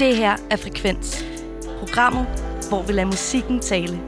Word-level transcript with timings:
Det 0.00 0.16
her 0.16 0.36
er 0.50 0.56
Frekvens. 0.56 1.24
Programmet, 1.78 2.26
hvor 2.68 2.82
vi 2.82 2.92
lader 2.92 3.06
musikken 3.06 3.60
tale. 3.60 4.00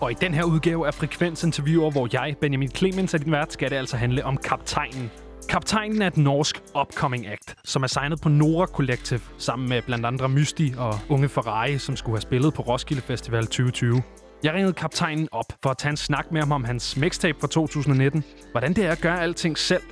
Og 0.00 0.10
i 0.10 0.14
den 0.14 0.34
her 0.34 0.44
udgave 0.44 0.86
af 0.86 0.94
Frekvens 0.94 1.44
interviewer, 1.44 1.90
hvor 1.90 2.08
jeg, 2.12 2.36
Benjamin 2.40 2.70
Clemens, 2.70 3.14
er 3.14 3.18
din 3.18 3.32
vært, 3.32 3.52
skal 3.52 3.70
det 3.70 3.76
altså 3.76 3.96
handle 3.96 4.24
om 4.24 4.36
Kaptajnen. 4.36 5.10
Kaptajnen 5.48 6.02
er 6.02 6.06
et 6.06 6.16
norsk 6.16 6.62
upcoming 6.80 7.26
act, 7.26 7.54
som 7.64 7.82
er 7.82 7.86
signet 7.86 8.20
på 8.20 8.28
Nora 8.28 8.66
Collective, 8.66 9.20
sammen 9.38 9.68
med 9.68 9.82
blandt 9.82 10.06
andre 10.06 10.28
Mysti 10.28 10.74
og 10.78 10.98
Unge 11.08 11.28
Ferrari, 11.28 11.78
som 11.78 11.96
skulle 11.96 12.16
have 12.16 12.22
spillet 12.22 12.54
på 12.54 12.62
Roskilde 12.62 13.02
Festival 13.02 13.42
2020. 13.42 14.02
Jeg 14.42 14.54
ringede 14.54 14.72
kaptajnen 14.72 15.28
op 15.32 15.52
for 15.62 15.70
at 15.70 15.78
tage 15.78 15.90
en 15.90 15.96
snak 15.96 16.32
med 16.32 16.40
ham 16.40 16.52
om 16.52 16.64
hans 16.64 16.96
mixtape 16.96 17.40
fra 17.40 17.48
2019, 17.48 18.24
hvordan 18.50 18.72
det 18.72 18.86
er 18.86 18.92
at 18.92 19.00
gøre 19.00 19.22
alting 19.22 19.58
selv, 19.58 19.82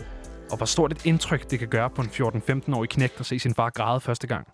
og 0.50 0.56
hvor 0.56 0.66
stort 0.66 0.92
et 0.92 1.06
indtryk 1.06 1.50
det 1.50 1.58
kan 1.58 1.68
gøre 1.68 1.90
på 1.90 2.02
en 2.02 2.08
14-15-årig 2.08 2.88
knægt 2.88 3.20
at 3.20 3.26
se 3.26 3.38
sin 3.38 3.54
far 3.54 3.70
græde 3.70 4.00
første 4.00 4.26
gang. 4.26 4.46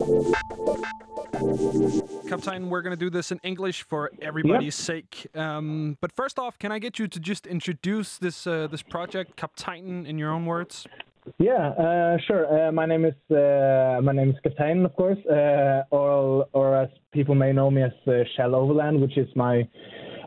Captain, 2.29 2.63
we're 2.71 2.81
going 2.81 2.97
to 2.99 3.05
do 3.05 3.09
this 3.09 3.31
in 3.31 3.39
English 3.43 3.85
for 3.89 4.09
everybody's 4.21 4.63
yep. 4.63 4.89
sake. 4.91 5.27
Um, 5.35 5.97
but 6.01 6.11
first 6.21 6.39
off, 6.39 6.53
can 6.59 6.71
I 6.71 6.79
get 6.79 6.93
you 6.99 7.07
to 7.07 7.19
just 7.19 7.45
introduce 7.47 8.09
this 8.25 8.47
uh, 8.47 8.53
this 8.71 8.83
project, 8.83 9.29
Captain, 9.35 10.05
in 10.05 10.15
your 10.21 10.31
own 10.35 10.45
words? 10.45 10.87
Yeah, 11.39 11.69
uh, 11.69 12.17
sure. 12.27 12.45
Uh, 12.45 12.71
my 12.71 12.85
name 12.85 13.03
is 13.05 13.15
uh, 13.31 13.99
my 14.03 14.13
name 14.13 14.29
is 14.29 14.35
Kaptein, 14.45 14.85
of 14.85 14.95
course, 14.95 15.17
uh, 15.25 15.83
or 15.89 16.47
or 16.53 16.75
as 16.83 16.89
people 17.11 17.35
may 17.35 17.51
know 17.51 17.71
me 17.71 17.81
as 17.83 17.91
uh, 18.07 18.23
Shell 18.35 18.53
Overland, 18.53 19.01
which 19.01 19.17
is 19.17 19.27
my 19.35 19.67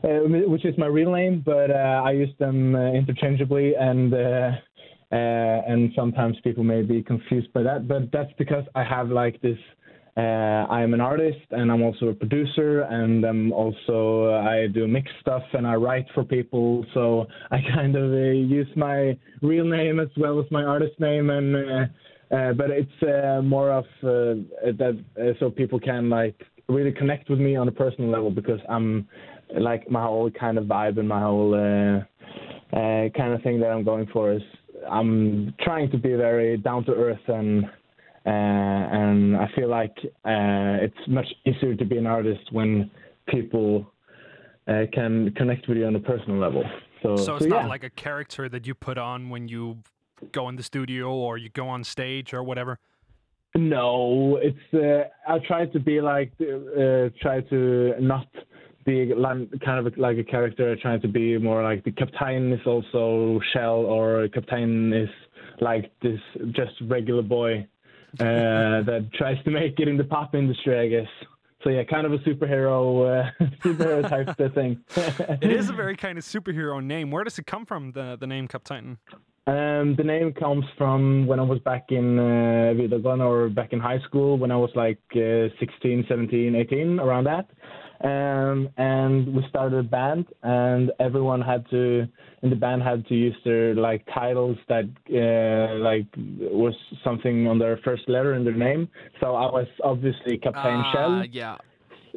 uh, 0.02 0.20
which 0.46 0.64
is 0.64 0.77
my 0.77 0.86
real 0.86 1.12
name, 1.12 1.42
but 1.44 1.70
I 1.70 2.12
use 2.12 2.34
them 2.38 2.74
interchangeably, 2.74 3.74
and 3.74 4.12
and 5.10 5.90
sometimes 5.96 6.36
people 6.44 6.64
may 6.64 6.82
be 6.82 7.02
confused 7.02 7.52
by 7.52 7.62
that. 7.62 7.88
But 7.88 8.12
that's 8.12 8.32
because 8.38 8.64
I 8.74 8.84
have 8.84 9.08
like 9.08 9.41
this 9.41 9.58
uh, 10.19 10.66
I'm 10.69 10.94
an 10.94 11.00
artist 11.00 11.46
and 11.52 11.70
I'm 11.70 11.80
also 11.80 12.06
a 12.06 12.14
producer 12.14 12.80
and 12.80 13.24
I'm 13.24 13.52
also 13.52 14.30
uh, 14.30 14.41
I 14.41 14.66
do 14.66 14.88
mix 14.88 15.08
stuff 15.20 15.44
and 15.52 15.64
I 15.64 15.74
write 15.74 16.06
for 16.12 16.24
people. 16.24 16.84
So 16.92 17.27
I 17.52 17.58
kind 17.74 17.94
of 17.94 18.10
uh, 18.10 18.16
use 18.16 18.66
my 18.74 19.16
real 19.42 19.64
name 19.64 20.00
as 20.00 20.08
well 20.16 20.41
as 20.41 20.46
my 20.50 20.64
artist 20.64 20.98
name 20.98 21.30
and. 21.30 21.56
Uh, 21.56 21.86
uh, 22.30 22.52
but 22.52 22.66
it's 22.68 22.90
uh, 23.02 23.40
more 23.40 23.72
of 23.72 23.86
that 24.02 25.02
so 25.40 25.48
people 25.48 25.80
can 25.80 26.11
like 26.11 26.38
really 26.68 26.92
connect 26.92 27.30
with 27.30 27.38
me 27.38 27.56
on 27.56 27.68
a 27.68 27.72
personal 27.72 28.11
level 28.11 28.30
because 28.30 28.61
I'm 28.68 29.08
like 29.58 29.90
my 29.90 30.02
whole 30.02 30.30
kind 30.33 30.58
of 30.58 30.64
vibe 30.64 30.98
and 30.98 31.08
my 31.08 31.22
whole 31.22 31.52
kind 32.70 33.33
of 33.33 33.42
thing 33.42 33.61
that 33.61 33.68
I'm 33.68 33.83
going 33.83 34.08
for 34.12 34.30
is 34.34 34.42
I'm 34.90 35.54
trying 35.62 35.90
to 35.90 35.98
be 35.98 36.14
very 36.14 36.56
down 36.56 36.84
to 36.84 36.92
earth 36.92 37.28
and 37.28 37.64
uh, 37.64 38.30
and 38.30 39.36
I 39.36 39.48
feel 39.56 39.68
like 39.68 39.96
uh, 40.04 40.84
it's 40.84 41.08
much 41.08 41.26
easier 41.46 41.74
to 41.74 41.84
be 41.84 41.96
an 41.96 42.06
artist 42.06 42.52
when 42.52 42.90
people 43.28 43.90
uh, 44.66 44.82
can 44.92 45.32
connect 45.34 45.66
with 45.66 45.78
you 45.78 45.86
on 45.86 45.96
a 45.96 46.00
personal 46.00 46.38
level. 46.38 46.62
So, 47.02 47.16
so 47.16 47.36
it's 47.36 47.44
so, 47.44 47.48
not 47.48 47.62
yeah. 47.62 47.68
like 47.68 47.84
a 47.84 47.90
character 47.90 48.48
that 48.48 48.66
you 48.66 48.74
put 48.74 48.98
on 48.98 49.30
when 49.30 49.48
you 49.48 49.78
go 50.32 50.48
in 50.48 50.56
the 50.56 50.62
studio 50.62 51.10
or 51.10 51.38
you 51.38 51.48
go 51.48 51.68
on 51.68 51.84
stage 51.84 52.34
or 52.34 52.42
whatever. 52.42 52.78
No, 53.54 54.38
it's 54.42 54.74
uh, 54.74 55.08
I 55.26 55.38
try 55.46 55.66
to 55.66 55.80
be 55.80 56.00
like 56.00 56.32
uh, 56.40 57.08
try 57.22 57.40
to 57.48 57.94
not 57.98 58.26
be 58.89 59.12
kind 59.64 59.86
of 59.86 59.98
like 59.98 60.17
a 60.17 60.25
character. 60.25 60.75
trying 60.77 61.00
to 61.03 61.08
be 61.08 61.36
more 61.39 61.62
like 61.62 61.84
the 61.84 61.92
captain 61.92 62.53
is 62.53 62.61
also 62.67 63.39
Kjell 63.48 63.84
or 63.84 64.28
captain 64.28 64.92
is 64.92 65.11
like 65.61 65.92
this 66.00 66.20
just 66.53 66.72
regular 66.86 67.22
boy 67.22 67.67
uh, 68.20 68.83
that 68.89 69.08
tries 69.14 69.42
to 69.45 69.50
make 69.50 69.78
it 69.78 69.89
in 69.89 69.97
the 69.97 70.05
pop 70.05 70.34
industry, 70.34 70.78
I 70.78 70.89
guess. 70.89 71.12
So 71.62 71.70
yeah, 71.70 71.83
kind 71.84 72.06
of 72.06 72.12
a 72.12 72.19
superhero, 72.19 72.80
uh, 73.05 73.45
superhero 73.64 74.08
type 74.08 74.55
thing. 74.55 74.80
it 75.42 75.51
is 75.51 75.68
a 75.68 75.73
very 75.73 75.96
kind 75.96 76.17
of 76.17 76.24
superhero 76.24 76.83
name. 76.83 77.11
Where 77.11 77.24
does 77.24 77.39
it 77.39 77.46
come 77.46 77.67
from? 77.67 77.92
The 77.92 78.17
the 78.18 78.27
name 78.27 78.48
Captain? 78.48 78.98
Um, 79.48 79.96
the 79.96 80.05
name 80.05 80.35
comes 80.35 80.67
from 80.77 81.27
when 81.27 81.41
I 81.41 81.42
was 81.42 81.58
back 81.61 81.86
in 81.89 82.18
uh, 82.18 83.24
or 83.24 83.48
back 83.48 83.73
in 83.73 83.80
high 83.80 84.01
school 84.01 84.36
when 84.36 84.51
I 84.51 84.57
was 84.57 84.70
like 84.74 85.01
uh, 85.17 85.48
16, 85.58 86.05
17, 86.07 86.55
18, 86.55 87.01
around 87.01 87.24
that. 87.24 87.48
Um, 88.03 88.69
and 88.77 89.35
we 89.35 89.45
started 89.48 89.79
a 89.79 89.83
band, 89.83 90.27
and 90.42 90.92
everyone 91.01 91.41
had 91.41 91.69
to 91.70 92.07
in 92.42 92.51
the 92.51 92.57
band 92.57 92.83
had 92.83 93.07
to 93.09 93.14
use 93.14 93.35
their 93.45 93.75
like 93.75 94.07
titles 94.14 94.57
that 94.69 94.85
uh, 95.11 95.79
like 95.79 96.07
was 96.17 96.75
something 97.03 97.48
on 97.48 97.59
their 97.59 97.79
first 97.85 98.09
letter 98.09 98.35
in 98.35 98.45
their 98.45 98.55
name. 98.55 98.89
So 99.20 99.35
I 99.35 99.47
was 99.47 99.67
obviously 99.83 100.39
Captain 100.39 100.81
uh, 100.81 100.92
Kjell. 100.95 101.29
Yeah. 101.33 101.57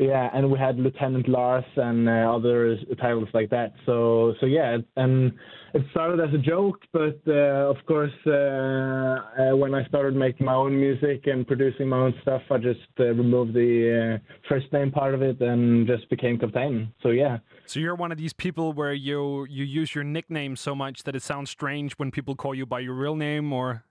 Yeah, 0.02 0.32
and 0.34 0.50
we 0.50 0.58
had 0.58 0.80
Lieutenant 0.80 1.30
Lars 1.30 1.64
and 1.76 2.10
uh, 2.10 2.36
other 2.36 2.76
titles 3.00 3.30
like 3.36 3.52
that. 3.52 3.74
So 3.86 4.34
so 4.40 4.48
yeah, 4.48 4.78
and 4.98 5.32
it 5.76 5.84
started 5.92 6.20
as 6.20 6.34
a 6.34 6.40
joke, 6.40 6.80
but 6.92 7.22
uh, 7.28 7.70
of 7.70 7.78
course, 7.86 8.12
uh, 8.26 8.32
uh, 8.32 9.56
when 9.56 9.76
I 9.76 9.86
started 9.86 10.16
making 10.16 10.48
my 10.48 10.56
own 10.56 10.76
music 10.76 11.28
and 11.28 11.46
producing 11.46 11.88
my 11.88 11.98
own 11.98 12.16
stuff, 12.24 12.42
I 12.50 12.58
just 12.58 12.80
uh, 13.00 13.14
removed 13.14 13.54
the 13.54 14.20
uh, 14.20 14.34
first 14.50 14.74
name 14.74 14.92
part 14.92 15.14
of 15.14 15.22
it 15.22 15.40
and 15.40 15.86
just 15.86 16.10
became 16.10 16.40
Captain. 16.40 16.92
So 17.04 17.10
yeah. 17.10 17.38
So 17.68 17.80
you're 17.80 17.94
one 17.94 18.12
of 18.12 18.18
these 18.18 18.34
people 18.34 18.74
where 18.74 18.94
you 18.94 19.46
you 19.52 19.64
use 19.64 19.94
your 19.94 20.04
nickname 20.04 20.56
so 20.56 20.74
much 20.74 21.04
that 21.04 21.16
it 21.16 21.22
sounds 21.22 21.52
strange 21.52 21.94
when 22.00 22.10
people 22.10 22.36
call 22.36 22.56
you 22.56 22.66
by 22.66 22.80
your 22.80 22.96
real 22.96 23.16
name, 23.16 23.54
or 23.54 23.84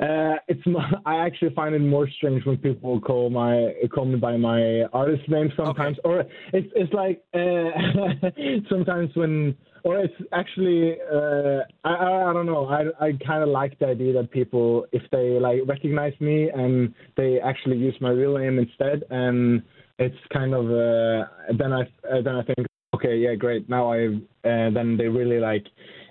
uh, 0.00 0.36
it's 0.48 0.62
I 1.06 1.16
actually 1.16 1.54
find 1.54 1.74
it 1.74 1.80
more 1.80 2.08
strange 2.08 2.44
when 2.46 2.56
people 2.56 3.00
call 3.00 3.30
my 3.30 3.72
call 3.92 4.06
me 4.06 4.16
by 4.16 4.36
my 4.36 4.82
artist 4.92 5.28
name 5.28 5.52
sometimes, 5.56 5.98
okay. 5.98 6.08
or 6.08 6.24
it's 6.52 6.68
it's 6.74 6.92
like 6.92 7.22
uh, 7.34 8.68
sometimes 8.70 9.10
when 9.14 9.56
or 9.84 9.98
it's 9.98 10.14
actually 10.32 10.96
uh, 11.12 11.60
I, 11.84 11.94
I, 11.94 12.30
I 12.30 12.32
don't 12.32 12.46
know. 12.46 12.66
I 12.66 12.84
I 13.04 13.12
kind 13.26 13.42
of 13.42 13.50
like 13.50 13.78
the 13.78 13.86
idea 13.86 14.14
that 14.14 14.30
people 14.30 14.86
if 14.92 15.02
they 15.12 15.38
like 15.38 15.60
recognize 15.66 16.14
me 16.20 16.48
and 16.48 16.94
they 17.16 17.38
actually 17.40 17.76
use 17.76 17.94
my 18.00 18.10
real 18.10 18.38
name 18.38 18.58
instead 18.58 19.04
and 19.10 19.62
it's 19.98 20.16
kind 20.32 20.54
of 20.54 20.64
uh, 20.66 21.26
then 21.58 21.72
I 21.74 21.82
then 22.22 22.36
I 22.36 22.42
think 22.42 22.66
okay 22.94 23.16
yeah 23.16 23.34
great. 23.34 23.68
Now 23.68 23.92
I 23.92 24.06
uh, 24.06 24.70
then 24.70 24.96
they 24.96 25.08
really 25.08 25.40
like 25.40 25.66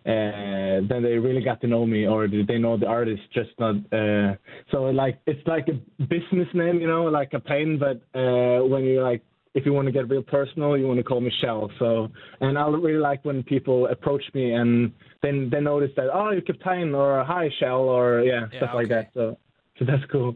uh, 0.05 0.87
then 0.87 1.03
they 1.03 1.17
really 1.17 1.43
got 1.43 1.59
to 1.61 1.67
know 1.67 1.85
me 1.85 2.07
or 2.07 2.27
did 2.27 2.47
they 2.47 2.57
know 2.57 2.77
the 2.77 2.85
artist 2.85 3.21
just 3.33 3.49
not 3.59 3.75
uh, 3.93 4.33
so 4.71 4.83
like 4.83 5.19
it's 5.25 5.45
like 5.47 5.67
a 5.67 6.03
business 6.03 6.47
name 6.53 6.79
you 6.79 6.87
know 6.87 7.03
like 7.03 7.33
a 7.33 7.39
pain 7.39 7.79
but 7.79 7.97
uh, 8.19 8.63
when 8.65 8.83
you 8.83 9.01
like 9.01 9.21
if 9.55 9.65
you 9.65 9.73
want 9.73 9.87
to 9.87 9.91
get 9.91 10.07
real 10.09 10.23
personal 10.23 10.77
you 10.77 10.87
want 10.87 10.97
to 10.97 11.03
call 11.03 11.21
michelle 11.21 11.69
so 11.79 12.07
and 12.41 12.57
I 12.57 12.67
really 12.67 12.99
like 12.99 13.25
when 13.25 13.43
people 13.43 13.87
approach 13.87 14.23
me 14.33 14.53
and 14.53 14.91
then 15.21 15.49
they 15.51 15.59
notice 15.59 15.91
that 15.97 16.09
oh 16.13 16.31
you're 16.31 16.41
Captain 16.41 16.93
or 16.93 17.23
hi 17.23 17.49
Kjell 17.61 17.79
or 17.79 18.21
yeah, 18.21 18.47
yeah 18.51 18.57
stuff 18.57 18.69
okay. 18.69 18.77
like 18.77 18.89
that 18.89 19.09
so 19.13 19.37
so 19.79 19.85
that's 19.85 20.03
cool. 20.11 20.35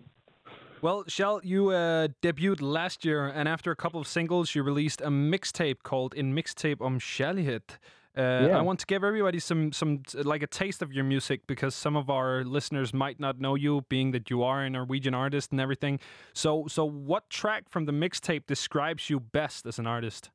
Well, 0.82 1.04
Kjell, 1.06 1.42
you 1.44 1.70
uh, 1.70 2.10
debuted 2.22 2.62
last 2.62 3.06
year, 3.06 3.28
and 3.28 3.48
after 3.48 3.72
a 3.72 3.76
couple 3.76 4.02
of 4.02 4.08
singles, 4.08 4.56
you 4.56 4.64
released 4.64 5.02
a 5.02 5.10
mixtape 5.10 5.84
called 5.84 6.14
"In 6.14 6.34
Mixtape 6.34 6.82
om 6.82 7.00
Kjærlighed." 7.00 7.78
Uh, 8.16 8.48
yeah. 8.48 8.58
I 8.58 8.62
want 8.62 8.80
to 8.80 8.86
give 8.86 9.04
everybody 9.04 9.40
some 9.40 9.72
some 9.72 10.04
like 10.14 10.44
a 10.44 10.48
taste 10.48 10.84
of 10.84 10.94
your 10.94 11.04
music 11.04 11.48
because 11.48 11.74
some 11.74 11.96
of 11.96 12.12
our 12.12 12.44
listeners 12.44 12.94
might 12.94 13.20
not 13.20 13.40
know 13.40 13.56
you, 13.56 13.86
being 13.90 14.12
that 14.12 14.30
you 14.30 14.44
are 14.44 14.64
a 14.64 14.70
Norwegian 14.70 15.16
artist 15.16 15.52
and 15.52 15.60
everything. 15.60 16.00
So, 16.34 16.66
so 16.68 16.86
what 16.86 17.30
track 17.32 17.70
from 17.70 17.86
the 17.86 17.92
mixtape 17.92 18.46
describes 18.46 19.10
you 19.10 19.20
best 19.20 19.66
as 19.66 19.80
an 19.80 19.88
artist? 19.88 20.30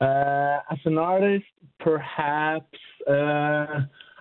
Uh, 0.00 0.58
as 0.70 0.78
an 0.84 0.98
artist, 0.98 1.44
perhaps 1.78 2.76
uh, 3.08 3.12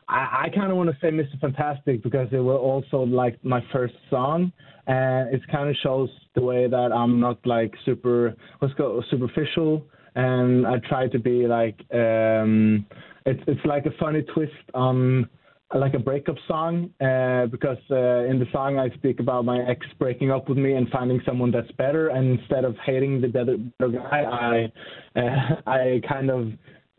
I, 0.07 0.43
I 0.43 0.49
kind 0.55 0.69
of 0.69 0.77
want 0.77 0.91
to 0.91 0.97
say 1.01 1.09
Mr. 1.09 1.39
Fantastic 1.41 2.03
because 2.03 2.27
it 2.31 2.39
was 2.39 2.59
also 2.61 3.03
like 3.03 3.43
my 3.43 3.61
first 3.73 3.95
song, 4.11 4.51
and 4.85 5.33
it 5.33 5.41
kind 5.51 5.67
of 5.67 5.75
shows 5.81 6.09
the 6.35 6.41
way 6.41 6.67
that 6.67 6.91
I'm 6.93 7.19
not 7.19 7.43
like 7.45 7.73
super 7.85 8.35
let's 8.61 8.73
go 8.75 9.01
superficial 9.09 9.87
and 10.15 10.65
I 10.67 10.79
try 10.87 11.07
to 11.07 11.19
be 11.19 11.47
like 11.47 11.79
um, 11.93 12.85
it's 13.25 13.41
it's 13.47 13.65
like 13.65 13.85
a 13.85 13.91
funny 13.99 14.21
twist 14.33 14.53
on 14.73 15.29
like 15.75 15.93
a 15.95 15.99
breakup 15.99 16.35
song 16.47 16.91
uh, 17.01 17.47
because 17.47 17.77
uh, 17.89 18.25
in 18.29 18.37
the 18.39 18.45
song 18.51 18.77
I 18.77 18.89
speak 18.95 19.19
about 19.19 19.45
my 19.45 19.59
ex 19.67 19.85
breaking 19.97 20.31
up 20.31 20.47
with 20.47 20.57
me 20.57 20.73
and 20.73 20.87
finding 20.89 21.19
someone 21.25 21.51
that's 21.51 21.71
better, 21.71 22.09
and 22.09 22.39
instead 22.39 22.63
of 22.63 22.75
hating 22.85 23.21
the 23.21 23.27
better, 23.27 23.57
guy, 23.79 24.69
I 25.15 25.19
uh, 25.19 25.55
I 25.67 26.01
kind 26.07 26.29
of 26.29 26.47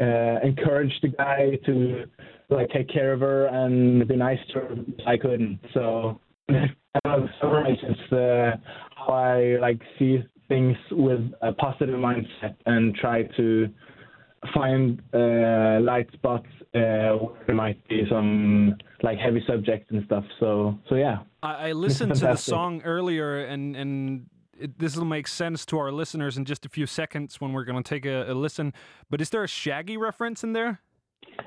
uh, 0.00 0.40
encourage 0.46 0.92
the 1.02 1.08
guy 1.08 1.58
to 1.66 2.04
like 2.50 2.70
take 2.70 2.88
care 2.88 3.12
of 3.12 3.20
her 3.20 3.46
and 3.46 4.06
be 4.08 4.16
nice 4.16 4.40
to 4.52 4.60
her. 4.60 4.76
I 5.06 5.16
couldn't, 5.16 5.60
so. 5.72 6.20
It's 7.82 8.12
uh, 8.12 8.56
how 8.96 9.12
I 9.12 9.56
like 9.60 9.80
see 9.98 10.22
things 10.54 10.76
with 10.92 11.20
a 11.42 11.52
positive 11.52 11.96
mindset 11.96 12.54
and 12.66 12.94
try 12.94 13.24
to 13.36 13.68
find 14.54 15.02
uh, 15.12 15.80
light 15.80 16.08
spots 16.12 16.46
uh, 16.74 17.16
where 17.18 17.42
there 17.46 17.56
might 17.56 17.86
be 17.88 18.04
some 18.08 18.76
like 19.02 19.18
heavy 19.18 19.42
subjects 19.48 19.88
and 19.90 20.04
stuff. 20.06 20.24
So 20.38 20.78
so 20.88 20.94
yeah. 20.94 21.18
I, 21.42 21.70
I 21.70 21.72
listened 21.72 22.14
to 22.14 22.20
the 22.20 22.36
song 22.36 22.82
earlier, 22.84 23.44
and 23.44 23.74
and 23.76 24.26
this 24.78 24.96
will 24.96 25.04
make 25.04 25.26
sense 25.26 25.66
to 25.66 25.78
our 25.78 25.90
listeners 25.90 26.36
in 26.36 26.44
just 26.44 26.64
a 26.64 26.68
few 26.68 26.86
seconds 26.86 27.40
when 27.40 27.52
we're 27.52 27.64
going 27.64 27.82
to 27.82 27.88
take 27.88 28.06
a, 28.06 28.30
a 28.30 28.34
listen. 28.34 28.72
But 29.10 29.20
is 29.20 29.30
there 29.30 29.42
a 29.42 29.48
Shaggy 29.48 29.96
reference 29.96 30.44
in 30.44 30.52
there? 30.52 30.80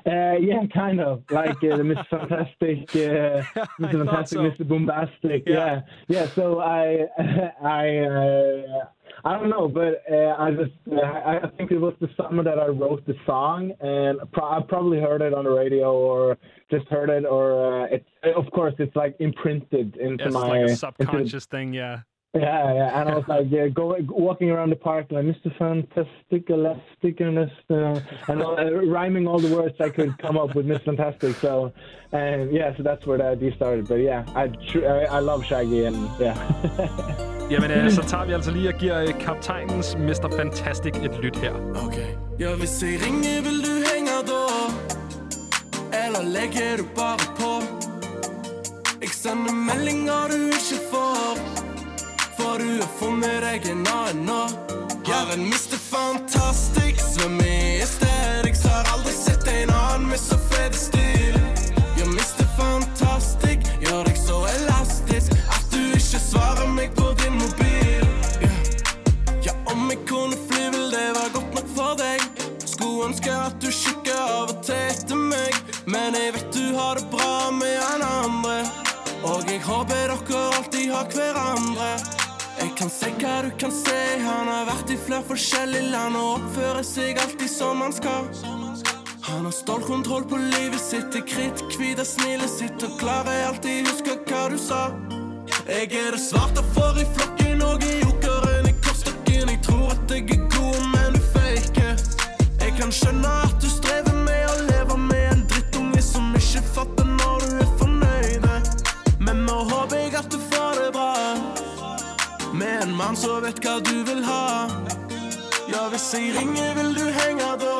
Uh, 0.06 0.38
yeah, 0.40 0.66
kind 0.74 1.02
of 1.02 1.24
like 1.30 1.58
uh, 1.58 1.78
Mr. 1.78 2.08
Fantastic, 2.10 2.90
uh, 2.96 3.44
Mr. 3.80 4.06
Fantastic, 4.06 4.38
so. 4.38 4.44
Mr. 4.44 4.68
Bombastic. 4.68 5.44
Yeah. 5.46 5.56
yeah, 5.56 5.82
yeah. 6.08 6.28
So 6.34 6.60
I, 6.60 7.08
I, 7.64 7.98
uh, 7.98 8.86
I 9.26 9.38
don't 9.38 9.50
know, 9.50 9.68
but 9.68 10.04
uh, 10.10 10.36
I 10.38 10.52
just, 10.52 10.72
uh, 10.92 11.02
I 11.02 11.50
think 11.58 11.72
it 11.72 11.80
was 11.80 11.94
the 12.00 12.10
summer 12.16 12.44
that 12.44 12.60
I 12.60 12.68
wrote 12.68 13.06
the 13.06 13.16
song, 13.26 13.72
and 13.82 14.20
pro- 14.32 14.50
I 14.50 14.62
probably 14.62 15.00
heard 15.00 15.22
it 15.22 15.34
on 15.34 15.44
the 15.44 15.52
radio 15.52 15.92
or 15.94 16.38
just 16.72 16.88
heard 16.88 17.10
it, 17.10 17.26
or 17.26 17.88
it's, 17.88 18.08
of 18.36 18.50
course, 18.52 18.76
it's 18.80 18.96
like 18.96 19.16
imprinted 19.20 19.98
into 19.98 20.26
yeah, 20.26 20.30
my 20.30 20.48
like 20.48 20.70
a 20.70 20.76
subconscious 20.76 21.34
into, 21.34 21.48
thing. 21.48 21.74
Yeah. 21.74 22.02
Yeah, 22.38 22.74
yeah, 22.74 23.00
and 23.02 23.10
I 23.10 23.16
was 23.16 23.28
like, 23.28 23.48
yeah, 23.50 23.68
go, 23.68 23.96
walking 24.10 24.50
around 24.52 24.70
the 24.70 24.76
park 24.76 25.08
like 25.10 25.26
Mr. 25.26 25.50
Fantastic, 25.58 26.50
Elastic, 26.50 27.20
and 27.20 27.38
uh, 27.40 28.00
and 28.28 28.42
all, 28.44 28.60
uh, 28.60 28.72
rhyming 28.96 29.26
all 29.28 29.40
the 29.40 29.54
words 29.56 29.76
I 29.80 29.90
could 29.90 30.18
come 30.20 30.38
up 30.38 30.54
with 30.56 30.68
Mr. 30.68 30.86
Fantastic. 30.86 31.36
So, 31.38 31.74
and 32.12 32.54
yeah, 32.54 32.76
so 32.76 32.84
that's 32.84 33.08
where 33.08 33.18
the 33.18 33.26
idea 33.26 33.56
started. 33.56 33.88
But 33.88 34.02
yeah, 34.10 34.24
I 34.36 34.44
I, 34.76 35.18
I 35.18 35.20
love 35.20 35.46
Shaggy, 35.46 35.86
and 35.86 35.98
yeah. 36.20 36.38
Jamen, 37.52 37.72
øh, 37.72 37.92
så 37.92 38.02
tager 38.02 38.26
vi 38.26 38.34
altså 38.34 38.52
lige 38.52 38.70
og 38.70 38.74
giver 38.80 39.02
øh, 39.02 39.20
kaptajnens 39.20 39.98
Mr. 39.98 40.36
Fantastic 40.38 40.94
et 40.96 41.20
lyt 41.24 41.36
her. 41.36 41.54
Okay. 41.88 42.10
Jeg 42.40 42.60
vil 42.60 42.68
se 42.68 42.86
ringe, 42.86 43.44
vil 43.48 43.60
du 43.66 43.74
hænge 43.94 44.18
da? 44.30 44.42
Eller 46.06 46.24
lægger 46.36 46.78
du 46.78 46.84
bare 46.96 47.20
på? 47.40 47.52
Ikke 49.02 49.16
sende 49.16 49.56
meldinger 49.70 50.28
du 50.32 50.46
ikke 50.46 50.78
får 50.92 51.57
for 52.38 52.58
du 52.60 52.82
har 52.82 52.90
funnet 53.00 53.42
deg 53.42 53.70
en 53.72 53.86
annen 53.94 54.26
nå. 54.26 54.42
Har 55.08 55.34
en 55.34 55.46
Mr. 55.46 55.78
Fantastic, 55.78 57.00
som 57.14 57.42
i 57.42 57.82
aesthetics. 57.82 58.64
Har 58.66 58.86
aldri 58.94 59.14
sett 59.14 59.48
en 59.48 59.70
annen 59.70 60.10
med 60.10 60.20
så 60.20 60.38
fet 60.52 60.76
stil. 60.76 61.38
Ja, 61.98 62.06
Mr. 62.06 62.46
Fantastic, 62.58 63.66
gjør 63.82 64.04
deg 64.06 64.20
så 64.20 64.44
elastisk 64.52 65.34
at 65.50 65.66
du 65.72 65.80
ikke 65.98 66.22
svarer 66.22 66.70
meg 66.70 66.94
på 67.00 67.14
din 67.24 67.40
mobil. 67.42 68.06
Ja 69.48 69.56
om 69.74 69.90
jeg 69.90 70.04
kunne 70.10 70.38
fly, 70.50 70.68
vil 70.76 70.92
det 70.94 71.08
være 71.18 71.34
godt 71.40 71.58
nok 71.58 71.74
for 71.80 71.98
deg. 72.04 72.46
Skulle 72.66 73.10
ønske 73.10 73.34
at 73.34 73.58
du 73.64 73.72
kikker 73.72 74.22
av 74.22 74.54
og 74.54 74.62
til 74.68 74.84
etter 74.92 75.26
meg, 75.34 75.58
men 75.88 76.20
jeg 76.20 76.38
vet 76.38 76.54
du 76.54 76.78
har 76.78 77.00
det 77.00 77.10
bra 77.16 77.50
med 77.58 77.82
en 77.96 78.08
andre. 78.12 78.62
Og 79.26 79.50
jeg 79.50 79.64
håper 79.66 80.14
dere 80.14 80.48
alltid 80.54 80.92
har 80.94 81.12
hverandre. 81.16 81.92
Kan 82.78 82.90
se 82.94 83.08
hva 83.18 83.42
du 83.42 83.50
kan 83.58 83.72
se. 83.74 83.96
Han 84.22 84.50
har 84.52 84.68
vært 84.68 84.92
i 84.94 84.98
flere 85.02 85.26
forskjellige 85.26 85.88
land 85.90 86.18
og 86.20 86.36
oppfører 86.36 86.86
seg 86.86 87.18
alltid 87.24 87.50
som 87.50 87.82
han 87.82 87.96
skal. 87.96 88.28
Han 89.26 89.48
har 89.48 89.56
stålkontroll 89.56 90.28
på 90.30 90.38
livet 90.38 90.78
sitt, 90.80 91.16
er 91.18 91.26
kritthvit 91.26 91.98
av 91.98 92.06
smilet 92.06 92.54
sitt 92.54 92.86
og 92.86 92.94
klarer 93.02 93.48
alltid 93.48 93.90
huske 93.90 94.20
hva 94.30 94.44
du 94.54 94.60
sa. 94.62 94.84
Jeg 95.66 95.90
er 95.90 96.14
det 96.14 96.22
svarte 96.22 96.62
for 96.78 97.02
i 97.02 97.08
flokken 97.18 97.66
og 97.66 97.82
i 97.82 97.96
jokeren 98.04 98.70
i 98.70 98.76
kortstokken. 98.78 99.56
Jeg 99.56 99.64
tror 99.66 99.98
at 99.98 100.14
jeg 100.14 100.30
er 100.38 100.46
god, 100.46 100.97
vet 113.48 113.60
hva 113.64 113.78
du 113.80 114.04
vil 114.04 114.24
ha. 114.28 114.68
Ja, 115.72 115.88
hvis 115.92 116.08
jeg 116.14 116.34
ringer, 116.36 116.74
vil 116.76 116.90
du 116.98 117.06
henge 117.20 117.52
da? 117.62 117.76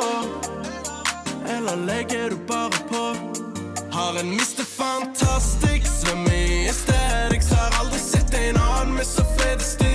Eller 1.56 1.82
legger 1.90 2.30
du 2.30 2.38
bare 2.48 2.80
på? 2.92 3.04
Har 3.92 4.20
en 4.22 4.32
Mr. 4.38 4.64
Fantastic, 4.78 5.88
svømmer 5.88 6.32
i 6.32 6.68
aesthetics. 6.72 7.52
Har 7.52 7.82
aldri 7.82 8.00
sett 8.00 8.40
en 8.40 8.62
annen 8.64 8.96
med 8.96 9.06
så 9.08 9.28
fete 9.36 9.64
stil. 9.64 9.87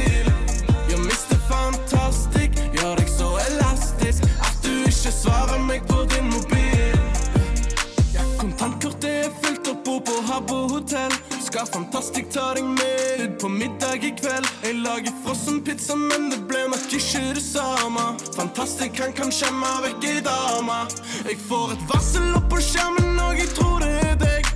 Skal 11.53 11.67
fantastisk 11.69 12.31
ta 12.33 12.55
deg 12.57 12.65
med 12.65 13.19
ut 13.21 13.35
på 13.43 13.49
middag 13.53 14.07
i 14.09 14.13
kveld? 14.17 14.47
Jeg 14.65 14.79
lager 14.81 15.13
frossen 15.21 15.59
pizza, 15.61 15.93
men 16.01 16.31
det 16.33 16.39
ble 16.49 16.63
nok 16.73 16.97
ikke 16.97 17.21
det 17.37 17.45
samme. 17.45 18.07
Fantastisk, 18.39 18.97
han 19.05 19.13
kan 19.13 19.29
skjemme 19.29 19.75
vekk 19.85 20.09
ei 20.15 20.25
dame. 20.25 20.81
Jeg 21.29 21.37
får 21.45 21.77
et 21.77 21.87
varsel 21.93 22.33
opp 22.41 22.49
på 22.55 22.65
skjermen, 22.73 23.21
og 23.21 23.37
jeg 23.45 23.53
tror 23.53 23.85
det 23.85 23.95
er 24.01 24.21
deg. 24.25 24.53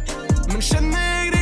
Men 0.48 0.64
kjenner 0.64 1.10
jeg 1.10 1.34
deg 1.34 1.35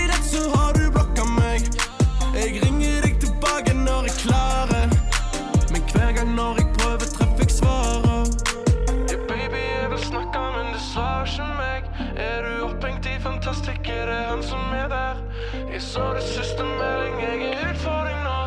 Jeg 15.75 15.82
så 15.82 16.12
det 16.15 16.23
siste 16.23 16.62
melding, 16.62 17.17
jeg 17.19 17.49
er 17.50 17.73
utfordring 17.73 18.21
nå. 18.23 18.43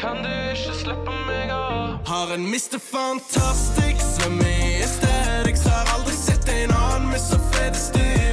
Kan 0.00 0.22
du 0.24 0.30
ikke 0.54 0.76
slippe 0.78 1.16
meg 1.26 1.52
av? 1.52 1.98
Har 2.08 2.32
en 2.32 2.46
Mr. 2.48 2.78
Fantastic, 2.80 4.00
som 4.00 4.40
i 4.40 4.80
aesthetics. 4.80 5.66
Har 5.68 5.92
aldri 5.98 6.16
sett 6.16 6.48
en 6.48 6.72
annen 6.72 7.10
med 7.12 7.20
så 7.20 7.36
fet 7.52 7.76
stil. 7.76 8.27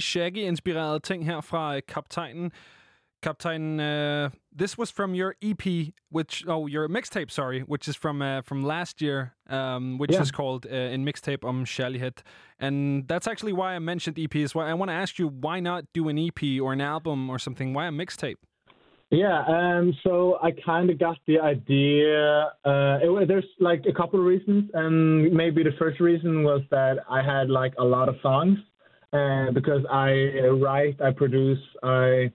Semi-shaggy-inspireret 0.00 1.02
ting 1.02 1.26
her 1.26 1.40
fra 1.40 1.76
øh, 1.76 1.82
kaptajnen. 1.88 2.52
Kaptajnen, 3.22 3.80
uh, 3.80 4.30
this 4.58 4.76
was 4.78 4.90
from 4.90 5.14
your 5.14 5.34
EP, 5.42 5.92
which 6.10 6.44
oh 6.48 6.66
your 6.66 6.88
mixtape, 6.88 7.30
sorry, 7.30 7.60
which 7.60 7.86
is 7.88 7.96
from 7.96 8.20
uh, 8.20 8.40
from 8.48 8.64
last 8.64 9.00
year, 9.00 9.20
um, 9.48 9.98
which 9.98 10.10
Yeah. 10.12 10.22
is 10.22 10.30
called 10.32 10.66
uh, 10.66 10.94
in 10.94 11.04
mixtape 11.04 11.44
um 11.48 11.64
Kjærlighed, 11.64 12.22
and 12.58 13.06
that's 13.08 13.28
actually 13.28 13.52
why 13.52 13.76
I 13.76 13.78
mentioned 13.78 14.16
EPs. 14.18 14.54
Why 14.56 14.68
I 14.70 14.74
want 14.74 14.88
to 14.90 14.96
ask 15.02 15.18
you, 15.20 15.28
why 15.28 15.60
not 15.60 15.84
do 15.94 16.08
an 16.08 16.18
EP 16.18 16.40
or 16.60 16.72
an 16.72 16.80
album 16.80 17.30
or 17.30 17.38
something? 17.38 17.74
Why 17.76 17.86
a 17.86 17.90
mixtape? 17.92 18.38
Yeah, 19.10 19.38
um, 19.56 19.94
so 20.02 20.38
I 20.42 20.50
kind 20.72 20.90
of 20.90 20.98
got 20.98 21.18
the 21.26 21.38
idea. 21.38 22.50
Uh, 22.64 22.98
it, 23.04 23.28
there's 23.28 23.50
like 23.60 23.82
a 23.86 23.92
couple 23.92 24.18
of 24.18 24.26
reasons, 24.26 24.70
and 24.74 25.32
maybe 25.32 25.62
the 25.62 25.76
first 25.78 26.00
reason 26.00 26.42
was 26.42 26.62
that 26.70 26.94
I 27.08 27.20
had 27.22 27.50
like 27.50 27.74
a 27.78 27.84
lot 27.84 28.08
of 28.08 28.16
songs, 28.22 28.58
uh, 29.12 29.50
because 29.52 29.84
I 29.90 30.48
write, 30.60 31.00
I 31.00 31.10
produce, 31.12 31.58
I 31.82 32.32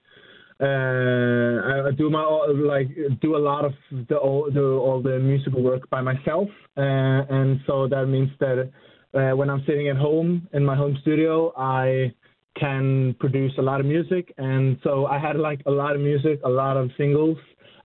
uh, 0.59 1.85
I 1.87 1.91
do 1.95 2.09
my 2.09 2.23
like 2.55 2.87
do 3.21 3.35
a 3.35 3.37
lot 3.37 3.63
of 3.63 3.73
the 4.09 4.17
all 4.17 4.49
the 4.51 4.63
all 4.63 5.01
the 5.01 5.19
musical 5.19 5.61
work 5.61 5.87
by 5.89 6.01
myself, 6.01 6.49
uh, 6.75 6.81
and 6.81 7.59
so 7.67 7.87
that 7.87 8.07
means 8.07 8.29
that 8.39 8.71
uh, 9.13 9.35
when 9.35 9.49
I'm 9.49 9.63
sitting 9.67 9.87
at 9.89 9.97
home 9.97 10.47
in 10.53 10.65
my 10.65 10.75
home 10.75 10.97
studio, 11.01 11.53
I 11.55 12.11
can 12.59 13.15
produce 13.19 13.53
a 13.59 13.61
lot 13.61 13.79
of 13.79 13.85
music, 13.85 14.33
and 14.39 14.77
so 14.83 15.05
I 15.05 15.19
had 15.19 15.37
like 15.37 15.61
a 15.67 15.71
lot 15.71 15.95
of 15.95 16.01
music, 16.01 16.39
a 16.43 16.49
lot 16.49 16.75
of 16.75 16.89
singles, 16.97 17.37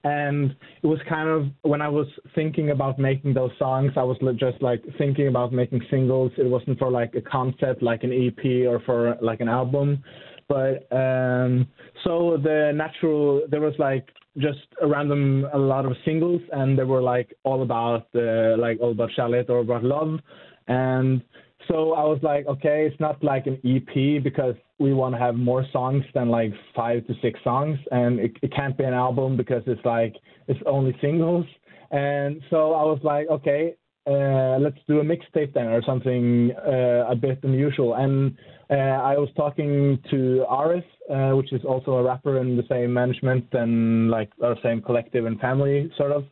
and 0.04 0.54
it 0.82 0.86
was 0.86 0.98
kind 1.08 1.28
of 1.28 1.46
when 1.62 1.80
I 1.80 1.88
was 1.88 2.06
thinking 2.34 2.70
about 2.70 2.98
making 2.98 3.34
those 3.34 3.52
songs, 3.58 3.92
I 3.96 4.02
was 4.02 4.16
just 4.38 4.60
like 4.60 4.82
thinking 4.98 5.28
about 5.28 5.52
making 5.52 5.80
singles. 5.90 6.32
It 6.36 6.46
wasn't 6.46 6.78
for 6.78 6.90
like 6.90 7.14
a 7.14 7.20
concept 7.20 7.82
like 7.82 8.02
an 8.02 8.12
EP 8.12 8.66
or 8.66 8.80
for 8.84 9.16
like 9.22 9.40
an 9.40 9.48
album, 9.48 10.02
but 10.48 10.86
um, 10.94 11.68
so 12.04 12.36
the 12.42 12.72
natural 12.74 13.42
there 13.48 13.60
was 13.60 13.74
like 13.78 14.08
just 14.38 14.66
a 14.80 14.86
random 14.86 15.46
a 15.52 15.58
lot 15.58 15.84
of 15.84 15.92
singles, 16.04 16.40
and 16.52 16.76
they 16.76 16.84
were 16.84 17.02
like 17.02 17.32
all 17.44 17.62
about 17.62 18.08
uh, 18.14 18.56
like 18.58 18.78
all 18.80 18.90
about 18.90 19.10
Charlotte 19.14 19.48
or 19.50 19.60
about 19.60 19.84
love, 19.84 20.18
and 20.66 21.22
so 21.68 21.92
I 21.92 22.02
was 22.04 22.18
like, 22.22 22.46
okay, 22.46 22.86
it's 22.90 22.98
not 23.00 23.22
like 23.22 23.46
an 23.46 23.58
EP 23.64 24.22
because 24.22 24.54
we 24.82 24.92
want 24.92 25.14
to 25.14 25.18
have 25.20 25.36
more 25.36 25.64
songs 25.72 26.04
than 26.14 26.28
like 26.28 26.52
five 26.74 27.06
to 27.06 27.14
six 27.22 27.38
songs, 27.44 27.78
and 27.90 28.18
it, 28.18 28.32
it 28.42 28.52
can't 28.54 28.76
be 28.76 28.84
an 28.84 28.94
album 28.94 29.36
because 29.36 29.62
it's 29.66 29.84
like 29.84 30.14
it's 30.48 30.60
only 30.66 30.96
singles. 31.00 31.46
And 31.90 32.40
so 32.50 32.72
I 32.72 32.82
was 32.82 32.98
like, 33.02 33.28
okay, 33.30 33.74
uh, 34.06 34.58
let's 34.58 34.78
do 34.88 34.98
a 34.98 35.04
mixtape 35.04 35.54
then 35.54 35.66
or 35.68 35.82
something 35.82 36.52
uh, 36.66 37.06
a 37.08 37.14
bit 37.14 37.38
unusual. 37.44 37.94
And 37.94 38.36
uh, 38.70 38.74
I 38.74 39.16
was 39.16 39.28
talking 39.36 39.98
to 40.10 40.44
Aris, 40.50 40.84
uh, 41.10 41.36
which 41.36 41.52
is 41.52 41.60
also 41.64 41.92
a 41.92 42.02
rapper 42.02 42.40
in 42.40 42.56
the 42.56 42.64
same 42.68 42.92
management 42.92 43.46
and 43.52 44.10
like 44.10 44.30
our 44.42 44.56
same 44.62 44.82
collective 44.82 45.26
and 45.26 45.38
family 45.38 45.92
sort 45.96 46.12
of. 46.12 46.24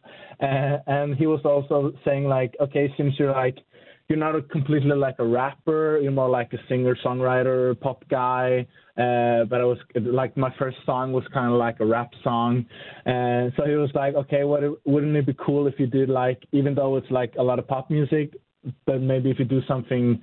Uh, 0.43 0.79
and 0.87 1.15
he 1.15 1.27
was 1.27 1.41
also 1.45 1.93
saying 2.05 2.25
like, 2.25 2.55
okay, 2.61 2.93
since 2.97 3.15
you're 3.19 3.33
like 3.33 3.59
you're 4.11 4.19
not 4.19 4.35
a 4.35 4.43
completely 4.43 4.95
like 4.97 5.15
a 5.21 5.25
rapper. 5.25 5.99
You're 6.03 6.11
more 6.11 6.29
like 6.29 6.53
a 6.53 6.59
singer 6.69 6.97
songwriter, 7.05 7.79
pop 7.81 8.05
guy. 8.11 8.67
Uh, 8.99 9.45
but 9.45 9.61
I 9.61 9.65
was 9.65 9.79
like 9.97 10.37
my 10.37 10.53
first 10.59 10.77
song 10.85 11.13
was 11.13 11.25
kind 11.33 11.51
of 11.51 11.59
like 11.59 11.77
a 11.81 11.87
rap 11.87 12.11
song, 12.23 12.67
and 13.07 13.53
so 13.57 13.65
he 13.65 13.75
was 13.77 13.91
like, 13.95 14.15
okay, 14.15 14.45
what 14.45 14.63
wouldn't 14.85 15.17
it 15.17 15.27
be 15.27 15.35
cool 15.45 15.69
if 15.69 15.75
you 15.79 15.87
did 15.87 16.11
like 16.11 16.43
even 16.53 16.75
though 16.75 16.97
it's 16.97 17.11
like 17.11 17.33
a 17.39 17.43
lot 17.43 17.59
of 17.59 17.67
pop 17.69 17.89
music, 17.89 18.35
but 18.87 19.01
maybe 19.01 19.31
if 19.31 19.39
you 19.39 19.45
do 19.45 19.61
something 19.67 20.21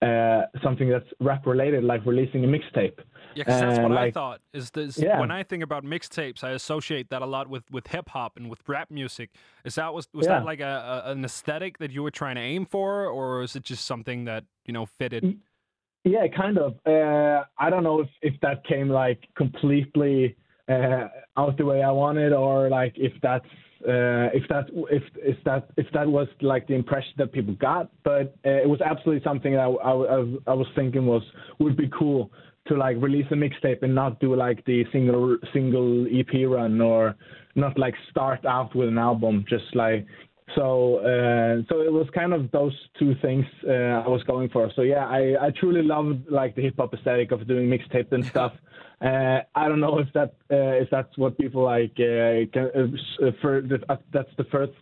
uh, 0.00 0.42
something 0.62 0.88
that's 0.88 1.06
rap 1.20 1.46
related, 1.46 1.84
like 1.84 2.04
releasing 2.06 2.44
a 2.44 2.48
mixtape. 2.48 2.98
Yeah, 3.34 3.44
because 3.44 3.60
that's 3.60 3.78
what 3.80 3.90
like, 3.90 4.08
I 4.08 4.10
thought. 4.10 4.40
Is 4.52 4.70
this 4.70 4.98
yeah. 4.98 5.18
when 5.20 5.30
I 5.30 5.42
think 5.42 5.62
about 5.62 5.84
mixtapes, 5.84 6.44
I 6.44 6.50
associate 6.50 7.10
that 7.10 7.22
a 7.22 7.26
lot 7.26 7.48
with 7.48 7.64
with 7.70 7.88
hip 7.88 8.08
hop 8.10 8.36
and 8.36 8.48
with 8.48 8.60
rap 8.68 8.90
music. 8.90 9.30
Is 9.64 9.74
that 9.74 9.92
was 9.92 10.08
was 10.14 10.26
yeah. 10.26 10.34
that 10.34 10.44
like 10.44 10.60
a, 10.60 11.04
a, 11.04 11.10
an 11.12 11.24
aesthetic 11.24 11.78
that 11.78 11.90
you 11.90 12.02
were 12.02 12.10
trying 12.10 12.36
to 12.36 12.40
aim 12.40 12.64
for, 12.64 13.06
or 13.06 13.42
is 13.42 13.56
it 13.56 13.64
just 13.64 13.86
something 13.86 14.24
that 14.24 14.44
you 14.66 14.72
know 14.72 14.86
fitted? 14.86 15.38
Yeah, 16.04 16.26
kind 16.28 16.58
of. 16.58 16.74
Uh, 16.86 17.44
I 17.58 17.70
don't 17.70 17.82
know 17.82 18.00
if 18.00 18.08
if 18.22 18.40
that 18.40 18.64
came 18.66 18.88
like 18.88 19.26
completely 19.36 20.36
uh, 20.68 21.08
out 21.36 21.56
the 21.56 21.64
way 21.64 21.82
I 21.82 21.90
wanted, 21.90 22.32
or 22.32 22.68
like 22.68 22.94
if 22.96 23.12
that's 23.20 23.46
uh, 23.86 24.34
if 24.34 24.48
that 24.48 24.66
if 24.90 25.02
if 25.16 25.36
that 25.44 25.70
if 25.76 25.86
that 25.92 26.08
was 26.08 26.26
like 26.40 26.66
the 26.66 26.74
impression 26.74 27.12
that 27.18 27.32
people 27.32 27.54
got, 27.54 27.90
but 28.02 28.34
uh, 28.44 28.50
it 28.50 28.68
was 28.68 28.80
absolutely 28.80 29.22
something 29.22 29.52
that 29.52 29.60
I, 29.60 29.66
I, 29.66 30.52
I, 30.52 30.54
was 30.54 30.66
thinking 30.74 31.06
was 31.06 31.22
would 31.60 31.76
be 31.76 31.88
cool 31.96 32.30
to 32.66 32.76
like 32.76 32.96
release 32.98 33.26
a 33.30 33.34
mixtape 33.34 33.82
and 33.82 33.94
not 33.94 34.18
do 34.18 34.34
like 34.34 34.64
the 34.64 34.84
single 34.92 35.38
single 35.52 36.06
EP 36.06 36.48
run 36.48 36.80
or 36.80 37.14
not 37.54 37.78
like 37.78 37.94
start 38.10 38.44
out 38.44 38.74
with 38.74 38.88
an 38.88 38.98
album. 38.98 39.44
Just 39.48 39.74
like 39.74 40.06
so 40.54 40.96
uh, 40.98 41.62
so 41.68 41.80
it 41.80 41.92
was 41.92 42.06
kind 42.14 42.32
of 42.32 42.50
those 42.50 42.74
two 42.98 43.14
things 43.22 43.44
uh, 43.66 44.04
I 44.04 44.08
was 44.08 44.22
going 44.24 44.48
for. 44.48 44.70
So 44.74 44.82
yeah, 44.82 45.06
I, 45.06 45.34
I 45.40 45.50
truly 45.58 45.82
loved 45.82 46.30
like 46.30 46.54
the 46.54 46.62
hip 46.62 46.74
hop 46.78 46.94
aesthetic 46.94 47.32
of 47.32 47.46
doing 47.46 47.68
mixtape 47.68 48.12
and 48.12 48.24
stuff. 48.24 48.52
Uh, 49.00 49.38
I 49.54 49.68
don't 49.68 49.78
know 49.78 50.00
if 50.00 50.12
that 50.12 50.34
uh, 50.50 50.82
if 50.82 50.90
that's 50.90 51.16
what 51.16 51.38
people 51.38 51.62
like. 51.62 51.92
Uh, 51.92 52.50
can, 52.52 52.68
uh, 53.22 53.30
for 53.40 53.60
the, 53.60 53.78
that's 54.12 54.28
the 54.36 54.42
first 54.50 54.72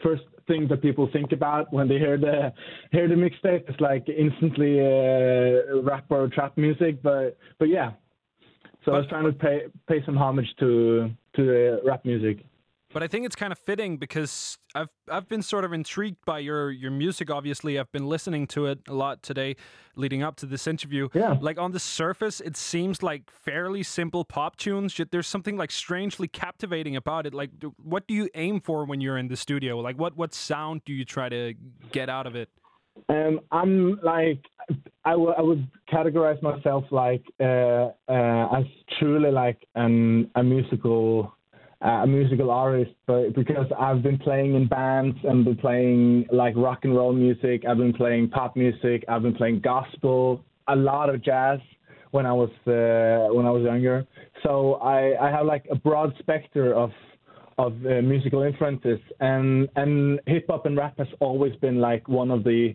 first 0.00 0.22
thing 0.46 0.68
that 0.68 0.80
people 0.80 1.08
think 1.12 1.32
about 1.32 1.72
when 1.72 1.88
they 1.88 1.98
hear 1.98 2.16
the 2.16 2.52
hear 2.92 3.08
the 3.08 3.16
mixtape. 3.16 3.68
It's 3.68 3.80
like 3.80 4.08
instantly 4.08 4.78
uh, 4.78 5.82
rap 5.82 6.04
or 6.08 6.28
trap 6.28 6.56
music, 6.56 7.02
but 7.02 7.36
but 7.58 7.68
yeah. 7.68 7.94
So 8.84 8.92
I 8.92 8.98
was 8.98 9.08
trying 9.08 9.24
to 9.24 9.32
pay 9.32 9.62
pay 9.88 10.04
some 10.06 10.16
homage 10.16 10.54
to 10.60 11.10
to 11.34 11.44
the 11.44 11.80
rap 11.84 12.04
music. 12.04 12.44
But 12.94 13.02
I 13.02 13.08
think 13.08 13.26
it's 13.26 13.34
kind 13.34 13.50
of 13.50 13.58
fitting 13.58 13.96
because 13.96 14.56
I've 14.72 14.88
I've 15.10 15.28
been 15.28 15.42
sort 15.42 15.64
of 15.64 15.72
intrigued 15.72 16.24
by 16.24 16.38
your 16.38 16.70
your 16.70 16.92
music. 16.92 17.28
Obviously, 17.28 17.76
I've 17.76 17.90
been 17.90 18.08
listening 18.08 18.46
to 18.48 18.66
it 18.66 18.78
a 18.86 18.94
lot 18.94 19.20
today, 19.20 19.56
leading 19.96 20.22
up 20.22 20.36
to 20.36 20.46
this 20.46 20.68
interview. 20.68 21.08
Yeah. 21.12 21.36
Like 21.40 21.58
on 21.58 21.72
the 21.72 21.80
surface, 21.80 22.40
it 22.40 22.56
seems 22.56 23.02
like 23.02 23.28
fairly 23.32 23.82
simple 23.82 24.24
pop 24.24 24.54
tunes. 24.56 24.98
There's 25.10 25.26
something 25.26 25.56
like 25.56 25.72
strangely 25.72 26.28
captivating 26.28 26.94
about 26.94 27.26
it. 27.26 27.34
Like, 27.34 27.50
what 27.82 28.06
do 28.06 28.14
you 28.14 28.30
aim 28.36 28.60
for 28.60 28.84
when 28.84 29.00
you're 29.00 29.18
in 29.18 29.26
the 29.26 29.36
studio? 29.36 29.80
Like, 29.80 29.98
what 29.98 30.16
what 30.16 30.32
sound 30.32 30.82
do 30.84 30.92
you 30.92 31.04
try 31.04 31.28
to 31.28 31.54
get 31.90 32.08
out 32.08 32.28
of 32.28 32.36
it? 32.36 32.48
Um, 33.08 33.40
I'm 33.50 33.98
like 34.04 34.38
I, 35.04 35.10
w- 35.10 35.34
I 35.36 35.42
would 35.42 35.66
categorize 35.92 36.40
myself 36.42 36.84
like 36.92 37.24
uh, 37.40 37.90
uh, 38.08 38.58
as 38.58 38.64
truly 39.00 39.32
like 39.32 39.66
an 39.74 40.30
a 40.36 40.44
musical 40.44 41.34
a 41.84 42.06
musical 42.06 42.50
artist, 42.50 42.92
but 43.06 43.34
because 43.34 43.66
I've 43.78 44.02
been 44.02 44.18
playing 44.18 44.54
in 44.54 44.66
bands 44.66 45.16
and 45.22 45.44
been 45.44 45.56
playing 45.56 46.26
like 46.32 46.54
rock 46.56 46.80
and 46.84 46.96
roll 46.96 47.12
music, 47.12 47.64
I've 47.68 47.76
been 47.76 47.92
playing 47.92 48.30
pop 48.30 48.56
music, 48.56 49.04
I've 49.06 49.22
been 49.22 49.34
playing 49.34 49.60
gospel, 49.60 50.42
a 50.66 50.74
lot 50.74 51.10
of 51.10 51.22
jazz 51.22 51.58
when 52.12 52.24
I 52.24 52.32
was 52.32 52.48
uh, 52.66 53.34
when 53.34 53.44
I 53.44 53.50
was 53.50 53.64
younger. 53.64 54.06
So 54.42 54.74
I, 54.74 55.14
I 55.20 55.30
have 55.30 55.44
like 55.44 55.66
a 55.70 55.74
broad 55.74 56.14
spectrum 56.20 56.76
of 56.76 56.90
of 57.58 57.72
uh, 57.84 58.00
musical 58.00 58.42
influences, 58.42 59.00
and 59.20 59.68
and 59.76 60.20
hip 60.26 60.46
hop 60.48 60.64
and 60.64 60.78
rap 60.78 60.96
has 60.98 61.08
always 61.20 61.54
been 61.56 61.80
like 61.80 62.08
one 62.08 62.30
of 62.30 62.44
the 62.44 62.74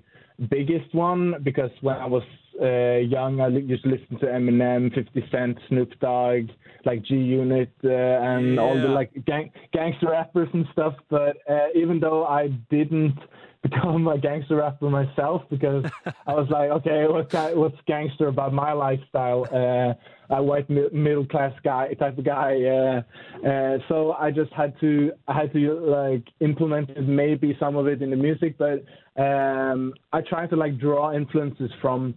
biggest 0.52 0.94
one 0.94 1.36
because 1.44 1.72
when 1.82 1.96
I 1.96 2.06
was 2.06 2.24
uh, 2.62 2.98
young, 2.98 3.40
I 3.42 3.48
used 3.48 3.84
to 3.84 3.90
listen 3.90 4.20
to 4.20 4.26
Eminem, 4.26 4.94
50 4.94 5.28
Cent, 5.32 5.58
Snoop 5.68 5.98
Dogg, 6.00 6.50
like 6.86 7.04
G 7.04 7.16
Unit, 7.16 7.72
uh, 7.84 7.90
and 7.90 8.56
yeah. 8.56 8.62
all 8.62 8.76
the 8.76 8.88
like 8.88 9.12
gang- 9.26 9.52
gangster 9.74 10.10
rappers 10.10 10.50
and 10.54 10.66
stuff. 10.72 10.96
But 11.10 11.38
uh, 11.50 11.68
even 11.76 12.00
though 12.00 12.26
I 12.26 12.48
didn't 12.70 13.18
become 13.64 14.08
a 14.08 14.18
gangster 14.18 14.58
rapper 14.58 14.90
myself, 14.90 15.44
because 15.50 15.86
I 16.28 16.34
was 16.34 16.50
like, 16.50 16.70
okay, 16.72 17.06
what's 17.08 17.34
what's 17.56 17.78
gangster 17.88 18.28
about 18.28 18.54
my 18.54 18.74
lifestyle? 18.74 19.46
Uh, 19.52 19.94
a 20.32 20.44
white 20.44 20.70
mi- 20.70 20.90
middle 20.92 21.26
class 21.26 21.54
guy 21.64 21.94
type 21.94 22.18
of 22.18 22.24
guy. 22.24 22.62
Uh, 22.64 23.48
uh, 23.48 23.78
so 23.88 24.14
I 24.14 24.32
just 24.32 24.54
had 24.54 24.80
to 24.80 25.12
I 25.28 25.34
had 25.34 25.52
to 25.54 25.74
like 25.80 26.24
implement 26.40 27.08
maybe 27.08 27.58
some 27.60 27.76
of 27.76 27.88
it 27.88 28.02
in 28.02 28.10
the 28.12 28.16
music, 28.16 28.58
but 28.58 28.84
um, 29.22 29.94
I 30.14 30.22
try 30.22 30.48
to 30.48 30.56
like 30.56 30.78
draw 30.78 31.14
influences 31.14 31.72
from 31.82 32.16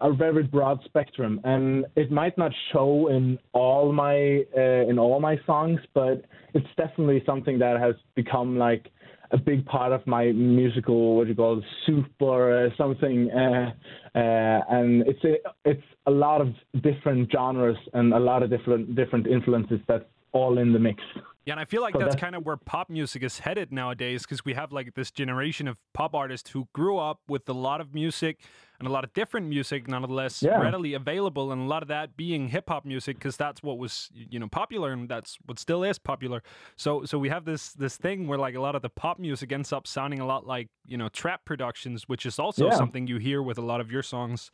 a 0.00 0.12
very 0.12 0.44
broad 0.44 0.80
spectrum, 0.84 1.40
and 1.44 1.84
it 1.96 2.10
might 2.10 2.36
not 2.38 2.52
show 2.72 3.08
in 3.08 3.38
all 3.52 3.92
my 3.92 4.44
uh, 4.56 4.88
in 4.88 4.98
all 4.98 5.20
my 5.20 5.36
songs, 5.46 5.80
but 5.92 6.24
it's 6.54 6.66
definitely 6.76 7.22
something 7.26 7.58
that 7.58 7.80
has 7.80 7.94
become 8.14 8.56
like 8.56 8.90
a 9.32 9.38
big 9.38 9.64
part 9.66 9.92
of 9.92 10.06
my 10.06 10.30
musical 10.32 11.16
what 11.16 11.26
you 11.26 11.34
call 11.34 11.58
it, 11.58 11.64
soup 11.86 12.06
or 12.20 12.66
uh, 12.66 12.68
something, 12.76 13.30
uh, 13.30 13.72
uh, 14.14 14.18
and 14.18 15.06
it's 15.06 15.24
a, 15.24 15.34
it's 15.64 15.82
a 16.06 16.10
lot 16.10 16.40
of 16.40 16.48
different 16.82 17.30
genres 17.32 17.76
and 17.94 18.12
a 18.12 18.18
lot 18.18 18.42
of 18.42 18.50
different 18.50 18.94
different 18.94 19.26
influences 19.26 19.80
that's 19.88 20.04
all 20.32 20.58
in 20.58 20.72
the 20.72 20.78
mix. 20.78 21.02
Yeah, 21.44 21.54
and 21.54 21.60
I 21.60 21.64
feel 21.64 21.82
like 21.82 21.94
so 21.94 21.98
that's, 21.98 22.14
that's 22.14 22.20
kind 22.20 22.36
of 22.36 22.46
where 22.46 22.56
pop 22.56 22.88
music 22.88 23.24
is 23.24 23.40
headed 23.40 23.72
nowadays 23.72 24.22
because 24.22 24.44
we 24.44 24.54
have 24.54 24.70
like 24.70 24.94
this 24.94 25.10
generation 25.10 25.66
of 25.66 25.76
pop 25.92 26.14
artists 26.14 26.50
who 26.50 26.68
grew 26.72 26.98
up 26.98 27.20
with 27.26 27.48
a 27.48 27.52
lot 27.52 27.80
of 27.80 27.92
music 27.92 28.38
and 28.82 28.88
a 28.88 28.92
lot 28.92 29.04
of 29.04 29.12
different 29.12 29.46
music, 29.46 29.86
nonetheless, 29.86 30.42
yeah. 30.42 30.58
readily 30.58 30.94
available, 30.94 31.52
and 31.52 31.62
a 31.62 31.64
lot 31.66 31.82
of 31.82 31.88
that 31.88 32.16
being 32.16 32.48
hip 32.48 32.64
hop 32.68 32.84
music 32.84 33.16
because 33.16 33.36
that's 33.36 33.62
what 33.62 33.78
was 33.78 34.10
you 34.12 34.40
know 34.40 34.48
popular 34.48 34.92
and 34.92 35.08
that's 35.08 35.38
what 35.46 35.60
still 35.60 35.84
is 35.84 36.00
popular. 36.00 36.42
So 36.74 37.04
so 37.04 37.16
we 37.16 37.28
have 37.28 37.44
this 37.44 37.74
this 37.74 37.96
thing 37.96 38.26
where 38.26 38.38
like 38.38 38.56
a 38.56 38.60
lot 38.60 38.74
of 38.74 38.82
the 38.82 38.90
pop 38.90 39.20
music 39.20 39.52
ends 39.52 39.72
up 39.72 39.86
sounding 39.86 40.18
a 40.18 40.26
lot 40.26 40.48
like 40.48 40.68
you 40.84 40.98
know 40.98 41.08
trap 41.08 41.44
productions, 41.44 42.08
which 42.08 42.26
is 42.26 42.40
also 42.40 42.66
yeah. 42.66 42.74
something 42.74 43.06
you 43.06 43.18
hear 43.18 43.40
with 43.40 43.56
a 43.56 43.62
lot 43.62 43.80
of 43.80 43.92
your 43.92 44.02
songs. 44.02 44.50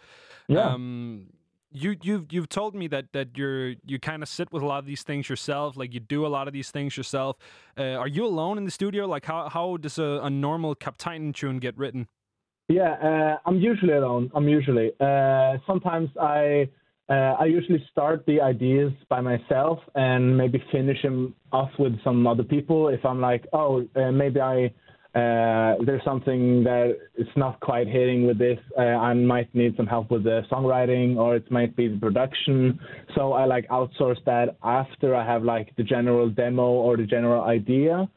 Yeah. 0.47 0.75
Um, 0.75 1.29
you 1.71 1.97
you've 2.03 2.31
you've 2.31 2.51
told 2.51 2.75
me 2.75 2.87
that 2.89 3.07
that 3.13 3.29
you're 3.37 3.77
you 3.87 3.99
kind 3.99 4.23
of 4.23 4.29
sit 4.29 4.53
with 4.53 4.63
a 4.63 4.67
lot 4.67 4.79
of 4.79 4.87
these 4.87 5.03
things 5.03 5.29
yourself 5.29 5.77
like 5.77 5.93
you 5.93 6.01
do 6.01 6.27
a 6.27 6.29
lot 6.29 6.49
of 6.49 6.55
these 6.55 6.71
things 6.71 6.97
yourself 6.97 7.37
uh, 7.77 7.83
are 7.83 8.09
you 8.09 8.25
alone 8.25 8.57
in 8.57 8.65
the 8.65 8.71
studio 8.71 9.07
like 9.07 9.27
how 9.27 9.51
how 9.51 9.77
does 9.77 9.99
a, 9.99 10.21
a 10.23 10.31
normal 10.31 10.75
Kaptajnen 10.75 11.35
tune 11.35 11.59
get 11.59 11.77
written 11.77 12.09
yeah 12.69 12.93
uh, 13.03 13.37
i'm 13.47 13.59
usually 13.59 13.95
alone 13.95 14.31
i'm 14.35 14.49
usually 14.49 14.91
uh, 15.01 15.57
sometimes 15.67 16.09
i 16.21 16.69
uh, 17.11 17.35
I 17.41 17.47
usually 17.47 17.83
start 17.91 18.25
the 18.27 18.39
ideas 18.39 18.93
by 19.09 19.23
myself 19.23 19.79
and 19.95 20.37
maybe 20.37 20.63
finish 20.71 21.01
them 21.01 21.35
off 21.53 21.71
with 21.79 21.95
some 22.05 22.27
other 22.27 22.43
people. 22.43 22.89
If 22.89 23.03
I'm 23.05 23.19
like, 23.19 23.47
oh, 23.55 23.87
uh, 23.97 24.13
maybe 24.13 24.41
I 24.41 24.67
uh, 25.15 25.77
there's 25.87 26.05
something 26.05 26.63
that 26.65 26.97
it's 27.17 27.35
not 27.35 27.59
quite 27.61 27.89
hitting 27.89 28.27
with 28.27 28.39
this. 28.39 28.59
Uh, 28.77 28.83
I 28.83 29.15
might 29.15 29.53
need 29.55 29.75
some 29.77 29.87
help 29.87 30.11
with 30.11 30.23
the 30.23 30.43
songwriting, 30.53 31.17
or 31.17 31.35
it 31.35 31.51
might 31.51 31.75
be 31.75 31.89
the 31.89 31.97
production. 31.97 32.79
So 33.15 33.33
I 33.33 33.47
like 33.47 33.67
outsource 33.69 34.23
that 34.27 34.57
after 34.63 35.17
I 35.17 35.25
have 35.25 35.43
like 35.43 35.75
the 35.77 35.83
general 35.83 36.29
demo 36.29 36.67
or 36.67 36.99
the 36.99 37.07
general 37.07 37.43
idea. 37.43 38.09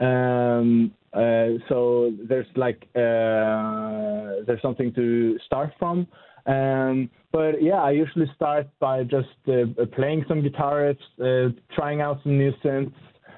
Um, 0.00 0.92
uh, 1.12 1.58
so 1.68 2.12
there's 2.28 2.46
like 2.56 2.88
uh, 2.94 4.42
there's 4.46 4.62
something 4.62 4.92
to 4.94 5.38
start 5.46 5.72
from. 5.78 6.06
Um, 6.46 7.10
but 7.32 7.62
yeah, 7.62 7.82
I 7.82 7.90
usually 7.90 8.30
start 8.34 8.66
by 8.80 9.04
just 9.04 9.28
uh, 9.48 9.84
playing 9.94 10.24
some 10.26 10.42
guitars, 10.42 10.96
uh, 11.22 11.48
trying 11.74 12.00
out 12.00 12.20
some 12.22 12.38
new 12.38 12.52
synths 12.64 12.92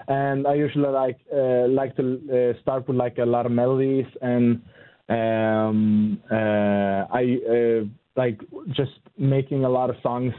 and 0.08 0.46
I 0.46 0.54
usually 0.54 0.88
like 0.88 1.18
uh, 1.32 1.68
like 1.68 1.96
to 1.96 2.54
uh, 2.56 2.60
start 2.60 2.88
with 2.88 2.96
like 2.96 3.18
a 3.18 3.24
lot 3.24 3.46
of 3.46 3.52
melodies 3.52 4.06
and 4.20 4.62
um, 5.08 6.20
I 6.30 7.86
like 8.16 8.40
just 8.68 8.92
making 9.18 9.64
a 9.64 9.68
lot 9.68 9.90
of 9.90 9.96
songs 10.02 10.34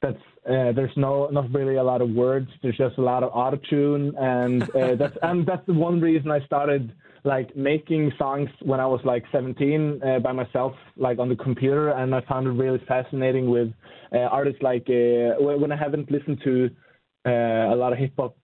that's 0.00 0.22
uh, 0.48 0.72
there's 0.72 0.96
no 0.96 1.28
not 1.28 1.52
really 1.52 1.76
a 1.76 1.82
lot 1.82 2.00
of 2.00 2.10
words. 2.10 2.48
There's 2.62 2.76
just 2.76 2.98
a 2.98 3.02
lot 3.02 3.22
of 3.22 3.32
autotune, 3.32 4.12
and 4.18 4.62
uh, 4.62 4.94
that's 4.98 5.16
and 5.22 5.46
that's 5.46 5.66
the 5.66 5.74
one 5.74 6.00
reason 6.00 6.30
I 6.30 6.44
started 6.46 6.92
like 7.24 7.54
making 7.56 8.12
songs 8.16 8.48
when 8.62 8.80
I 8.80 8.86
was 8.86 9.00
like 9.04 9.24
17 9.32 10.00
uh, 10.02 10.18
by 10.20 10.32
myself, 10.32 10.72
like 10.96 11.18
on 11.18 11.28
the 11.28 11.36
computer, 11.36 11.90
and 11.90 12.14
I 12.14 12.20
found 12.22 12.46
it 12.46 12.50
really 12.50 12.80
fascinating 12.86 13.50
with 13.50 13.68
uh, 14.14 14.18
artists 14.18 14.62
like 14.62 14.86
uh, 14.88 15.34
when 15.40 15.72
I 15.72 15.76
haven't 15.76 16.10
listened 16.10 16.40
to 16.44 16.70
uh, 17.26 17.74
a 17.74 17.76
lot 17.76 17.92
of 17.92 17.98
hip 17.98 18.12
hop 18.16 18.36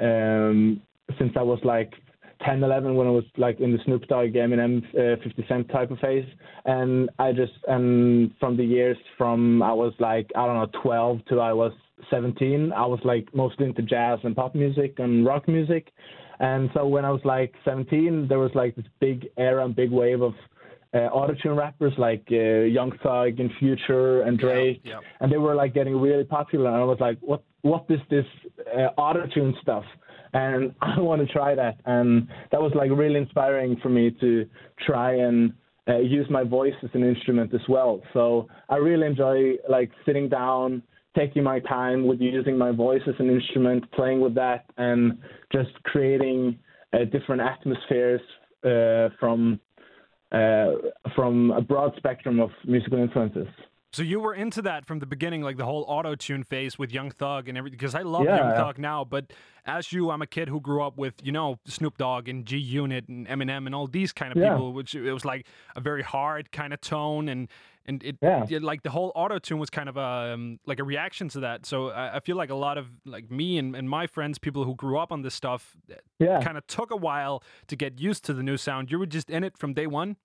um, 0.00 0.80
since 1.18 1.32
I 1.36 1.42
was 1.42 1.60
like 1.64 1.92
10, 2.44 2.62
11 2.62 2.94
when 2.94 3.06
I 3.06 3.10
was 3.10 3.24
like 3.36 3.60
in 3.60 3.72
the 3.72 3.78
Snoop 3.84 4.06
Dogg, 4.08 4.32
Eminem, 4.34 4.82
uh, 4.94 5.22
50 5.22 5.44
Cent 5.48 5.68
type 5.70 5.90
of 5.90 5.98
phase. 5.98 6.26
And 6.64 7.10
I 7.18 7.32
just, 7.32 7.52
and 7.68 8.32
from 8.40 8.56
the 8.56 8.64
years 8.64 8.96
from 9.16 9.62
I 9.62 9.72
was 9.72 9.92
like, 9.98 10.30
I 10.36 10.46
don't 10.46 10.56
know, 10.56 10.80
12 10.82 11.20
till 11.28 11.40
I 11.40 11.52
was 11.52 11.72
17, 12.10 12.72
I 12.72 12.86
was 12.86 13.00
like 13.04 13.28
mostly 13.34 13.66
into 13.66 13.82
jazz 13.82 14.18
and 14.24 14.34
pop 14.36 14.54
music 14.54 14.96
and 14.98 15.24
rock 15.24 15.48
music. 15.48 15.90
And 16.40 16.68
so 16.74 16.86
when 16.86 17.04
I 17.04 17.10
was 17.10 17.20
like 17.24 17.54
17, 17.64 18.26
there 18.28 18.38
was 18.38 18.50
like 18.54 18.74
this 18.76 18.84
big 19.00 19.28
era 19.38 19.64
and 19.64 19.74
big 19.74 19.90
wave 19.90 20.20
of 20.20 20.34
uh, 20.92 21.08
autotune 21.10 21.56
rappers 21.56 21.92
like 21.98 22.24
uh, 22.30 22.34
Young 22.34 22.92
Thug 23.02 23.40
and 23.40 23.50
Future 23.58 24.22
and 24.22 24.38
Drake, 24.38 24.80
Yeah, 24.84 24.92
yeah. 24.94 25.00
and 25.20 25.32
they 25.32 25.38
were 25.38 25.54
like 25.54 25.74
getting 25.74 26.00
really 26.00 26.22
popular. 26.24 26.68
And 26.70 26.76
I 26.76 26.84
was 26.84 26.98
like, 27.00 27.18
what 27.20 27.42
what 27.62 27.86
is 27.88 27.98
this 28.10 28.26
uh, 28.72 28.88
autotune 28.98 29.60
stuff? 29.60 29.84
And 30.34 30.74
I 30.82 31.00
want 31.00 31.26
to 31.26 31.32
try 31.32 31.54
that. 31.54 31.78
And 31.86 32.28
that 32.52 32.60
was 32.60 32.72
like 32.74 32.90
really 32.90 33.16
inspiring 33.16 33.78
for 33.82 33.88
me 33.88 34.10
to 34.20 34.46
try 34.86 35.14
and 35.14 35.54
uh, 35.88 35.98
use 35.98 36.26
my 36.30 36.44
voice 36.44 36.74
as 36.82 36.90
an 36.94 37.02
instrument 37.02 37.54
as 37.54 37.60
well. 37.68 38.02
So 38.12 38.48
I 38.68 38.76
really 38.76 39.06
enjoy 39.06 39.54
like 39.68 39.90
sitting 40.04 40.28
down, 40.28 40.82
taking 41.16 41.42
my 41.42 41.60
time 41.60 42.06
with 42.06 42.20
using 42.20 42.58
my 42.58 42.72
voice 42.72 43.02
as 43.06 43.14
an 43.18 43.30
instrument, 43.30 43.90
playing 43.92 44.20
with 44.20 44.34
that, 44.34 44.64
and 44.76 45.18
just 45.52 45.70
creating 45.84 46.58
uh, 46.92 47.04
different 47.12 47.42
atmospheres 47.42 48.20
uh, 48.64 49.14
from 49.20 49.60
uh, 50.32 50.72
from 51.14 51.52
a 51.52 51.60
broad 51.60 51.92
spectrum 51.96 52.40
of 52.40 52.50
musical 52.66 52.98
influences. 52.98 53.46
So 53.94 54.02
you 54.02 54.18
were 54.18 54.34
into 54.34 54.60
that 54.62 54.84
from 54.86 54.98
the 54.98 55.06
beginning, 55.06 55.42
like 55.42 55.56
the 55.56 55.64
whole 55.64 55.84
auto 55.86 56.16
tune 56.16 56.42
phase 56.42 56.76
with 56.78 56.90
Young 56.92 57.12
Thug 57.12 57.48
and 57.48 57.56
everything. 57.56 57.78
Because 57.78 57.94
I 57.94 58.02
love 58.02 58.24
Yeah, 58.24 58.38
Young. 58.38 58.56
Thug 58.56 58.78
now, 58.78 59.04
but 59.04 59.32
as 59.66 59.92
you, 59.92 60.10
I'm 60.10 60.20
a 60.20 60.26
kid 60.26 60.48
who 60.48 60.60
grew 60.60 60.82
up 60.82 60.98
with 60.98 61.14
you 61.22 61.30
know 61.30 61.60
Snoop 61.64 61.96
Dogg 61.96 62.28
and 62.28 62.44
G 62.44 62.56
Unit 62.58 63.08
and 63.08 63.26
Eminem 63.28 63.66
and 63.66 63.74
all 63.74 63.86
these 63.86 64.12
kind 64.12 64.32
of 64.32 64.38
Yeah. 64.38 64.50
people, 64.54 64.72
which 64.72 64.96
it 64.96 65.12
was 65.12 65.24
like 65.24 65.46
a 65.76 65.80
very 65.80 66.02
hard 66.02 66.50
kind 66.50 66.72
of 66.74 66.80
tone 66.80 67.28
and 67.28 67.48
and 67.86 68.02
it, 68.02 68.16
Yeah. 68.22 68.46
it- 68.48 68.62
like 68.62 68.82
the 68.82 68.90
whole 68.90 69.12
auto 69.14 69.38
tune 69.38 69.58
was 69.58 69.70
kind 69.70 69.88
of 69.88 69.96
a 69.96 70.32
um, 70.34 70.58
like 70.66 70.80
a 70.80 70.84
reaction 70.84 71.28
to 71.28 71.40
that. 71.40 71.64
So 71.64 71.90
I, 71.90 72.16
I 72.16 72.20
feel 72.20 72.34
like 72.36 72.50
a 72.50 72.54
lot 72.56 72.78
of 72.78 72.88
like 73.04 73.30
me 73.30 73.58
and, 73.58 73.76
and 73.76 73.88
my 73.88 74.06
friends, 74.08 74.38
people 74.38 74.64
who 74.64 74.74
grew 74.74 74.98
up 74.98 75.12
on 75.12 75.22
this 75.22 75.34
stuff, 75.34 75.76
Yeah. 76.18 76.42
kind 76.42 76.56
of 76.58 76.66
took 76.66 76.90
a 76.90 76.96
while 76.96 77.42
to 77.68 77.76
get 77.76 78.00
used 78.00 78.24
to 78.24 78.34
the 78.34 78.42
new 78.42 78.56
sound. 78.56 78.90
You 78.90 78.98
were 78.98 79.06
just 79.06 79.30
in 79.30 79.44
it 79.44 79.56
from 79.56 79.72
day 79.74 79.86
one. 79.86 80.16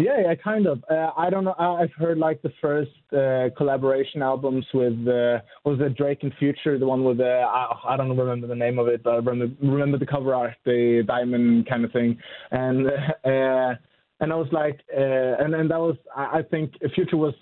Yeah, 0.00 0.18
yeah, 0.22 0.34
kind 0.34 0.66
of. 0.66 0.82
Uh, 0.90 1.10
I 1.14 1.28
don't 1.28 1.44
know. 1.44 1.54
I've 1.58 1.92
heard 1.92 2.16
like 2.16 2.40
the 2.40 2.52
first 2.62 2.90
uh, 3.12 3.54
collaboration 3.54 4.22
albums 4.22 4.64
with 4.72 4.94
uh, 5.06 5.40
was 5.66 5.78
it 5.78 5.94
Drake 5.94 6.20
and 6.22 6.32
Future, 6.38 6.78
the 6.78 6.86
one 6.86 7.04
with 7.04 7.18
the 7.18 7.42
I, 7.46 7.68
I 7.86 7.96
don't 7.98 8.16
remember 8.16 8.46
the 8.46 8.54
name 8.54 8.78
of 8.78 8.88
it, 8.88 9.02
but 9.02 9.10
I 9.10 9.16
remember, 9.16 9.54
remember 9.62 9.98
the 9.98 10.06
cover 10.06 10.34
art, 10.34 10.54
the 10.64 11.04
diamond 11.06 11.68
kind 11.68 11.84
of 11.84 11.92
thing, 11.92 12.16
and 12.50 12.86
uh, 13.26 13.74
and 14.20 14.32
I 14.32 14.36
was 14.36 14.48
like, 14.52 14.80
uh, 14.96 15.44
and 15.44 15.54
and 15.54 15.70
that 15.70 15.80
was 15.80 15.96
I, 16.16 16.40
think 16.50 16.72
Future 16.94 17.18
was 17.18 17.34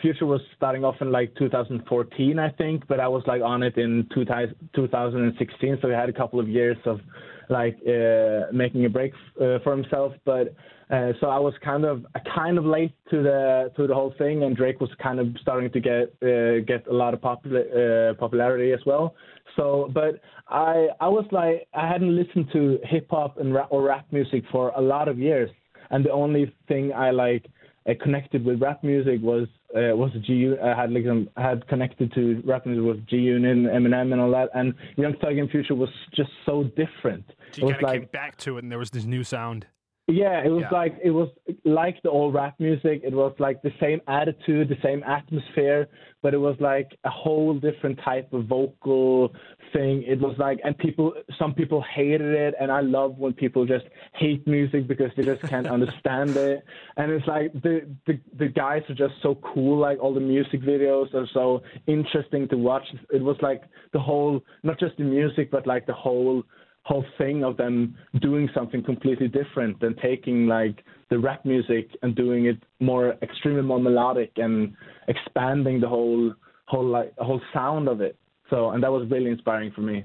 Future 0.00 0.24
was 0.24 0.40
starting 0.56 0.84
off 0.86 0.96
in 1.02 1.12
like 1.12 1.34
2014, 1.36 2.38
I 2.38 2.48
think, 2.48 2.86
but 2.88 2.98
I 2.98 3.08
was 3.08 3.24
like 3.26 3.42
on 3.42 3.62
it 3.62 3.76
in 3.76 4.08
2000, 4.14 4.54
2016, 4.74 5.78
so 5.82 5.88
we 5.88 5.92
had 5.92 6.08
a 6.08 6.14
couple 6.14 6.40
of 6.40 6.48
years 6.48 6.78
of 6.86 6.98
like 7.48 7.76
uh, 7.86 8.52
making 8.52 8.84
a 8.84 8.88
break 8.88 9.12
uh, 9.40 9.58
for 9.62 9.76
himself. 9.76 10.12
But 10.24 10.54
uh, 10.90 11.12
so 11.20 11.28
I 11.28 11.38
was 11.38 11.54
kind 11.64 11.84
of 11.84 12.06
kind 12.34 12.58
of 12.58 12.64
late 12.64 12.92
to 13.10 13.22
the 13.22 13.72
to 13.76 13.86
the 13.86 13.94
whole 13.94 14.14
thing, 14.18 14.44
and 14.44 14.56
Drake 14.56 14.80
was 14.80 14.90
kind 15.02 15.18
of 15.18 15.28
starting 15.40 15.70
to 15.72 15.80
get 15.80 16.14
uh, 16.22 16.60
get 16.66 16.86
a 16.86 16.94
lot 16.94 17.14
of 17.14 17.20
popular 17.20 18.10
uh, 18.10 18.14
popularity 18.14 18.72
as 18.72 18.80
well. 18.86 19.14
So, 19.56 19.90
but 19.92 20.20
I 20.48 20.88
I 21.00 21.08
was 21.08 21.24
like 21.32 21.66
I 21.74 21.88
hadn't 21.88 22.14
listened 22.14 22.48
to 22.52 22.78
hip 22.84 23.08
hop 23.10 23.38
and 23.38 23.52
rap 23.52 23.68
or 23.70 23.82
rap 23.82 24.06
music 24.12 24.44
for 24.52 24.70
a 24.76 24.80
lot 24.80 25.08
of 25.08 25.18
years, 25.18 25.50
and 25.90 26.04
the 26.04 26.12
only 26.12 26.54
thing 26.68 26.92
I 26.92 27.10
like 27.10 27.46
uh, 27.88 27.92
connected 28.02 28.44
with 28.44 28.60
rap 28.60 28.82
music 28.82 29.20
was 29.22 29.46
uh, 29.74 29.94
was 29.96 30.10
G 30.26 30.32
U- 30.32 30.58
I 30.62 30.74
had 30.80 30.92
like 30.92 31.06
um, 31.06 31.28
had 31.36 31.66
connected 31.68 32.12
to 32.14 32.42
rap 32.44 32.66
music 32.66 32.84
with 32.84 33.06
G 33.06 33.16
Unit 33.16 33.56
and 33.56 33.66
Eminem 33.66 34.12
and 34.12 34.20
all 34.20 34.30
that, 34.32 34.50
and 34.54 34.74
Young 34.96 35.14
Thug 35.18 35.36
and 35.36 35.50
Future 35.50 35.74
was 35.74 35.90
just 36.14 36.30
so 36.44 36.64
different. 36.64 37.24
So 37.52 37.58
It 37.58 37.58
you 37.58 37.64
was 37.64 37.72
kind 37.72 37.84
of 37.84 37.88
like 37.90 38.00
came 38.00 38.08
back 38.12 38.36
to 38.38 38.56
it, 38.56 38.62
and 38.64 38.72
there 38.72 38.78
was 38.78 38.90
this 38.90 39.04
new 39.04 39.24
sound. 39.24 39.66
Yeah, 40.08 40.44
it 40.44 40.50
was 40.50 40.62
Yeah. 40.62 40.78
like 40.78 40.96
it 41.02 41.10
was 41.10 41.28
like 41.64 42.00
the 42.02 42.10
old 42.10 42.32
rap 42.32 42.54
music. 42.60 43.00
It 43.02 43.12
was 43.12 43.34
like 43.40 43.60
the 43.62 43.72
same 43.80 44.00
attitude, 44.06 44.68
the 44.68 44.78
same 44.80 45.02
atmosphere, 45.02 45.88
but 46.22 46.32
it 46.32 46.38
was 46.38 46.56
like 46.60 46.96
a 47.02 47.10
whole 47.10 47.54
different 47.54 47.98
type 48.04 48.32
of 48.32 48.44
vocal 48.46 49.34
thing. 49.72 50.04
It 50.06 50.20
was 50.20 50.36
like, 50.38 50.60
and 50.62 50.78
people, 50.78 51.12
some 51.38 51.54
people 51.54 51.82
hated 51.92 52.20
it, 52.34 52.54
and 52.60 52.70
I 52.70 52.82
love 52.82 53.18
when 53.18 53.32
people 53.32 53.66
just 53.66 53.86
hate 54.14 54.46
music 54.46 54.86
because 54.86 55.10
they 55.16 55.24
just 55.24 55.42
can't 55.42 55.66
understand 55.76 56.36
it. 56.36 56.64
And 56.96 57.10
it's 57.10 57.26
like 57.26 57.52
the, 57.54 57.88
the 58.06 58.20
the 58.38 58.46
guys 58.46 58.82
are 58.88 58.94
just 58.94 59.14
so 59.22 59.34
cool. 59.42 59.76
Like 59.78 59.98
all 60.00 60.14
the 60.14 60.20
music 60.20 60.62
videos 60.62 61.12
are 61.14 61.26
so 61.34 61.62
interesting 61.88 62.46
to 62.50 62.56
watch. 62.56 62.84
It 63.12 63.22
was 63.22 63.38
like 63.42 63.62
the 63.92 63.98
whole, 63.98 64.40
not 64.62 64.78
just 64.78 64.96
the 64.98 65.04
music, 65.04 65.50
but 65.50 65.66
like 65.66 65.86
the 65.86 65.94
whole 65.94 66.44
whole 66.86 67.04
thing 67.18 67.42
of 67.42 67.56
them 67.56 67.96
doing 68.20 68.48
something 68.54 68.80
completely 68.80 69.26
different 69.26 69.78
than 69.80 69.96
taking 69.96 70.46
like 70.46 70.84
the 71.10 71.18
rap 71.18 71.44
music 71.44 71.90
and 72.02 72.14
doing 72.14 72.46
it 72.46 72.62
more 72.78 73.16
extremely 73.22 73.62
more 73.62 73.80
melodic 73.80 74.30
and 74.36 74.72
expanding 75.08 75.80
the 75.80 75.88
whole 75.88 76.32
whole 76.66 76.86
like 76.86 77.12
whole 77.18 77.40
sound 77.52 77.88
of 77.88 78.00
it. 78.00 78.16
So 78.50 78.70
and 78.70 78.82
that 78.84 78.92
was 78.92 79.08
really 79.10 79.30
inspiring 79.30 79.72
for 79.74 79.80
me. 79.80 80.04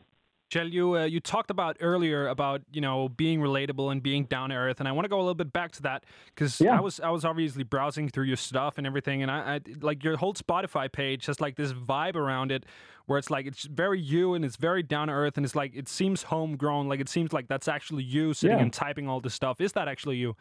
Kjell, 0.52 0.70
you 0.72 0.98
uh, 0.98 1.06
you 1.06 1.22
talked 1.22 1.50
about 1.50 1.78
earlier 1.80 2.28
about 2.28 2.62
you 2.74 2.82
know 2.82 3.08
being 3.08 3.40
relatable 3.40 3.90
and 3.92 4.04
being 4.04 4.26
down 4.26 4.50
to 4.50 4.56
earth, 4.56 4.80
and 4.82 4.88
I 4.88 4.92
want 4.92 5.06
to 5.06 5.10
go 5.10 5.16
a 5.16 5.22
little 5.24 5.34
bit 5.34 5.54
back 5.54 5.72
to 5.74 5.82
that 5.84 6.04
because 6.36 6.60
Yeah. 6.60 6.78
I 6.78 6.82
was 6.82 7.00
I 7.00 7.10
was 7.10 7.24
obviously 7.24 7.64
browsing 7.64 8.10
through 8.10 8.26
your 8.26 8.36
stuff 8.36 8.78
and 8.78 8.86
everything, 8.86 9.22
and 9.22 9.32
I, 9.32 9.56
I 9.56 9.60
like 9.80 10.04
your 10.04 10.18
whole 10.18 10.34
Spotify 10.34 10.92
page 10.92 11.28
has 11.28 11.40
like 11.40 11.56
this 11.56 11.72
vibe 11.72 12.16
around 12.16 12.52
it 12.52 12.66
where 13.06 13.18
it's 13.18 13.30
like 13.30 13.46
it's 13.46 13.64
very 13.64 14.00
you 14.00 14.34
and 14.34 14.44
it's 14.44 14.58
very 14.58 14.84
down 14.84 15.08
to 15.08 15.14
earth 15.14 15.38
and 15.38 15.46
it's 15.46 15.56
like 15.56 15.74
it 15.74 15.88
seems 15.88 16.24
homegrown, 16.24 16.90
like 16.90 17.00
it 17.00 17.08
seems 17.08 17.32
like 17.32 17.48
that's 17.48 17.70
actually 17.70 18.04
you 18.04 18.34
sitting 18.34 18.58
Yeah. 18.58 18.64
and 18.64 18.74
typing 18.74 19.08
all 19.08 19.22
this 19.22 19.34
stuff. 19.34 19.62
Is 19.62 19.72
that 19.72 19.88
actually 19.88 20.18
you? 20.18 20.36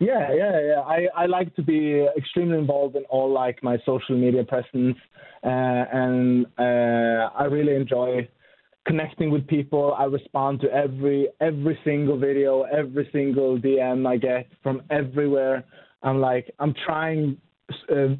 Yeah, 0.00 0.34
yeah, 0.34 0.60
yeah. 0.60 0.80
I, 0.80 1.06
I 1.16 1.26
like 1.26 1.54
to 1.56 1.62
be 1.62 2.06
extremely 2.18 2.58
involved 2.58 2.96
in 2.96 3.04
all 3.04 3.32
like 3.32 3.62
my 3.62 3.78
social 3.86 4.16
media 4.18 4.44
presence, 4.44 4.98
uh, 5.42 5.48
and 5.48 6.44
uh, 6.58 7.30
I 7.34 7.44
really 7.44 7.74
enjoy 7.74 8.28
connecting 8.86 9.30
with 9.30 9.46
people. 9.46 9.94
I 9.98 10.04
respond 10.04 10.60
to 10.60 10.70
every 10.72 11.28
every 11.40 11.78
single 11.84 12.18
video, 12.18 12.62
every 12.62 13.08
single 13.12 13.58
DM 13.58 14.06
I 14.06 14.16
get 14.16 14.46
from 14.62 14.82
everywhere. 14.90 15.64
I'm 16.02 16.20
like 16.20 16.50
I'm 16.58 16.74
trying 16.84 17.36
uh, 17.90 18.14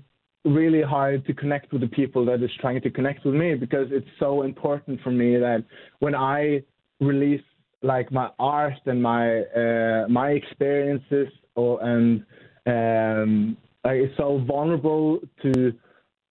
really 0.44 0.82
hard 0.82 1.26
to 1.26 1.34
connect 1.34 1.72
with 1.72 1.82
the 1.82 1.88
people 1.88 2.24
that 2.26 2.42
is 2.42 2.50
trying 2.60 2.80
to 2.82 2.90
connect 2.90 3.24
with 3.24 3.34
me 3.34 3.54
because 3.54 3.88
it's 3.90 4.08
so 4.18 4.42
important 4.42 5.00
for 5.02 5.10
me 5.10 5.36
that 5.36 5.64
when 6.00 6.14
I 6.14 6.62
release 7.00 7.42
like 7.82 8.10
my 8.10 8.30
art 8.38 8.80
and 8.86 9.02
my 9.02 9.40
uh, 9.40 10.06
my 10.08 10.30
experiences 10.30 11.28
or 11.54 11.82
and 11.82 12.24
um, 12.66 13.56
like, 13.84 13.96
it's 13.96 14.16
so 14.16 14.42
vulnerable 14.46 15.20
to 15.42 15.72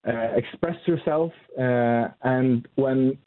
uh, 0.07 0.27
express 0.35 0.75
yourself 0.85 1.31
uh, 1.57 2.09
and 2.23 2.67
when 2.75 3.17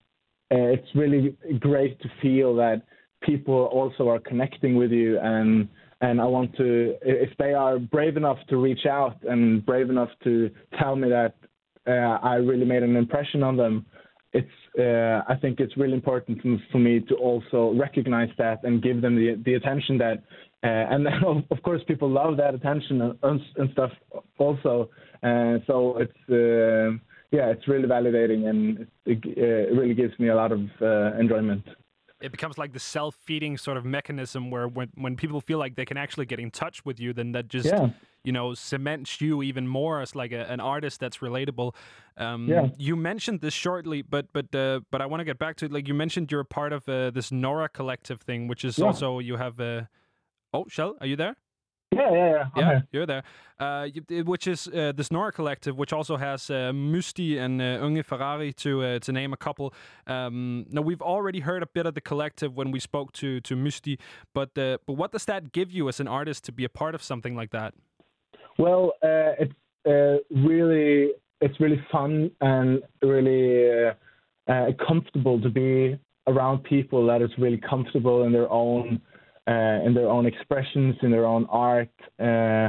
it's 0.51 0.89
really 0.95 1.37
great 1.61 2.01
to 2.01 2.09
feel 2.23 2.55
that 2.57 2.83
people 3.23 3.65
also 3.73 4.09
are 4.09 4.19
connecting 4.21 4.77
with 4.77 4.91
you 4.91 5.19
and 5.21 5.69
and 6.01 6.21
I 6.21 6.27
want 6.27 6.57
to 6.57 6.95
if 7.03 7.31
they 7.39 7.53
are 7.53 7.79
brave 7.79 8.17
enough 8.17 8.39
to 8.49 8.57
reach 8.57 8.87
out 8.87 9.17
and 9.25 9.65
brave 9.65 9.91
enough 9.91 10.11
to 10.25 10.51
tell 10.79 10.97
me 10.97 11.09
that 11.09 11.35
uh, 11.87 12.19
I 12.23 12.35
really 12.35 12.65
made 12.65 12.83
an 12.83 12.97
impression 12.97 13.43
on 13.43 13.57
them 13.57 13.87
it's 14.33 14.49
uh, 14.79 15.23
I 15.33 15.37
think 15.41 15.59
it's 15.59 15.77
really 15.77 15.95
important 15.95 16.41
for- 16.71 16.79
me 16.79 17.01
to 17.09 17.15
also 17.17 17.75
recognize 17.77 18.29
that 18.39 18.63
and 18.63 18.83
give 18.83 19.01
them 19.03 19.17
the 19.17 19.41
the 19.45 19.55
attention 19.55 19.99
that 19.99 20.19
uh, 20.63 20.93
and 20.93 21.05
then 21.05 21.21
of, 21.27 21.39
of 21.51 21.63
course 21.63 21.83
people 21.89 22.09
love 22.09 22.37
that 22.37 22.55
attention 22.55 23.01
and, 23.03 23.41
and 23.57 23.71
stuff 23.73 23.91
also 24.39 24.91
uh, 25.23 25.55
so 25.67 25.99
it's 25.99 26.13
uh, 26.31 26.97
yeah 27.31 27.47
it's 27.49 27.67
really 27.69 27.89
validating 27.89 28.49
and 28.49 28.87
it, 29.07 29.19
it 29.25 29.77
really 29.77 29.95
gives 29.95 30.19
me 30.19 30.29
a 30.29 30.35
lot 30.35 30.53
of 30.53 30.61
uh, 30.81 31.13
enjoyment 31.19 31.65
it 32.21 32.33
becomes 32.33 32.59
like 32.59 32.73
the 32.73 32.81
self-feeding 32.81 33.57
sort 33.57 33.77
of 33.77 33.85
mechanism 33.85 34.51
where 34.51 34.67
when, 34.67 34.89
when 34.97 35.15
people 35.15 35.41
feel 35.41 35.59
like 35.59 35.77
they 35.77 35.85
can 35.85 35.97
actually 35.97 36.27
get 36.27 36.41
in 36.41 36.51
touch 36.51 36.85
with 36.85 36.99
you 36.99 37.13
then 37.13 37.33
that 37.33 37.47
just 37.49 37.67
Yeah. 37.67 37.91
you 38.25 38.33
know 38.33 38.55
cements 38.55 39.21
you 39.21 39.43
even 39.43 39.69
more 39.69 40.01
as 40.01 40.15
like 40.17 40.33
a, 40.33 40.51
an 40.51 40.59
artist 40.61 40.99
that's 41.01 41.19
relatable 41.19 41.75
um, 42.17 42.49
Yeah. 42.49 42.69
you 42.77 42.97
mentioned 42.97 43.41
this 43.41 43.55
shortly 43.55 44.03
but 44.03 44.27
but 44.33 44.53
uh, 44.55 44.81
but 44.91 45.01
i 45.01 45.07
want 45.07 45.21
to 45.21 45.25
get 45.25 45.39
back 45.39 45.57
to 45.57 45.67
it 45.67 45.73
like 45.73 45.87
you 45.87 45.95
mentioned 45.95 46.33
you're 46.33 46.41
a 46.41 46.45
part 46.45 46.73
of 46.73 46.89
uh, 46.89 47.11
this 47.11 47.31
nora 47.31 47.69
collective 47.69 48.21
thing 48.23 48.49
which 48.49 48.65
is 48.65 48.79
Yeah. 48.79 48.87
also 48.87 49.19
you 49.21 49.37
have 49.37 49.61
uh, 49.61 49.83
oh 50.53 50.65
Kjell 50.65 50.95
are 51.01 51.07
you 51.07 51.17
there 51.17 51.37
Yeah, 51.91 52.11
yeah, 52.13 52.31
yeah. 52.31 52.45
I'm 52.55 52.61
yeah, 52.61 52.69
here. 52.71 52.87
you're 52.93 53.07
there. 53.07 53.23
Uh, 53.59 53.89
you- 53.93 54.25
which 54.25 54.47
is 54.47 54.69
uh, 54.69 54.93
the 54.95 55.03
Snora 55.03 55.33
Collective, 55.33 55.77
which 55.77 55.93
also 55.93 56.17
has 56.17 56.51
uh, 56.51 56.71
Musti 56.73 57.39
and 57.39 57.61
uh, 57.61 57.79
Unge 57.83 58.05
Ferrari 58.05 58.53
to 58.55 58.83
uh, 58.83 58.99
to 59.01 59.13
name 59.13 59.33
a 59.33 59.37
couple. 59.37 59.73
Um, 60.07 60.67
now 60.71 60.83
we've 60.83 61.01
already 61.03 61.41
heard 61.41 61.63
a 61.63 61.67
bit 61.67 61.87
of 61.87 61.95
the 61.95 62.01
collective 62.01 62.55
when 62.55 62.71
we 62.71 62.81
spoke 62.81 63.13
to 63.15 63.41
to 63.41 63.57
Musti, 63.57 63.99
but 64.35 64.57
uh, 64.59 64.79
but 64.87 64.95
what 64.95 65.13
does 65.13 65.25
that 65.25 65.53
give 65.53 65.73
you 65.73 65.89
as 65.89 65.99
an 66.01 66.09
artist 66.09 66.45
to 66.45 66.53
be 66.53 66.65
a 66.65 66.69
part 66.69 66.95
of 66.95 67.03
something 67.03 67.35
like 67.35 67.51
that? 67.51 67.75
Well, 68.59 68.93
uh, 69.03 69.33
it's 69.39 69.55
uh, 69.87 70.19
really 70.31 71.13
it's 71.41 71.59
really 71.59 71.83
fun 71.91 72.31
and 72.41 72.83
really 73.03 73.87
uh, 73.87 73.95
uh, 74.53 74.73
comfortable 74.87 75.41
to 75.41 75.49
be 75.49 75.99
around 76.27 76.65
people 76.65 77.07
that 77.07 77.23
is 77.23 77.31
really 77.39 77.57
comfortable 77.59 78.25
in 78.25 78.33
their 78.33 78.51
own 78.51 79.01
uh, 79.49 79.87
in 79.87 79.95
their 79.95 80.09
own 80.09 80.27
expressions, 80.27 80.95
in 81.03 81.11
their 81.11 81.27
own 81.27 81.47
art, 81.51 81.91
uh, 82.21 82.69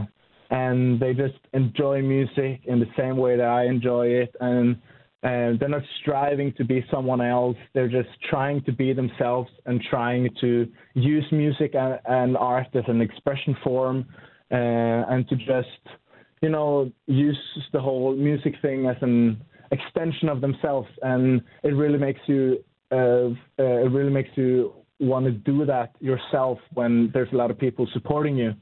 and 0.51 0.99
they 0.99 1.13
just 1.13 1.39
enjoy 1.53 2.01
music 2.01 2.61
in 2.65 2.79
the 2.79 2.91
same 2.97 3.17
way 3.17 3.37
that 3.37 3.47
I 3.47 3.65
enjoy 3.65 4.07
it, 4.07 4.35
and. 4.39 4.77
Uh, 5.21 5.51
they're 5.59 5.67
not 5.67 5.81
striving 6.01 6.53
to 6.53 6.63
be 6.63 6.79
someone 6.89 7.19
else. 7.19 7.57
They're 7.73 7.89
just 7.89 8.07
trying 8.29 8.63
to 8.63 8.71
be 8.71 8.93
themselves 8.93 9.49
and 9.65 9.81
trying 9.89 10.29
to 10.39 10.65
use 10.93 11.25
music 11.33 11.75
and, 11.75 11.99
and 12.05 12.37
art 12.37 12.67
as 12.73 12.85
an 12.87 13.01
expression 13.01 13.53
form, 13.61 14.05
uh, 14.49 14.55
and 14.55 15.27
to 15.27 15.35
just, 15.35 15.83
you 16.41 16.47
know, 16.47 16.89
use 17.07 17.37
the 17.73 17.81
whole 17.81 18.15
music 18.15 18.53
thing 18.61 18.85
as 18.85 18.95
an 19.01 19.43
extension 19.71 20.29
of 20.29 20.39
themselves. 20.39 20.87
And 21.01 21.41
it 21.63 21.75
really 21.75 21.99
makes 21.99 22.21
you, 22.27 22.63
uh, 22.89 22.95
uh, 22.95 23.31
it 23.57 23.91
really 23.91 24.11
makes 24.11 24.29
you 24.35 24.71
want 24.99 25.25
to 25.25 25.31
do 25.31 25.65
that 25.65 25.95
yourself 25.99 26.59
when 26.73 27.09
there's 27.13 27.31
a 27.31 27.35
lot 27.35 27.51
of 27.51 27.57
people 27.57 27.87
supporting 27.93 28.35
you 28.37 28.53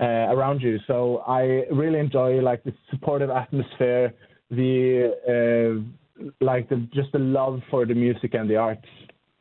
uh, 0.00 0.04
around 0.04 0.62
you. 0.62 0.78
So 0.86 1.22
I 1.26 1.64
really 1.70 1.98
enjoy 1.98 2.40
like 2.40 2.62
the 2.64 2.72
supportive 2.90 3.30
atmosphere, 3.30 4.14
the 4.50 5.82
uh, 6.22 6.24
like 6.40 6.68
the 6.68 6.88
just 6.94 7.12
the 7.12 7.18
love 7.18 7.60
for 7.70 7.86
the 7.86 7.94
music 7.94 8.34
and 8.34 8.48
the 8.48 8.56
arts. 8.56 8.86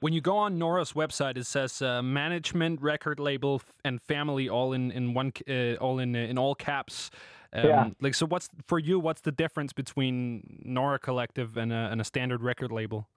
When 0.01 0.13
you 0.13 0.21
go 0.21 0.37
on 0.37 0.57
Nora's 0.57 0.93
website, 0.93 1.37
it 1.37 1.45
says 1.45 1.81
uh, 1.81 2.01
management, 2.01 2.81
record 2.81 3.19
label, 3.19 3.55
f- 3.55 3.73
and 3.83 4.01
family 4.01 4.47
all 4.47 4.73
in 4.73 4.91
in 4.91 5.13
one 5.13 5.33
uh, 5.47 5.75
all 5.75 5.99
in 5.99 6.15
uh, 6.15 6.19
in 6.19 6.37
all 6.37 6.55
caps. 6.55 7.11
Um, 7.51 7.65
Yeah. 7.65 7.89
Like 7.99 8.15
so, 8.15 8.25
what's 8.25 8.47
for 8.65 8.79
you? 8.79 8.99
What's 8.99 9.21
the 9.21 9.31
difference 9.31 9.73
between 9.73 10.61
Nora 10.63 10.99
Collective 10.99 11.57
and 11.57 11.73
a, 11.73 11.89
and 11.91 11.99
a 11.99 12.03
standard 12.03 12.41
record 12.41 12.71
label? 12.71 13.07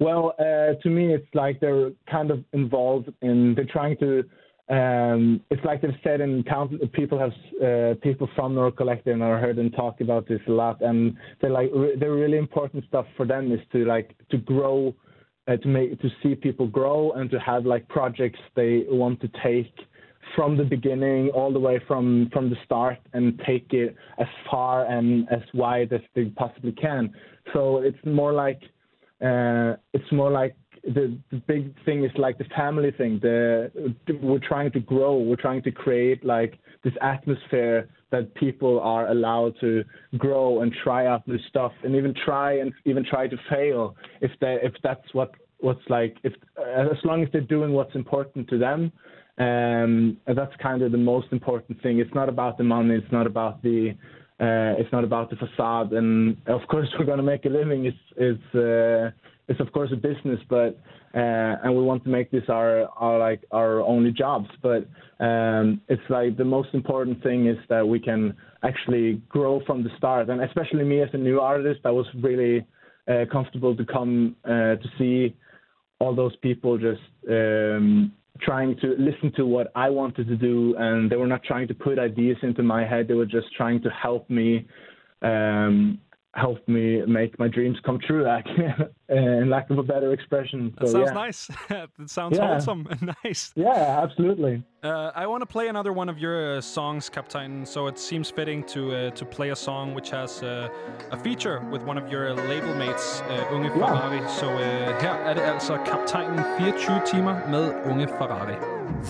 Well, 0.00 0.34
uh, 0.38 0.74
to 0.82 0.90
me, 0.90 1.12
it's 1.12 1.26
like 1.34 1.60
they're 1.60 1.90
kind 2.10 2.30
of 2.30 2.44
involved 2.52 3.12
in. 3.22 3.54
They're 3.54 3.66
trying 3.66 3.96
to. 3.98 4.24
Um, 4.70 5.40
it's 5.50 5.64
like 5.64 5.80
they've 5.80 5.90
said 6.04 6.20
in 6.20 6.44
count. 6.44 6.72
People 6.92 7.18
have 7.18 7.32
uh, 7.62 7.94
people 8.00 8.28
from 8.36 8.54
Nora 8.54 8.70
Collective, 8.70 9.14
and 9.14 9.24
I 9.24 9.40
heard 9.40 9.56
them 9.56 9.70
talk 9.70 10.00
about 10.00 10.28
this 10.28 10.40
a 10.46 10.52
lot. 10.52 10.80
And 10.82 11.16
they're 11.40 11.50
like 11.50 11.70
re- 11.74 11.96
the 11.98 12.10
really 12.10 12.38
important 12.38 12.84
stuff 12.86 13.06
for 13.16 13.26
them 13.26 13.50
is 13.50 13.60
to 13.72 13.84
like 13.86 14.14
to 14.30 14.36
grow, 14.38 14.94
uh, 15.48 15.56
to 15.56 15.68
make 15.68 16.00
to 16.00 16.08
see 16.22 16.34
people 16.34 16.68
grow, 16.68 17.12
and 17.12 17.30
to 17.30 17.40
have 17.40 17.66
like 17.66 17.88
projects 17.88 18.38
they 18.54 18.84
want 18.88 19.20
to 19.22 19.30
take 19.42 19.72
from 20.36 20.56
the 20.56 20.64
beginning 20.64 21.30
all 21.30 21.52
the 21.52 21.58
way 21.58 21.80
from 21.88 22.28
from 22.32 22.50
the 22.50 22.56
start 22.64 22.98
and 23.14 23.40
take 23.46 23.72
it 23.72 23.96
as 24.18 24.26
far 24.50 24.84
and 24.86 25.26
as 25.32 25.40
wide 25.54 25.92
as 25.92 26.02
they 26.14 26.26
possibly 26.36 26.72
can. 26.72 27.12
So 27.52 27.78
it's 27.78 27.98
more 28.04 28.32
like 28.32 28.60
uh, 29.20 29.74
it's 29.92 30.10
more 30.12 30.30
like 30.30 30.56
the, 30.84 31.18
the 31.30 31.38
big 31.46 31.74
thing 31.84 32.04
is 32.04 32.10
like 32.16 32.38
the 32.38 32.44
family 32.56 32.92
thing. 32.92 33.18
The 33.20 33.94
we're 34.22 34.38
trying 34.38 34.70
to 34.72 34.80
grow. 34.80 35.18
We're 35.18 35.36
trying 35.36 35.62
to 35.62 35.70
create 35.70 36.24
like 36.24 36.58
this 36.84 36.94
atmosphere 37.02 37.88
that 38.10 38.34
people 38.36 38.80
are 38.80 39.08
allowed 39.08 39.54
to 39.60 39.84
grow 40.16 40.62
and 40.62 40.72
try 40.84 41.06
out 41.06 41.26
new 41.26 41.38
stuff 41.48 41.72
and 41.82 41.94
even 41.94 42.14
try 42.24 42.58
and 42.58 42.72
even 42.84 43.04
try 43.04 43.26
to 43.26 43.36
fail 43.50 43.96
if 44.20 44.30
they 44.40 44.58
if 44.62 44.72
that's 44.82 45.12
what 45.12 45.32
what's 45.58 45.82
like 45.88 46.16
if 46.22 46.32
as 46.56 46.96
long 47.04 47.22
as 47.22 47.28
they're 47.32 47.40
doing 47.40 47.72
what's 47.72 47.94
important 47.94 48.48
to 48.48 48.58
them. 48.58 48.92
Um, 49.38 50.16
that's 50.26 50.52
kind 50.60 50.82
of 50.82 50.90
the 50.90 50.98
most 50.98 51.28
important 51.30 51.80
thing. 51.80 52.00
It's 52.00 52.12
not 52.12 52.28
about 52.28 52.58
the 52.58 52.64
money. 52.64 52.96
It's 52.96 53.12
not 53.12 53.24
about 53.24 53.62
the 53.62 53.94
uh, 54.40 54.78
it's 54.78 54.92
not 54.92 55.02
about 55.02 55.30
the 55.30 55.36
facade, 55.36 55.92
and 55.92 56.36
of 56.46 56.60
course 56.68 56.88
we're 56.98 57.04
going 57.04 57.18
to 57.18 57.24
make 57.24 57.44
a 57.44 57.48
living. 57.48 57.86
It's 57.86 57.98
it's 58.16 58.54
uh, 58.54 59.10
it's 59.48 59.60
of 59.60 59.72
course 59.72 59.90
a 59.92 59.96
business, 59.96 60.38
but 60.48 60.78
uh, 61.14 61.64
and 61.64 61.74
we 61.74 61.82
want 61.82 62.04
to 62.04 62.10
make 62.10 62.30
this 62.30 62.44
our 62.48 62.88
our 62.96 63.18
like 63.18 63.42
our 63.50 63.80
only 63.80 64.12
jobs. 64.12 64.48
But 64.62 64.86
um, 65.18 65.80
it's 65.88 66.08
like 66.08 66.36
the 66.36 66.44
most 66.44 66.68
important 66.72 67.20
thing 67.22 67.48
is 67.48 67.56
that 67.68 67.86
we 67.86 67.98
can 67.98 68.36
actually 68.62 69.22
grow 69.28 69.60
from 69.66 69.82
the 69.82 69.90
start, 69.96 70.28
and 70.30 70.40
especially 70.42 70.84
me 70.84 71.02
as 71.02 71.08
a 71.14 71.18
new 71.18 71.40
artist, 71.40 71.80
I 71.84 71.90
was 71.90 72.06
really 72.22 72.64
uh, 73.08 73.24
comfortable 73.32 73.76
to 73.76 73.84
come 73.84 74.36
uh, 74.44 74.76
to 74.76 74.88
see 74.98 75.34
all 75.98 76.14
those 76.14 76.36
people 76.36 76.78
just 76.78 77.00
um, 77.28 78.12
trying 78.40 78.76
to 78.80 78.94
listen 78.98 79.32
to 79.36 79.46
what 79.46 79.70
I 79.74 79.90
wanted 79.90 80.28
to 80.28 80.36
do, 80.36 80.74
and 80.78 81.10
they 81.10 81.16
were 81.16 81.26
not 81.26 81.42
trying 81.42 81.68
to 81.68 81.74
put 81.74 81.98
ideas 81.98 82.36
into 82.42 82.62
my 82.62 82.86
head. 82.86 83.08
They 83.08 83.14
were 83.14 83.26
just 83.26 83.46
trying 83.56 83.82
to 83.82 83.90
help 83.90 84.28
me, 84.30 84.66
um, 85.22 86.00
help 86.44 86.60
me 86.68 86.84
make 87.06 87.38
my 87.38 87.48
dreams 87.48 87.76
come 87.86 87.98
true. 88.06 88.22
Like, 88.24 88.46
in 89.08 89.48
lack 89.50 89.70
of 89.70 89.78
a 89.78 89.82
better 89.82 90.12
expression. 90.12 90.60
That 90.78 90.88
sounds 90.88 91.08
yeah. 91.08 91.24
nice. 91.24 91.40
that 91.68 92.10
sounds 92.18 92.36
Yeah. 92.38 92.46
wholesome 92.48 92.86
and 92.90 93.02
nice. 93.24 93.52
Yeah, 93.56 94.02
absolutely. 94.04 94.62
Uh, 94.82 95.10
I 95.22 95.26
want 95.26 95.42
to 95.42 95.46
play 95.56 95.66
another 95.68 95.92
one 95.92 96.08
of 96.08 96.18
your 96.18 96.36
uh, 96.56 96.60
songs, 96.60 97.08
Captain. 97.10 97.66
So 97.66 97.88
it 97.88 97.98
seems 97.98 98.30
fitting 98.30 98.60
to 98.74 98.80
uh, 98.94 99.10
to 99.20 99.24
play 99.36 99.50
a 99.50 99.56
song 99.56 99.94
which 99.96 100.10
has 100.10 100.42
uh, 100.42 100.68
a 101.10 101.16
feature 101.26 101.58
with 101.72 101.82
one 101.90 101.98
of 102.02 102.06
your 102.12 102.24
label 102.52 102.74
mates, 102.82 103.06
uh, 103.22 103.54
Unge 103.54 103.70
Ferrari. 103.72 104.20
Så 104.28 104.46
uh, 104.46 104.60
her 105.02 105.14
er 105.28 105.34
det 105.34 105.42
altså 105.42 105.78
Kaptajnen 105.86 106.38
24 106.58 107.00
timer 107.06 107.36
med 107.48 107.64
Unge 107.90 108.08
Ferrari. 108.18 108.56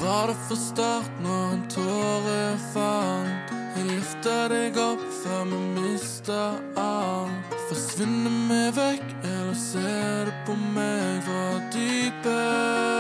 Var 0.05 0.23
det 0.31 0.37
for 0.49 0.57
start 0.71 1.11
når 1.23 1.45
en 1.55 1.65
tåre 1.77 2.41
falt? 2.75 3.68
Jeg 3.79 3.87
løfter 3.87 4.49
deg 4.51 4.79
opp 4.83 5.03
før 5.21 5.45
vi 5.53 5.59
mister 5.77 6.57
alt. 6.83 7.55
Forsvinner 7.69 8.35
vi 8.51 8.61
vekk, 8.75 9.09
eller 9.23 9.55
ser 9.55 10.27
du 10.27 10.35
på 10.49 10.59
meg 10.75 11.23
fra 11.29 11.45
dypet? 11.71 12.98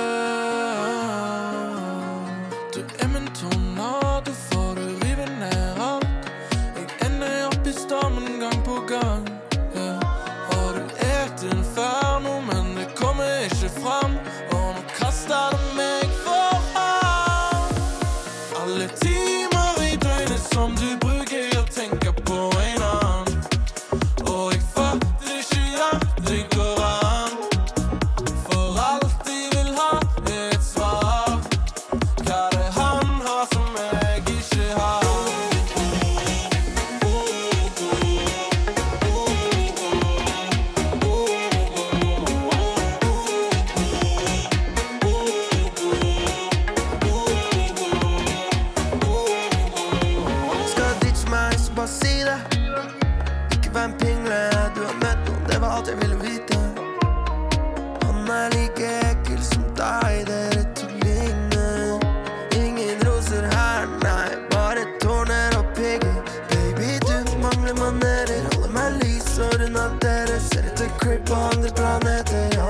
dere 70.01 70.41
ser 70.41 70.65
etter 70.67 70.89
creep 70.99 71.27
på 71.29 71.35
andre 71.35 71.71
planeter, 71.71 72.49
ja. 72.57 72.69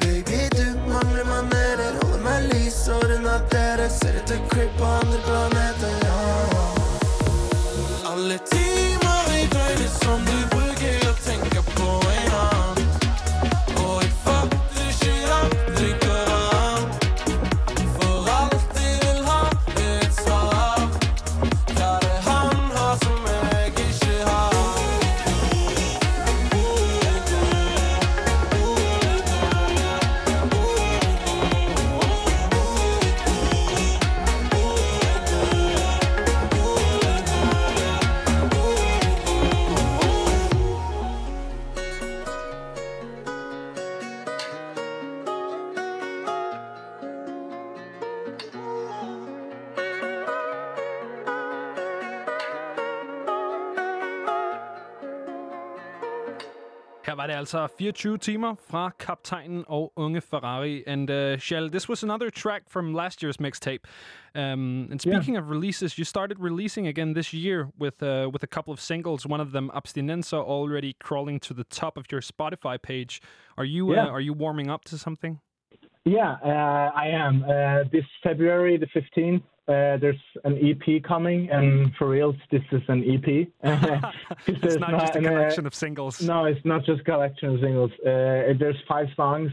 Baby, 0.00 0.48
du 0.56 0.66
mangler 0.88 1.24
manerer, 1.24 1.92
holder 2.02 2.22
meg 2.24 2.48
lys 2.52 2.88
og 2.88 3.04
unna 3.16 3.38
dere 3.52 3.88
ser 3.90 4.20
etter 4.22 4.40
creep 4.52 4.72
på 4.78 4.84
andre 5.00 5.20
planeter, 5.28 5.94
ja. 6.04 6.07
Altså 57.38 57.66
24 57.78 58.18
timer 58.18 58.54
fra 58.70 58.90
Kaptajnen 58.98 59.64
og 59.68 59.92
Unge 59.96 60.20
Ferrari. 60.20 60.82
And 60.86 61.10
uh, 61.10 61.36
Kjell, 61.38 61.70
this 61.70 61.88
was 61.88 62.02
another 62.02 62.30
track 62.30 62.62
from 62.68 62.94
last 62.94 63.22
year's 63.22 63.36
mixtape. 63.40 63.84
Um, 64.34 64.88
and 64.90 65.00
speaking 65.00 65.36
of 65.38 65.48
releases, 65.50 65.96
you 65.98 66.04
started 66.04 66.38
releasing 66.40 66.88
again 66.88 67.14
this 67.14 67.32
year 67.32 67.68
with 67.80 68.02
uh, 68.02 68.28
with 68.32 68.42
a 68.42 68.46
couple 68.46 68.72
of 68.72 68.80
singles. 68.80 69.24
One 69.26 69.40
of 69.40 69.52
them, 69.52 69.70
Abstinenza, 69.74 70.38
already 70.38 70.92
crawling 70.98 71.40
to 71.40 71.54
the 71.54 71.64
top 71.64 71.96
of 71.96 72.04
your 72.12 72.20
Spotify 72.22 72.76
page. 72.82 73.20
Are 73.56 73.64
you 73.66 73.94
Yeah. 73.94 74.06
uh, 74.06 74.10
are 74.16 74.20
you 74.22 74.34
warming 74.34 74.70
up 74.70 74.84
to 74.84 74.98
something? 74.98 75.38
Yeah, 76.08 76.36
uh, 76.42 76.90
I 76.94 77.08
am. 77.08 77.44
Uh, 77.44 77.84
this 77.92 78.04
February 78.22 78.78
the 78.78 78.86
15th, 78.86 79.42
uh, 79.68 79.98
there's 80.00 80.16
an 80.44 80.56
EP 80.56 81.02
coming, 81.02 81.50
and 81.50 81.92
for 81.96 82.08
reals, 82.08 82.36
this 82.50 82.62
is 82.72 82.80
an 82.88 83.02
EP. 83.02 83.48
it's 84.46 84.76
not 84.76 84.90
just 85.00 85.16
a 85.16 85.20
collection 85.20 85.66
of 85.66 85.74
singles. 85.74 86.22
No, 86.22 86.46
it's 86.46 86.64
not 86.64 86.84
just 86.86 87.00
a 87.02 87.04
collection 87.04 87.54
of 87.54 87.60
singles. 87.60 87.90
Uh, 88.00 88.56
there's 88.58 88.76
five 88.88 89.08
songs 89.16 89.50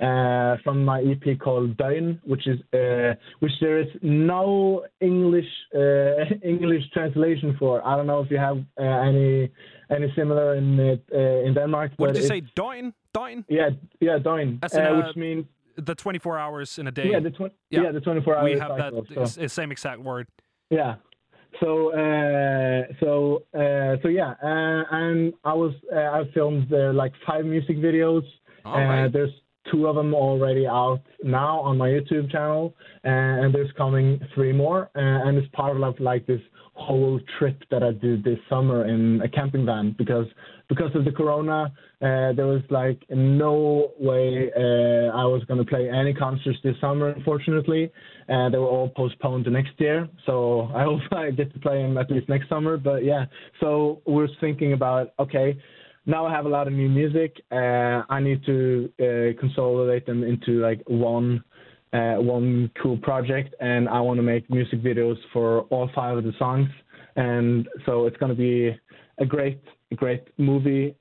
uh, 0.00 0.56
from 0.62 0.84
my 0.84 1.00
EP 1.02 1.38
called 1.38 1.76
Døgn, 1.78 2.20
which 2.24 2.46
is 2.46 2.58
uh, 2.74 3.14
which 3.40 3.52
there 3.62 3.80
is 3.80 3.88
no 4.02 4.84
English 5.00 5.50
uh, 5.74 6.24
English 6.42 6.82
translation 6.92 7.56
for. 7.58 7.86
I 7.86 7.96
don't 7.96 8.06
know 8.06 8.20
if 8.20 8.30
you 8.30 8.38
have 8.38 8.58
uh, 8.78 8.82
any 8.82 9.50
any 9.90 10.12
similar 10.14 10.56
in 10.56 10.78
uh, 10.80 11.16
in 11.46 11.54
Denmark. 11.54 11.92
What 11.96 12.12
did 12.12 12.22
you 12.22 12.28
say? 12.28 12.42
Døgn? 12.54 12.92
Døgn? 13.16 13.44
Yeah, 13.48 13.70
yeah, 14.00 14.18
uh, 14.26 14.28
uh, 14.28 15.02
which 15.06 15.16
means 15.16 15.46
The 15.76 15.94
24 15.94 16.38
hours 16.38 16.78
in 16.78 16.86
a 16.86 16.92
day. 16.92 17.10
yeah, 17.10 17.20
the 17.20 17.30
tw- 17.30 17.52
Yeah. 17.70 17.82
yeah. 17.84 17.92
the 17.92 18.00
24 18.00 18.36
hours. 18.36 18.44
we 18.44 18.58
have 18.58 18.72
cycle, 18.78 19.02
that 19.14 19.28
so. 19.28 19.46
same 19.46 19.72
exact 19.72 20.00
word. 20.00 20.26
Yeah. 20.70 20.96
So 21.60 21.92
uh, 21.92 22.82
so 23.00 23.42
uh, 23.54 23.96
so 24.02 24.08
yeah, 24.08 24.34
uh, 24.42 24.84
and 24.90 25.32
I 25.44 25.52
was 25.54 25.72
uh, 25.94 25.98
I 25.98 26.24
filmed 26.34 26.72
uh, 26.72 26.92
like 26.92 27.12
five 27.26 27.44
music 27.44 27.76
videos. 27.78 28.22
Uh, 28.66 28.70
right. 28.70 29.12
There's 29.12 29.30
two 29.70 29.86
of 29.86 29.94
them 29.94 30.14
already 30.14 30.66
out 30.66 31.00
now 31.22 31.60
on 31.60 31.78
my 31.78 31.88
YouTube 31.88 32.30
channel, 32.30 32.74
uh, 33.04 33.08
and 33.08 33.54
there's 33.54 33.70
coming 33.76 34.20
three 34.34 34.52
more. 34.52 34.90
Uh, 34.96 35.28
and 35.28 35.38
it's 35.38 35.48
part 35.54 35.80
of 35.80 36.00
like 36.00 36.26
this 36.26 36.40
whole 36.74 37.20
trip 37.38 37.62
that 37.70 37.84
I 37.84 37.92
did 37.92 38.24
this 38.24 38.38
summer 38.50 38.86
in 38.88 39.20
a 39.22 39.28
camping 39.28 39.64
van 39.64 39.94
because 39.96 40.26
because 40.74 40.94
of 40.94 41.04
the 41.04 41.12
corona, 41.12 41.72
uh, 42.02 42.32
there 42.32 42.46
was 42.46 42.62
like 42.70 43.02
no 43.10 43.92
way 43.98 44.50
uh, 44.56 45.16
I 45.16 45.24
was 45.24 45.42
going 45.46 45.58
to 45.58 45.64
play 45.64 45.90
any 45.90 46.12
concerts 46.12 46.58
this 46.62 46.76
summer. 46.80 47.08
Unfortunately, 47.08 47.90
uh, 48.28 48.48
they 48.50 48.58
were 48.58 48.66
all 48.66 48.88
postponed 48.88 49.44
to 49.44 49.50
next 49.50 49.72
year. 49.78 50.08
So 50.26 50.70
I 50.74 50.84
hope 50.88 51.00
I 51.12 51.30
get 51.30 51.52
to 51.54 51.60
play 51.60 51.82
them 51.82 51.98
at 51.98 52.10
least 52.10 52.28
next 52.28 52.48
summer. 52.48 52.76
But 52.76 53.04
yeah, 53.04 53.26
so 53.60 54.02
we're 54.06 54.28
thinking 54.40 54.72
about 54.72 55.12
okay. 55.18 55.58
Now 56.06 56.26
I 56.26 56.32
have 56.32 56.44
a 56.44 56.50
lot 56.50 56.66
of 56.66 56.74
new 56.74 56.88
music. 56.88 57.40
Uh, 57.50 58.02
I 58.10 58.20
need 58.20 58.44
to 58.44 58.92
uh, 59.00 59.40
consolidate 59.40 60.04
them 60.04 60.22
into 60.22 60.60
like 60.60 60.82
one 60.86 61.42
uh, 61.94 62.16
one 62.16 62.70
cool 62.82 62.98
project, 62.98 63.54
and 63.60 63.88
I 63.88 64.00
want 64.00 64.18
to 64.18 64.22
make 64.22 64.50
music 64.50 64.82
videos 64.82 65.16
for 65.32 65.60
all 65.70 65.88
five 65.94 66.18
of 66.18 66.24
the 66.24 66.32
songs. 66.38 66.68
And 67.16 67.68
so 67.86 68.06
it's 68.06 68.16
going 68.16 68.30
to 68.30 68.36
be 68.36 68.76
a 69.18 69.26
great, 69.26 69.62
great 69.94 70.24
movie, 70.38 70.94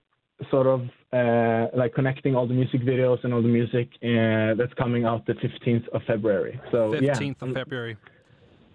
sort 0.50 0.68
of 0.68 0.82
uh, 1.14 1.68
like 1.76 1.94
connecting 1.94 2.36
all 2.36 2.48
the 2.48 2.54
music 2.54 2.82
videos 2.82 3.24
and 3.24 3.34
all 3.34 3.42
the 3.42 3.48
music 3.48 3.88
uh, 4.04 4.56
that's 4.56 4.74
coming 4.78 5.06
out 5.06 5.26
the 5.26 5.34
15th 5.34 5.88
of 5.90 6.02
February. 6.08 6.60
So 6.72 6.92
15th 6.92 7.02
yeah, 7.42 7.48
of 7.48 7.54
February. 7.54 7.98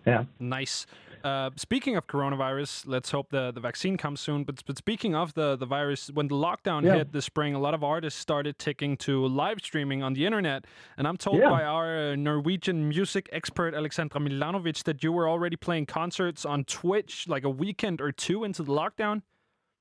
yeah. 0.07 0.25
Nice. 0.39 0.87
Uh, 1.25 1.51
speaking 1.57 1.97
of 1.97 2.07
coronavirus, 2.07 2.85
let's 2.87 3.11
hope 3.11 3.31
the, 3.31 3.51
the 3.51 3.61
vaccine 3.61 3.97
comes 3.97 4.21
soon. 4.21 4.45
But 4.45 4.63
but 4.67 4.79
speaking 4.79 5.17
of 5.17 5.35
the, 5.35 5.57
the 5.57 5.67
virus, 5.67 6.11
when 6.15 6.29
the 6.29 6.37
lockdown 6.37 6.85
Yeah. 6.85 6.95
hit 6.99 7.13
this 7.13 7.25
spring, 7.25 7.55
a 7.55 7.59
lot 7.59 7.75
of 7.75 7.83
artists 7.83 8.21
started 8.21 8.57
taking 8.59 8.97
to 8.99 9.27
live 9.27 9.59
streaming 9.61 10.01
on 10.03 10.13
the 10.15 10.25
internet. 10.25 10.65
And 10.97 11.09
I'm 11.09 11.17
told 11.17 11.39
Yeah. 11.41 11.51
by 11.51 11.65
our 11.65 12.13
uh, 12.13 12.17
Norwegian 12.17 12.89
music 12.89 13.29
expert 13.33 13.75
Alexandra 13.75 14.21
Milanovic 14.21 14.85
that 14.85 15.03
you 15.03 15.11
were 15.11 15.29
already 15.29 15.57
playing 15.57 15.87
concerts 15.87 16.45
on 16.47 16.63
Twitch 16.65 17.27
like 17.27 17.43
a 17.43 17.51
weekend 17.51 18.01
or 18.01 18.13
two 18.13 18.45
into 18.45 18.63
the 18.63 18.73
lockdown. 18.73 19.23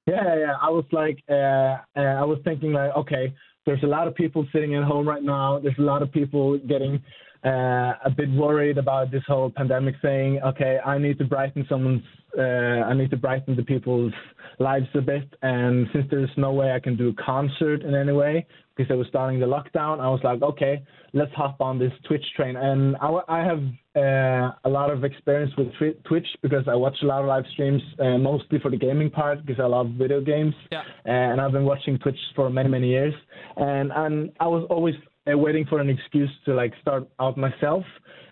Yeah, 0.07 0.35
yeah. 0.37 0.53
I 0.61 0.69
was 0.69 0.85
like, 0.91 1.21
uh, 1.29 1.99
uh, 1.99 2.21
I 2.21 2.23
was 2.23 2.39
thinking 2.45 2.71
like, 2.71 2.95
okay, 2.95 3.33
there's 3.65 3.83
a 3.83 3.87
lot 3.87 4.07
of 4.07 4.15
people 4.15 4.47
sitting 4.53 4.73
at 4.75 4.83
home 4.83 5.07
right 5.07 5.21
now. 5.21 5.59
There's 5.59 5.77
a 5.77 5.81
lot 5.81 6.01
of 6.01 6.11
people 6.13 6.57
getting 6.59 7.03
uh, 7.43 7.93
a 8.05 8.09
bit 8.15 8.31
worried 8.31 8.77
about 8.77 9.11
this 9.11 9.23
whole 9.27 9.49
pandemic 9.49 9.95
thing. 10.01 10.39
Okay, 10.43 10.77
I 10.85 10.97
need 10.97 11.17
to 11.19 11.25
brighten 11.25 11.65
someone's, 11.67 12.03
uh, 12.37 12.41
I 12.41 12.93
need 12.93 13.09
to 13.11 13.17
brighten 13.17 13.57
the 13.57 13.63
people's 13.63 14.13
lives 14.59 14.87
a 14.95 15.01
bit. 15.01 15.27
And 15.41 15.87
since 15.91 16.05
there's 16.09 16.29
no 16.37 16.53
way 16.53 16.71
I 16.71 16.79
can 16.79 16.95
do 16.95 17.09
a 17.09 17.23
concert 17.23 17.81
in 17.81 17.93
any 17.93 18.13
way 18.13 18.47
because 18.77 18.91
I 18.91 18.95
was 18.95 19.07
starting 19.07 19.39
the 19.39 19.45
lockdown, 19.45 19.99
I 19.99 20.07
was 20.07 20.19
like, 20.23 20.41
okay, 20.41 20.83
let's 21.13 21.33
hop 21.33 21.59
on 21.61 21.79
this 21.79 21.91
Twitch 22.07 22.23
train. 22.35 22.55
And 22.55 22.95
I, 22.97 23.19
I 23.27 23.39
have 23.39 23.63
uh, 23.95 24.51
a 24.63 24.69
lot 24.69 24.91
of 24.91 25.03
experience 25.03 25.51
with 25.57 25.67
Twi- 25.77 25.95
Twitch 26.05 26.27
because 26.43 26.67
I 26.67 26.75
watch 26.75 26.95
a 27.01 27.05
lot 27.05 27.21
of 27.21 27.27
live 27.27 27.45
streams, 27.53 27.81
uh, 27.99 28.17
mostly 28.17 28.59
for 28.59 28.69
the 28.69 28.77
gaming 28.77 29.09
part 29.09 29.45
because 29.45 29.59
I 29.59 29.65
love 29.65 29.89
video 29.97 30.21
games. 30.21 30.53
Yeah. 30.71 30.83
And 31.05 31.41
I've 31.41 31.51
been 31.51 31.65
watching 31.65 31.97
Twitch 31.97 32.19
for 32.35 32.49
many, 32.49 32.69
many 32.69 32.89
years. 32.89 33.13
And 33.55 33.91
and 33.95 34.31
I 34.39 34.47
was 34.47 34.65
always 34.69 34.95
uh, 35.31 35.37
waiting 35.37 35.65
for 35.65 35.79
an 35.79 35.89
excuse 35.89 36.29
to 36.45 36.53
like 36.53 36.73
start 36.81 37.07
out 37.19 37.37
myself. 37.37 37.83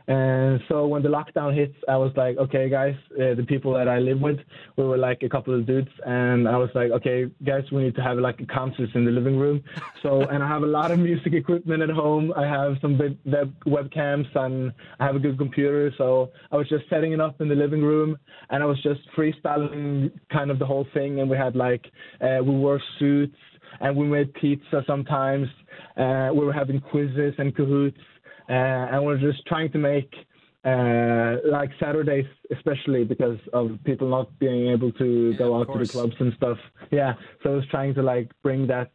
And 0.07 0.61
so 0.69 0.85
when 0.85 1.01
the 1.01 1.09
lockdown 1.09 1.55
hits, 1.55 1.75
I 1.89 1.97
was 1.97 2.11
like, 2.15 2.37
okay, 2.37 2.69
guys, 2.69 2.95
uh, 3.13 3.33
the 3.33 3.45
people 3.47 3.73
that 3.73 3.87
I 3.87 3.97
live 3.97 4.19
with, 4.19 4.37
we 4.77 4.83
were 4.83 4.97
like 4.97 5.23
a 5.23 5.29
couple 5.29 5.55
of 5.55 5.65
dudes, 5.65 5.89
and 6.05 6.47
I 6.47 6.57
was 6.57 6.69
like, 6.75 6.91
okay, 6.91 7.25
guys, 7.43 7.63
we 7.71 7.83
need 7.83 7.95
to 7.95 8.03
have 8.03 8.17
like 8.17 8.39
a 8.39 8.45
concert 8.45 8.89
in 8.93 9.05
the 9.05 9.11
living 9.11 9.37
room. 9.37 9.63
So, 10.03 10.21
and 10.21 10.43
I 10.43 10.47
have 10.47 10.61
a 10.61 10.67
lot 10.67 10.91
of 10.91 10.99
music 10.99 11.33
equipment 11.33 11.81
at 11.81 11.89
home. 11.89 12.31
I 12.37 12.45
have 12.45 12.75
some 12.79 12.95
web, 12.99 13.17
web 13.25 13.55
webcams, 13.65 14.27
and 14.35 14.71
I 14.99 15.05
have 15.05 15.15
a 15.15 15.19
good 15.19 15.35
computer. 15.39 15.91
So 15.97 16.31
I 16.51 16.57
was 16.57 16.69
just 16.69 16.83
setting 16.91 17.13
it 17.13 17.19
up 17.19 17.41
in 17.41 17.49
the 17.49 17.55
living 17.55 17.81
room, 17.81 18.15
and 18.51 18.61
I 18.61 18.67
was 18.67 18.81
just 18.83 18.99
freestyling 19.17 20.11
kind 20.31 20.51
of 20.51 20.59
the 20.59 20.65
whole 20.65 20.85
thing. 20.93 21.21
And 21.21 21.29
we 21.29 21.37
had 21.37 21.55
like, 21.55 21.85
uh, 22.21 22.37
we 22.43 22.51
wore 22.51 22.79
suits, 22.99 23.37
and 23.79 23.95
we 23.95 24.05
made 24.05 24.31
pizza 24.35 24.83
sometimes. 24.85 25.47
Uh, 25.97 26.29
we 26.31 26.45
were 26.45 26.53
having 26.53 26.79
quizzes 26.79 27.33
and 27.39 27.55
Kahoots 27.55 27.97
and 28.53 29.05
we're 29.05 29.19
just 29.19 29.45
trying 29.47 29.71
to 29.71 29.77
make 29.77 30.11
uh, 30.65 31.35
like 31.51 31.69
Saturdays, 31.79 32.25
especially 32.51 33.03
because 33.03 33.37
of 33.53 33.77
people 33.83 34.09
not 34.09 34.37
being 34.39 34.69
able 34.69 34.91
to 34.93 35.31
Yeah, 35.31 35.37
go 35.37 35.59
out 35.59 35.71
to 35.71 35.79
the 35.79 35.87
clubs 35.87 36.15
and 36.19 36.33
stuff. 36.37 36.57
Yeah, 36.91 37.13
so 37.43 37.51
I 37.51 37.55
was 37.55 37.65
trying 37.69 37.93
to 37.95 38.01
like 38.01 38.31
bring 38.41 38.65
that 38.67 38.91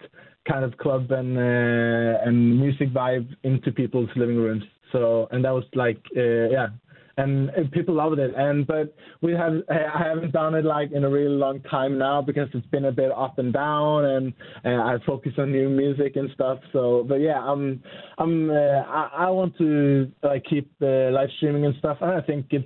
kind 0.49 0.65
of 0.65 0.77
club 0.79 1.13
and 1.13 1.39
uh, 1.39 2.27
and 2.27 2.59
music 2.59 2.93
vibe 2.93 3.29
into 3.45 3.71
people's 3.71 4.11
living 4.17 4.37
rooms. 4.37 4.65
So 4.91 5.29
and 5.31 5.45
that 5.45 5.55
was 5.55 5.65
like 5.75 6.01
uh, 6.17 6.21
yeah. 6.21 6.69
And, 7.17 7.51
people 7.73 7.95
loved 7.95 8.19
it, 8.19 8.33
and 8.37 8.67
but 8.67 8.95
we 9.21 9.33
have 9.33 9.53
I 9.69 10.03
haven't 10.09 10.33
done 10.33 10.55
it 10.55 10.65
like 10.65 10.93
in 10.93 11.05
a 11.05 11.11
really 11.11 11.35
long 11.35 11.61
time 11.63 11.99
now 11.99 12.23
because 12.23 12.49
it's 12.55 12.67
been 12.69 12.87
a 12.87 12.93
bit 12.93 13.11
up 13.13 13.39
and 13.39 13.53
down, 13.53 14.05
and, 14.05 14.33
and 14.65 14.81
I 14.81 14.97
focus 15.07 15.33
on 15.39 15.53
new 15.53 15.69
music 15.69 16.17
and 16.17 16.31
stuff. 16.35 16.59
So, 16.73 17.05
but 17.09 17.17
yeah, 17.17 17.41
I'm 17.41 17.83
I'm 18.19 18.51
uh, 18.51 18.55
I, 18.55 19.11
I 19.27 19.31
want 19.31 19.57
to 19.59 20.11
like 20.23 20.45
keep 20.49 20.71
uh, 20.83 21.11
live 21.11 21.29
streaming 21.37 21.67
and 21.67 21.75
stuff, 21.79 21.99
and 22.01 22.11
I 22.11 22.21
think 22.21 22.47
it's 22.51 22.65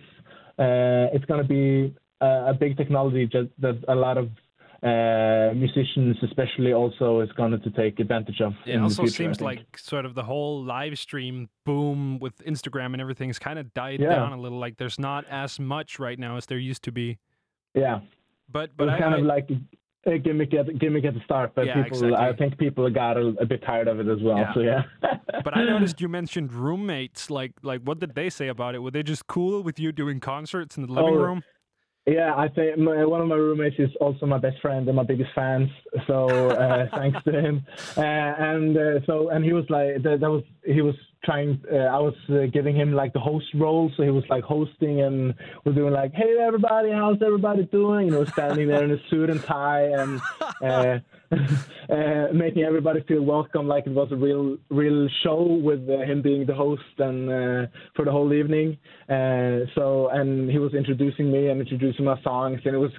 uh, 0.59 1.11
it's 1.15 1.25
gonna 1.25 1.45
be 1.45 1.95
a, 2.21 2.27
a 2.51 2.55
big 2.59 2.77
technology 2.77 3.27
just 3.27 3.49
that 3.61 3.83
a 3.89 3.95
lot 3.95 4.19
of 4.19 4.29
uh, 4.85 5.55
musicians, 5.55 6.17
especially, 6.23 6.73
also 6.73 7.21
is 7.21 7.31
going 7.33 7.53
to 7.59 7.71
take 7.71 7.99
advantage 8.01 8.41
of. 8.41 8.53
It 8.67 8.79
also 8.81 9.03
future, 9.03 9.17
seems 9.17 9.41
like 9.41 9.79
sort 9.79 10.05
of 10.05 10.15
the 10.15 10.23
whole 10.25 10.63
live 10.63 10.99
stream 10.99 11.49
boom 11.65 12.19
with 12.19 12.37
Instagram 12.45 12.93
and 12.93 13.01
everything 13.01 13.29
has 13.31 13.39
kind 13.39 13.59
of 13.59 13.73
died 13.75 14.01
Yeah. 14.01 14.11
down 14.17 14.33
a 14.33 14.41
little. 14.41 14.59
Like 14.59 14.77
there's 14.77 14.99
not 14.99 15.25
as 15.31 15.59
much 15.59 15.99
right 15.99 16.19
now 16.19 16.37
as 16.37 16.47
there 16.47 16.59
used 16.59 16.83
to 16.85 16.93
be. 16.93 17.19
yeah, 17.75 18.01
But 18.51 18.65
it 18.71 18.77
but 18.77 18.87
was 18.89 18.95
I, 18.95 18.99
kind 19.01 19.15
I- 19.15 19.19
of 19.19 19.25
like 19.25 19.49
a 20.07 20.19
gimmick 20.19 20.53
at 20.53 20.79
gimmick 20.79 21.07
at 21.07 21.15
the 21.15 21.21
start, 21.25 21.53
but 21.55 21.65
Yeah, 21.65 21.83
people, 21.83 22.15
I 22.15 22.35
think 22.35 22.59
people 22.59 22.89
got 22.91 23.17
a, 23.17 23.29
a 23.41 23.47
bit 23.47 23.63
tired 23.63 23.89
of 23.89 24.01
it 24.01 24.07
as 24.07 24.19
well. 24.23 24.37
Yeah. 24.37 24.53
So 24.53 24.61
yeah. 24.61 24.83
but 25.43 25.57
I 25.57 25.65
noticed 25.75 25.99
you 26.03 26.11
mentioned 26.11 26.53
roommates. 26.53 27.31
Like 27.31 27.53
like 27.63 27.81
what 27.85 28.01
did 28.01 28.15
they 28.15 28.29
say 28.29 28.49
about 28.49 28.75
it? 28.75 28.81
Were 28.81 28.91
they 28.91 29.03
just 29.03 29.27
cool 29.29 29.63
with 29.63 29.81
you 29.81 29.93
doing 29.93 30.21
concerts 30.21 30.77
in 30.77 30.87
the 30.87 30.93
living 30.93 31.15
Oh, 31.15 31.17
room? 31.17 31.43
Yeah, 32.07 32.35
I 32.37 32.49
think 32.49 32.77
my, 32.77 33.03
one 33.07 33.23
of 33.23 33.29
my 33.29 33.35
roommates 33.37 33.77
is 33.79 33.89
also 33.99 34.27
my 34.27 34.37
best 34.37 34.61
friend 34.61 34.87
and 34.87 34.97
my 34.97 35.05
biggest 35.05 35.31
fans. 35.35 35.71
So 36.07 36.29
uh, 36.29 36.87
thanks 36.95 37.19
to 37.25 37.33
him. 37.33 37.67
Uh, 37.97 38.01
and 38.03 38.77
uh, 38.77 39.07
so 39.07 39.31
and 39.31 39.43
he 39.43 39.55
was 39.55 39.65
like 39.71 40.03
that, 40.03 40.21
that 40.21 40.31
was 40.31 40.43
he 40.67 40.83
was 40.83 40.95
trying. 41.25 41.63
Uh, 41.73 41.77
I 41.77 41.99
was 41.99 42.15
uh, 42.29 42.47
giving 42.53 42.77
him 42.77 42.93
like 42.93 43.15
the 43.15 43.21
host 43.21 43.47
role, 43.55 43.91
so 43.97 44.03
he 44.03 44.11
was 44.11 44.25
like 44.29 44.45
hosting 44.45 45.01
and 45.01 45.35
was 45.65 45.75
doing 45.75 45.95
like, 45.95 46.13
"Hey 46.13 46.37
everybody, 46.47 46.91
how's 46.91 47.23
everybody 47.25 47.65
doing?" 47.65 48.07
You 48.07 48.13
know, 48.13 48.25
standing 48.27 48.69
there 48.69 48.85
in 48.85 48.91
a 48.91 49.09
suit 49.09 49.31
and 49.31 49.43
tie 49.43 49.89
and. 49.89 51.03
Uh, 51.85 52.33
making 52.33 52.63
everybody 52.63 53.03
feel 53.07 53.23
welcome, 53.23 53.69
like 53.69 53.87
it 53.87 53.93
was 53.93 54.09
a 54.11 54.17
real, 54.17 54.57
real 54.71 55.07
show 55.23 55.43
with 55.63 55.87
uh, 55.87 55.99
him 55.99 56.23
being 56.23 56.47
the 56.47 56.55
host 56.55 56.83
and 56.97 57.29
uh, 57.29 57.67
for 57.95 58.07
the 58.07 58.11
whole 58.11 58.33
evening. 58.33 58.79
Uh, 59.07 59.69
so, 59.75 60.09
and 60.09 60.51
he 60.51 60.59
was 60.59 60.73
introducing 60.73 61.31
me 61.31 61.49
and 61.49 61.61
introducing 61.61 62.07
my 62.07 62.19
songs, 62.23 62.59
and 62.65 62.75
it 62.75 62.79
was 62.79 62.91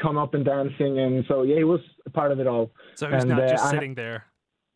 come 0.00 0.18
up 0.18 0.34
and 0.34 0.44
dancing, 0.44 0.98
and 0.98 1.24
so 1.26 1.42
yeah, 1.42 1.56
he 1.56 1.64
was 1.64 1.80
part 2.12 2.32
of 2.32 2.38
it 2.38 2.46
all. 2.46 2.70
So 2.96 3.08
he's 3.08 3.22
and, 3.22 3.30
not 3.30 3.44
uh, 3.44 3.48
just 3.48 3.70
sitting 3.70 3.94
there. 3.94 4.26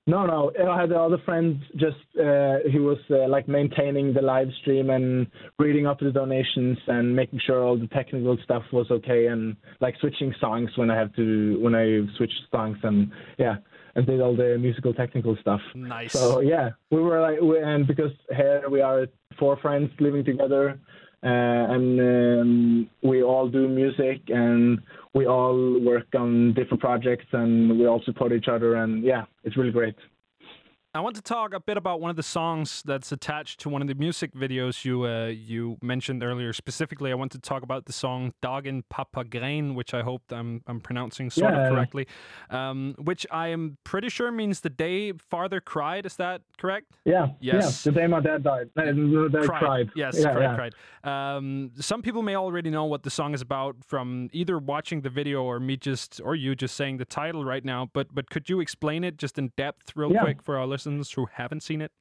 No, 0.08 0.24
no, 0.24 0.50
I 0.58 0.80
had 0.80 0.88
the 0.88 0.98
other 0.98 1.18
friends. 1.26 1.62
Just 1.76 1.96
uh, 2.18 2.60
he 2.72 2.78
was 2.78 2.96
uh, 3.10 3.28
like 3.28 3.46
maintaining 3.46 4.14
the 4.14 4.22
live 4.22 4.48
stream 4.62 4.88
and 4.88 5.26
reading 5.58 5.86
up 5.86 6.00
the 6.00 6.10
donations 6.10 6.78
and 6.86 7.14
making 7.14 7.40
sure 7.44 7.62
all 7.62 7.78
the 7.78 7.88
technical 7.88 8.38
stuff 8.42 8.62
was 8.72 8.90
okay 8.90 9.26
and 9.26 9.54
like 9.80 9.96
switching 10.00 10.34
songs 10.40 10.70
when 10.76 10.90
I 10.90 10.96
have 10.96 11.14
to 11.16 11.60
when 11.60 11.74
I 11.74 12.00
switch 12.16 12.32
songs 12.50 12.78
and 12.84 13.12
yeah 13.38 13.56
and 13.96 14.06
did 14.06 14.22
all 14.22 14.34
the 14.34 14.56
musical 14.58 14.94
technical 14.94 15.36
stuff. 15.42 15.60
Nice. 15.74 16.12
So 16.12 16.40
yeah, 16.40 16.70
we 16.90 17.02
were 17.02 17.20
like, 17.20 17.42
we, 17.42 17.60
and 17.60 17.86
because 17.86 18.12
here 18.34 18.64
we 18.70 18.80
are 18.80 19.08
four 19.38 19.58
friends 19.58 19.90
living 20.00 20.24
together, 20.24 20.80
and 21.22 22.00
um, 22.00 22.90
we 23.02 23.22
all 23.22 23.48
do 23.48 23.68
music, 23.68 24.22
and 24.28 24.78
we 25.14 25.26
all 25.26 25.80
work 25.80 26.06
on 26.16 26.54
different 26.54 26.80
projects, 26.80 27.26
and 27.32 27.78
we 27.78 27.86
all 27.86 28.02
support 28.04 28.32
each 28.32 28.48
other, 28.48 28.76
and 28.76 29.04
yeah, 29.04 29.24
it's 29.44 29.56
really 29.56 29.72
great. 29.72 29.96
I 30.94 31.00
want 31.00 31.16
to 31.16 31.22
talk 31.22 31.52
a 31.52 31.60
bit 31.60 31.76
about 31.76 32.00
one 32.00 32.08
of 32.08 32.16
the 32.16 32.22
songs 32.22 32.82
that's 32.86 33.12
attached 33.12 33.60
to 33.60 33.68
one 33.68 33.82
of 33.82 33.88
the 33.88 33.94
music 33.94 34.32
videos 34.34 34.86
you 34.86 35.04
uh, 35.04 35.26
you 35.26 35.76
mentioned 35.82 36.22
earlier. 36.22 36.54
Specifically, 36.54 37.12
I 37.12 37.14
want 37.14 37.30
to 37.32 37.38
talk 37.38 37.62
about 37.62 37.84
the 37.84 37.92
song 37.92 38.32
"Dagen 38.40 38.82
Papagrein," 38.90 39.74
which 39.74 39.92
I 39.92 40.00
hope 40.00 40.22
I'm 40.30 40.62
I'm 40.66 40.80
pronouncing 40.80 41.28
sort 41.28 41.52
Yeah. 41.52 41.66
of 41.66 41.72
correctly, 41.74 42.06
um, 42.48 42.94
which 42.98 43.26
I 43.30 43.48
am 43.48 43.76
pretty 43.84 44.08
sure 44.08 44.32
means 44.32 44.60
the 44.60 44.70
day 44.70 45.12
father 45.12 45.60
cried. 45.60 46.06
Is 46.06 46.16
that 46.16 46.40
correct? 46.56 46.86
Yeah, 47.04 47.28
Yes. 47.38 47.84
yeah. 47.84 47.92
The 47.92 48.00
day 48.00 48.06
my 48.06 48.20
dad 48.20 48.42
died, 48.42 48.70
the 48.74 49.28
day 49.30 49.38
I 49.40 49.46
cried. 49.58 49.90
Yes, 49.94 50.16
yeah, 50.18 50.32
cried, 50.32 50.42
yeah. 50.42 50.54
cried. 50.56 50.74
Um, 51.36 51.70
some 51.78 52.00
people 52.00 52.22
may 52.22 52.34
already 52.34 52.70
know 52.70 52.86
what 52.86 53.02
the 53.02 53.10
song 53.10 53.34
is 53.34 53.42
about 53.42 53.76
from 53.86 54.30
either 54.32 54.58
watching 54.58 55.02
the 55.02 55.10
video 55.10 55.42
or 55.44 55.60
me 55.60 55.76
just 55.76 56.18
or 56.24 56.34
you 56.34 56.56
just 56.56 56.74
saying 56.76 56.96
the 56.96 57.04
title 57.04 57.44
right 57.44 57.64
now. 57.64 57.90
But 57.92 58.14
but 58.14 58.30
could 58.30 58.48
you 58.48 58.60
explain 58.60 59.04
it 59.04 59.18
just 59.18 59.38
in 59.38 59.52
depth, 59.58 59.92
real 59.94 60.14
quick, 60.14 60.42
for 60.42 60.56
our 60.56 60.64
listeners 60.66 60.77
who 60.84 61.26
haven't 61.32 61.62
seen 61.62 61.80
it? 61.80 61.92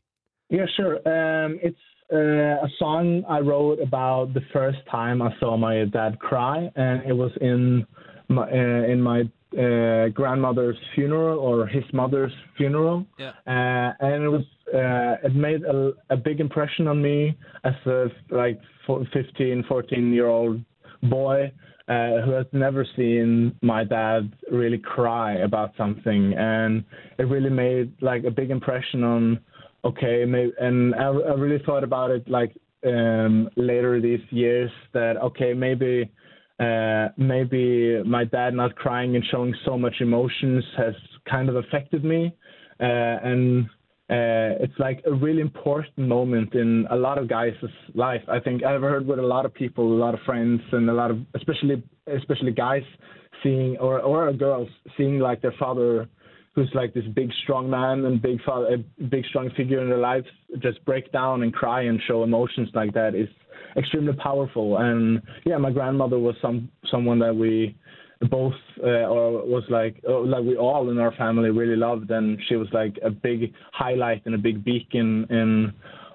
Yeah, 0.49 0.65
sure. 0.75 0.95
Um, 1.07 1.59
it's 1.61 1.77
uh, 2.11 2.65
a 2.65 2.69
song 2.79 3.23
I 3.27 3.39
wrote 3.39 3.79
about 3.79 4.33
the 4.33 4.41
first 4.53 4.79
time 4.89 5.21
I 5.21 5.31
saw 5.39 5.57
my 5.57 5.85
dad 5.85 6.19
cry, 6.19 6.69
and 6.75 7.03
it 7.05 7.13
was 7.13 7.31
in 7.41 7.85
my 8.29 8.43
uh, 8.43 8.91
in 8.91 9.01
my 9.01 9.21
uh, 9.57 10.09
grandmother's 10.09 10.77
funeral 10.95 11.39
or 11.39 11.67
his 11.67 11.83
mother's 11.93 12.31
funeral. 12.57 13.05
Yeah. 13.17 13.31
Uh, 13.45 13.93
and 13.99 14.23
it 14.23 14.29
was 14.29 14.45
uh, 14.73 15.27
it 15.27 15.35
made 15.35 15.63
a, 15.63 15.91
a 16.09 16.17
big 16.17 16.39
impression 16.39 16.87
on 16.87 17.01
me 17.01 17.37
as 17.63 17.73
a 17.85 18.07
like 18.29 18.59
fo- 18.85 19.05
15, 19.13 19.65
14 19.67 20.13
year 20.13 20.27
old 20.27 20.61
boy 21.03 21.51
uh, 21.87 22.21
who 22.21 22.31
has 22.31 22.45
never 22.51 22.85
seen 22.95 23.55
my 23.61 23.83
dad 23.83 24.33
really 24.51 24.77
cry 24.77 25.35
about 25.35 25.71
something, 25.77 26.33
and 26.37 26.83
it 27.17 27.23
really 27.23 27.49
made 27.49 27.93
like 28.01 28.23
a 28.25 28.31
big 28.31 28.51
impression 28.51 29.03
on. 29.03 29.39
Okay, 29.85 30.25
maybe, 30.25 30.51
and 30.59 30.93
I, 30.95 31.07
I 31.07 31.33
really 31.35 31.63
thought 31.65 31.83
about 31.83 32.11
it 32.11 32.27
like 32.27 32.53
um, 32.85 33.49
later 33.55 34.01
these 34.01 34.19
years 34.31 34.69
that 34.93 35.17
okay 35.17 35.53
maybe 35.53 36.11
uh, 36.59 37.07
maybe 37.17 38.01
my 38.03 38.25
dad 38.25 38.53
not 38.53 38.75
crying 38.75 39.15
and 39.15 39.23
showing 39.31 39.55
so 39.63 39.77
much 39.77 39.95
emotions 40.01 40.63
has 40.75 40.93
kind 41.29 41.47
of 41.49 41.55
affected 41.55 42.03
me, 42.03 42.35
uh, 42.81 42.83
and 42.83 43.69
uh, 44.09 44.55
it's 44.63 44.77
like 44.79 45.03
a 45.05 45.13
really 45.13 45.41
important 45.41 45.97
moment 45.97 46.53
in 46.55 46.87
a 46.91 46.95
lot 46.95 47.17
of 47.17 47.27
guys' 47.27 47.53
life. 47.93 48.21
I 48.29 48.39
think 48.39 48.63
I've 48.63 48.81
heard 48.81 49.05
with 49.05 49.19
a 49.19 49.23
lot 49.23 49.45
of 49.45 49.53
people, 49.53 49.91
a 49.91 49.99
lot 49.99 50.13
of 50.13 50.21
friends, 50.21 50.61
and 50.71 50.89
a 50.89 50.93
lot 50.93 51.11
of 51.11 51.19
especially 51.35 51.83
especially 52.07 52.51
guys 52.51 52.83
seeing 53.43 53.75
or 53.77 53.99
or 53.99 54.31
girls 54.31 54.69
seeing 54.95 55.19
like 55.19 55.41
their 55.41 55.53
father 55.59 56.07
who's 56.55 56.71
like 56.73 56.93
this 56.93 57.03
big 57.13 57.29
strong 57.43 57.69
man 57.69 58.05
and 58.05 58.21
big 58.21 58.41
father, 58.43 58.75
a 58.75 59.03
big 59.03 59.25
strong 59.25 59.49
figure 59.55 59.79
in 59.81 59.89
their 59.89 59.99
lives 59.99 60.25
just 60.59 60.83
break 60.85 61.11
down 61.11 61.43
and 61.43 61.53
cry 61.53 61.83
and 61.83 62.01
show 62.07 62.23
emotions 62.23 62.69
like 62.73 62.93
that 62.93 63.13
is 63.13 63.27
extremely 63.77 64.13
powerful 64.13 64.77
and 64.77 65.21
yeah 65.45 65.55
my 65.57 65.69
grandmother 65.69 66.17
was 66.17 66.33
some 66.41 66.67
someone 66.89 67.19
that 67.19 67.35
we 67.35 67.75
both 68.29 68.53
uh, 68.83 69.05
or 69.05 69.45
was 69.45 69.63
like 69.69 70.01
uh, 70.07 70.19
like 70.19 70.43
we 70.43 70.57
all 70.57 70.89
in 70.89 70.97
our 70.97 71.11
family 71.13 71.49
really 71.49 71.75
loved 71.75 72.09
and 72.11 72.39
she 72.47 72.55
was 72.55 72.67
like 72.71 72.97
a 73.03 73.09
big 73.09 73.53
highlight 73.73 74.25
and 74.25 74.33
a 74.35 74.37
big 74.37 74.63
beacon 74.63 75.25
in 75.29 75.73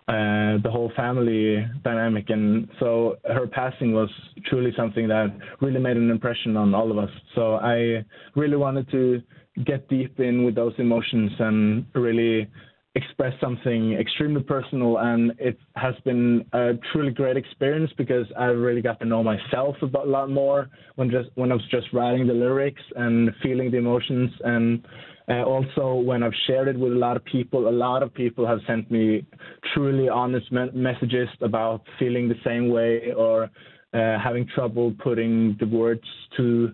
uh, 0.08 0.58
the 0.62 0.70
whole 0.70 0.90
family 0.96 1.64
dynamic. 1.84 2.28
And 2.28 2.68
so 2.80 3.16
her 3.24 3.46
passing 3.46 3.92
was 3.92 4.10
truly 4.46 4.72
something 4.76 5.06
that 5.08 5.28
really 5.60 5.78
made 5.78 5.96
an 5.96 6.10
impression 6.10 6.56
on 6.56 6.74
all 6.74 6.90
of 6.90 6.98
us. 6.98 7.10
So 7.36 7.54
i 7.56 8.04
really 8.34 8.56
wanted 8.56 8.90
to 8.90 9.22
get 9.64 9.88
deep 9.88 10.18
in 10.18 10.44
with 10.44 10.54
those 10.56 10.74
emotions 10.78 11.30
and 11.38 11.86
really 11.94 12.48
express 12.94 13.33
something 13.40 13.94
extremely 13.94 14.42
personal 14.42 14.98
and 14.98 15.33
it 15.38 15.59
has 15.76 15.94
been 16.05 16.44
a 16.52 16.72
truly 16.92 17.11
great 17.11 17.38
experience 17.38 17.90
because 17.96 18.26
I 18.38 18.46
really 18.46 18.83
got 18.83 19.00
to 19.00 19.07
know 19.07 19.22
myself 19.22 19.76
a 19.83 19.87
lot- 19.87 20.28
more 20.28 20.68
when 20.96 21.11
just 21.11 21.31
when 21.35 21.50
I 21.50 21.55
was 21.55 21.64
just 21.70 21.87
writing 21.92 22.26
the 22.26 22.35
lyrics 22.35 22.83
and 22.96 23.31
feeling 23.42 23.70
the 23.70 23.78
emotions. 23.78 24.31
And 24.44 24.87
uh, 25.28 25.42
also 25.42 25.94
when 25.94 26.22
I've 26.22 26.35
shared 26.46 26.68
it 26.68 26.78
with 26.78 26.92
a 26.92 26.96
lot 26.96 27.16
of 27.16 27.24
people 27.24 27.68
a 27.68 27.70
lot 27.70 28.02
of 28.02 28.12
people 28.12 28.46
have 28.46 28.59
sent 28.66 28.90
me 28.90 29.24
truly 29.72 30.09
honest 30.09 30.52
me- 30.52 30.70
messages 30.74 31.28
about 31.40 31.83
feeling 31.98 32.28
the 32.28 32.40
same 32.44 32.68
way 32.68 33.12
or 33.16 33.44
uh, 33.44 34.18
having 34.22 34.46
trouble 34.55 34.94
putting 35.02 35.57
the 35.61 35.66
words 35.66 36.05
to 36.37 36.72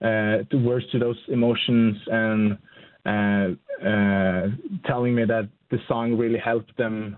uh, 0.00 0.38
to 0.50 0.56
words 0.56 0.84
to 0.92 0.98
those 0.98 1.18
emotions 1.28 1.96
and 2.06 2.58
uh, 3.06 3.86
uh, 3.86 4.48
telling 4.86 5.14
me 5.14 5.24
that 5.24 5.48
the 5.70 5.78
song 5.88 6.16
really 6.16 6.38
helped 6.38 6.76
them 6.76 7.16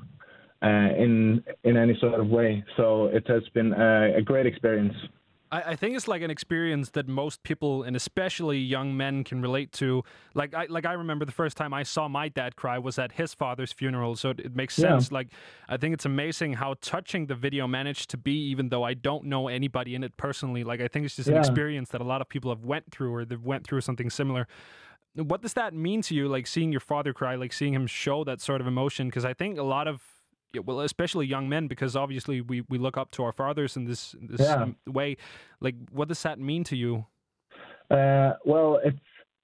uh, 0.62 0.66
in 0.66 1.42
in 1.64 1.76
any 1.76 1.96
sort 2.00 2.20
of 2.20 2.28
way. 2.28 2.64
So 2.76 3.06
it 3.06 3.26
has 3.28 3.42
been 3.54 3.72
a, 3.72 4.16
a 4.18 4.22
great 4.22 4.46
experience. 4.46 4.94
I, 5.52 5.62
I 5.72 5.76
think 5.76 5.96
it's 5.96 6.06
like 6.06 6.22
an 6.22 6.30
experience 6.30 6.90
that 6.90 7.08
most 7.08 7.42
people, 7.42 7.82
and 7.82 7.96
especially 7.96 8.58
young 8.58 8.96
men, 8.96 9.24
can 9.24 9.42
relate 9.42 9.72
to. 9.72 10.02
Like 10.34 10.54
I 10.54 10.66
like 10.68 10.86
I 10.86 10.92
remember 10.92 11.24
the 11.24 11.32
first 11.32 11.56
time 11.56 11.72
I 11.74 11.82
saw 11.82 12.08
my 12.08 12.28
dad 12.28 12.56
cry 12.56 12.78
was 12.78 12.98
at 12.98 13.12
his 13.12 13.34
father's 13.34 13.72
funeral, 13.72 14.16
so 14.16 14.30
it, 14.30 14.40
it 14.40 14.54
makes 14.54 14.78
Yeah. 14.78 14.90
sense. 14.90 15.10
Like 15.10 15.28
I 15.68 15.76
think 15.76 15.94
it's 15.94 16.06
amazing 16.06 16.54
how 16.54 16.74
touching 16.80 17.26
the 17.26 17.34
video 17.34 17.66
managed 17.66 18.10
to 18.10 18.16
be, 18.16 18.34
even 18.50 18.68
though 18.68 18.82
I 18.84 18.94
don't 18.94 19.24
know 19.24 19.48
anybody 19.48 19.94
in 19.94 20.04
it 20.04 20.16
personally. 20.16 20.62
Like 20.64 20.80
I 20.80 20.88
think 20.88 21.04
it's 21.06 21.16
just 21.16 21.28
an 21.28 21.36
experience 21.36 21.88
that 21.90 22.00
a 22.00 22.04
lot 22.04 22.20
of 22.20 22.28
people 22.28 22.50
have 22.50 22.64
went 22.64 22.90
through, 22.92 23.12
or 23.14 23.24
they've 23.24 23.42
went 23.42 23.66
through 23.66 23.80
something 23.80 24.10
similar. 24.10 24.46
What 25.14 25.42
does 25.42 25.54
that 25.54 25.74
mean 25.74 26.02
to 26.02 26.14
you? 26.14 26.28
Like 26.28 26.46
seeing 26.46 26.70
your 26.70 26.80
father 26.80 27.12
cry, 27.12 27.34
like 27.34 27.52
seeing 27.52 27.74
him 27.74 27.86
show 27.86 28.24
that 28.24 28.40
sort 28.40 28.60
of 28.60 28.66
emotion? 28.66 29.08
Because 29.08 29.24
I 29.24 29.34
think 29.34 29.58
a 29.58 29.62
lot 29.62 29.88
of 29.88 30.02
well, 30.64 30.80
especially 30.80 31.26
young 31.26 31.48
men, 31.48 31.68
because 31.68 31.94
obviously 31.94 32.40
we, 32.40 32.62
we 32.62 32.76
look 32.78 32.96
up 32.96 33.10
to 33.12 33.22
our 33.22 33.32
fathers 33.32 33.76
in 33.76 33.84
this 33.84 34.14
this 34.20 34.40
Yeah. 34.40 34.66
way. 34.86 35.16
Like, 35.60 35.76
what 35.92 36.08
does 36.08 36.22
that 36.22 36.38
mean 36.38 36.64
to 36.64 36.76
you? 36.76 37.06
Uh, 37.90 38.32
well, 38.44 38.80
it's 38.84 38.98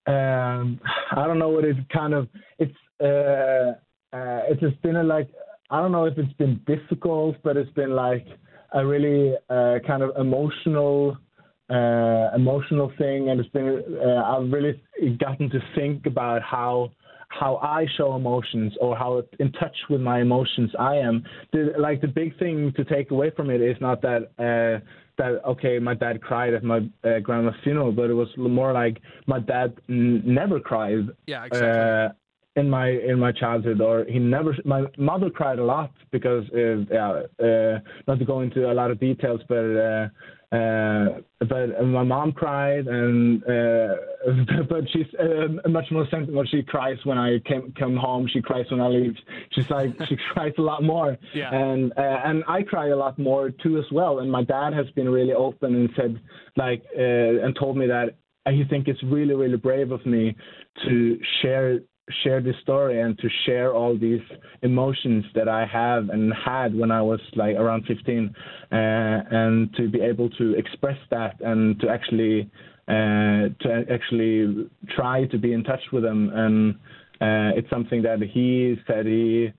um, 0.06 0.80
I 1.12 1.26
don't 1.26 1.38
know 1.38 1.48
what 1.48 1.64
it 1.64 1.76
kind 1.90 2.14
of 2.14 2.28
it's 2.58 2.74
uh, 3.00 3.74
uh, 4.16 4.40
it's 4.48 4.60
just 4.60 4.80
been 4.82 4.96
a, 4.96 5.04
like 5.04 5.28
I 5.70 5.80
don't 5.80 5.92
know 5.92 6.06
if 6.06 6.16
it's 6.16 6.32
been 6.34 6.60
difficult, 6.66 7.36
but 7.42 7.56
it's 7.56 7.70
been 7.72 7.90
like 7.90 8.26
a 8.72 8.84
really 8.86 9.34
uh, 9.50 9.78
kind 9.86 10.02
of 10.02 10.16
emotional 10.16 11.16
uh, 11.68 12.34
emotional 12.34 12.92
thing, 12.98 13.30
and 13.30 13.40
it's 13.40 13.48
been 13.50 13.82
uh, 14.00 14.22
I've 14.22 14.50
really 14.52 14.80
gotten 15.18 15.50
to 15.50 15.58
think 15.74 16.06
about 16.06 16.42
how 16.42 16.90
how 17.28 17.56
I 17.56 17.86
show 17.96 18.14
emotions 18.14 18.72
or 18.80 18.96
how 18.96 19.22
in 19.40 19.52
touch 19.52 19.76
with 19.90 20.00
my 20.00 20.20
emotions 20.20 20.70
I 20.78 20.96
am. 20.96 21.24
The, 21.52 21.72
like 21.78 22.00
the 22.00 22.08
big 22.08 22.38
thing 22.38 22.72
to 22.76 22.84
take 22.84 23.10
away 23.10 23.30
from 23.36 23.50
it 23.50 23.60
is 23.60 23.76
not 23.80 24.00
that 24.02 24.30
uh, 24.38 24.84
that 25.18 25.40
okay, 25.44 25.78
my 25.78 25.94
dad 25.94 26.20
cried 26.20 26.54
at 26.54 26.62
my 26.62 26.78
uh, 27.04 27.18
grandma's 27.20 27.54
funeral, 27.64 27.92
but 27.92 28.10
it 28.10 28.14
was 28.14 28.28
more 28.36 28.72
like 28.72 29.00
my 29.26 29.40
dad 29.40 29.74
n- 29.88 30.22
never 30.24 30.60
cried. 30.60 31.08
Yeah, 31.26 31.44
exactly. 31.44 31.68
Uh, 31.68 32.08
in 32.56 32.68
my 32.70 32.88
in 32.88 33.18
my 33.18 33.32
childhood, 33.32 33.80
or 33.80 34.04
he 34.08 34.18
never. 34.18 34.54
My 34.64 34.84
mother 34.98 35.30
cried 35.30 35.58
a 35.58 35.64
lot 35.64 35.92
because, 36.10 36.44
uh, 36.54 36.76
yeah, 36.90 37.22
uh, 37.42 37.78
not 38.08 38.18
to 38.18 38.24
go 38.24 38.40
into 38.40 38.70
a 38.70 38.74
lot 38.74 38.90
of 38.90 38.98
details, 38.98 39.40
but 39.48 39.56
uh, 39.56 40.08
uh, 40.56 41.20
but 41.40 41.84
my 41.84 42.02
mom 42.02 42.32
cried, 42.32 42.86
and 42.86 43.42
uh, 43.44 43.94
but 44.70 44.84
she's 44.92 45.06
uh, 45.20 45.68
much 45.68 45.86
more 45.90 46.06
sensitive. 46.10 46.46
She 46.50 46.62
cries 46.62 46.96
when 47.04 47.18
I 47.18 47.38
came 47.40 47.72
come 47.78 47.96
home. 47.96 48.26
She 48.32 48.40
cries 48.40 48.64
when 48.70 48.80
I 48.80 48.88
leave. 48.88 49.14
She's 49.52 49.68
like 49.68 49.90
she 50.08 50.16
cries 50.32 50.52
a 50.56 50.62
lot 50.62 50.82
more, 50.82 51.18
Yeah. 51.34 51.54
and 51.54 51.92
uh, 51.96 52.20
and 52.24 52.42
I 52.48 52.62
cry 52.62 52.88
a 52.88 52.96
lot 52.96 53.18
more 53.18 53.50
too 53.50 53.76
as 53.78 53.84
well. 53.92 54.20
And 54.20 54.30
my 54.30 54.44
dad 54.44 54.72
has 54.72 54.88
been 54.90 55.08
really 55.10 55.34
open 55.34 55.74
and 55.74 55.90
said 55.94 56.20
like 56.56 56.82
uh, 56.96 57.44
and 57.44 57.54
told 57.58 57.76
me 57.76 57.86
that 57.88 58.14
he 58.48 58.64
think 58.64 58.86
it's 58.88 59.02
really 59.02 59.34
really 59.34 59.56
brave 59.56 59.90
of 59.90 60.06
me 60.06 60.34
to 60.86 61.18
share 61.42 61.80
share 62.22 62.40
this 62.40 62.54
story 62.62 63.00
and 63.00 63.18
to 63.18 63.28
share 63.44 63.74
all 63.74 63.98
these 63.98 64.20
emotions 64.62 65.24
that 65.34 65.48
I 65.48 65.66
have 65.66 66.08
and 66.10 66.32
had 66.32 66.74
when 66.74 66.90
I 66.90 67.02
was 67.02 67.20
like 67.34 67.56
around 67.56 67.84
15, 67.86 68.34
uh, 68.70 68.74
and 68.74 69.74
to 69.76 69.88
be 69.88 70.00
able 70.00 70.30
to 70.30 70.54
express 70.54 70.98
that 71.10 71.40
and 71.40 71.78
to 71.80 71.88
actually 71.88 72.50
uh, 72.88 73.50
to 73.60 73.84
actually 73.90 74.68
try 74.94 75.24
to 75.26 75.38
be 75.38 75.52
in 75.52 75.64
touch 75.64 75.82
with 75.92 76.04
them. 76.04 76.30
And 76.32 76.74
uh, 77.20 77.58
it's 77.58 77.68
something 77.70 78.02
that 78.02 78.20
he 78.20 78.76
said 78.86 79.06
he 79.06 79.52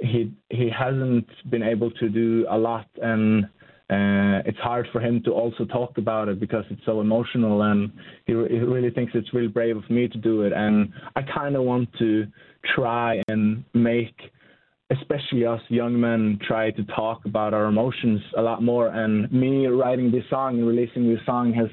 he 0.00 0.32
he 0.48 0.70
hasn't 0.70 1.28
been 1.50 1.62
able 1.62 1.90
to 1.90 2.08
do 2.08 2.46
a 2.48 2.56
lot 2.56 2.86
and 3.00 3.46
uh, 3.90 4.40
it's 4.46 4.58
hard 4.58 4.86
for 4.92 5.00
him 5.00 5.22
to 5.24 5.32
also 5.32 5.64
talk 5.64 5.98
about 5.98 6.28
it 6.28 6.40
because 6.40 6.64
it's 6.70 6.84
so 6.86 7.00
emotional 7.00 7.62
and 7.62 7.90
he, 8.26 8.32
he 8.32 8.58
really 8.58 8.90
thinks 8.90 9.12
it's 9.14 9.34
really 9.34 9.48
brave 9.48 9.76
of 9.76 9.88
me 9.90 10.08
to 10.08 10.18
do 10.18 10.42
it. 10.42 10.52
And 10.52 10.92
I 11.16 11.22
kind 11.22 11.56
of 11.56 11.64
want 11.64 11.88
to 11.98 12.26
try 12.74 13.20
and 13.28 13.64
make 13.74 14.14
especially 14.90 15.46
us 15.46 15.60
young 15.68 15.98
men 15.98 16.38
try 16.46 16.70
to 16.70 16.84
talk 16.84 17.24
about 17.24 17.54
our 17.54 17.66
emotions 17.66 18.20
a 18.36 18.42
lot 18.42 18.62
more. 18.62 18.88
And 18.88 19.30
me 19.32 19.66
writing 19.66 20.10
this 20.10 20.24
song 20.30 20.58
and 20.58 20.66
releasing 20.66 21.08
this 21.08 21.24
song 21.24 21.52
has 21.54 21.68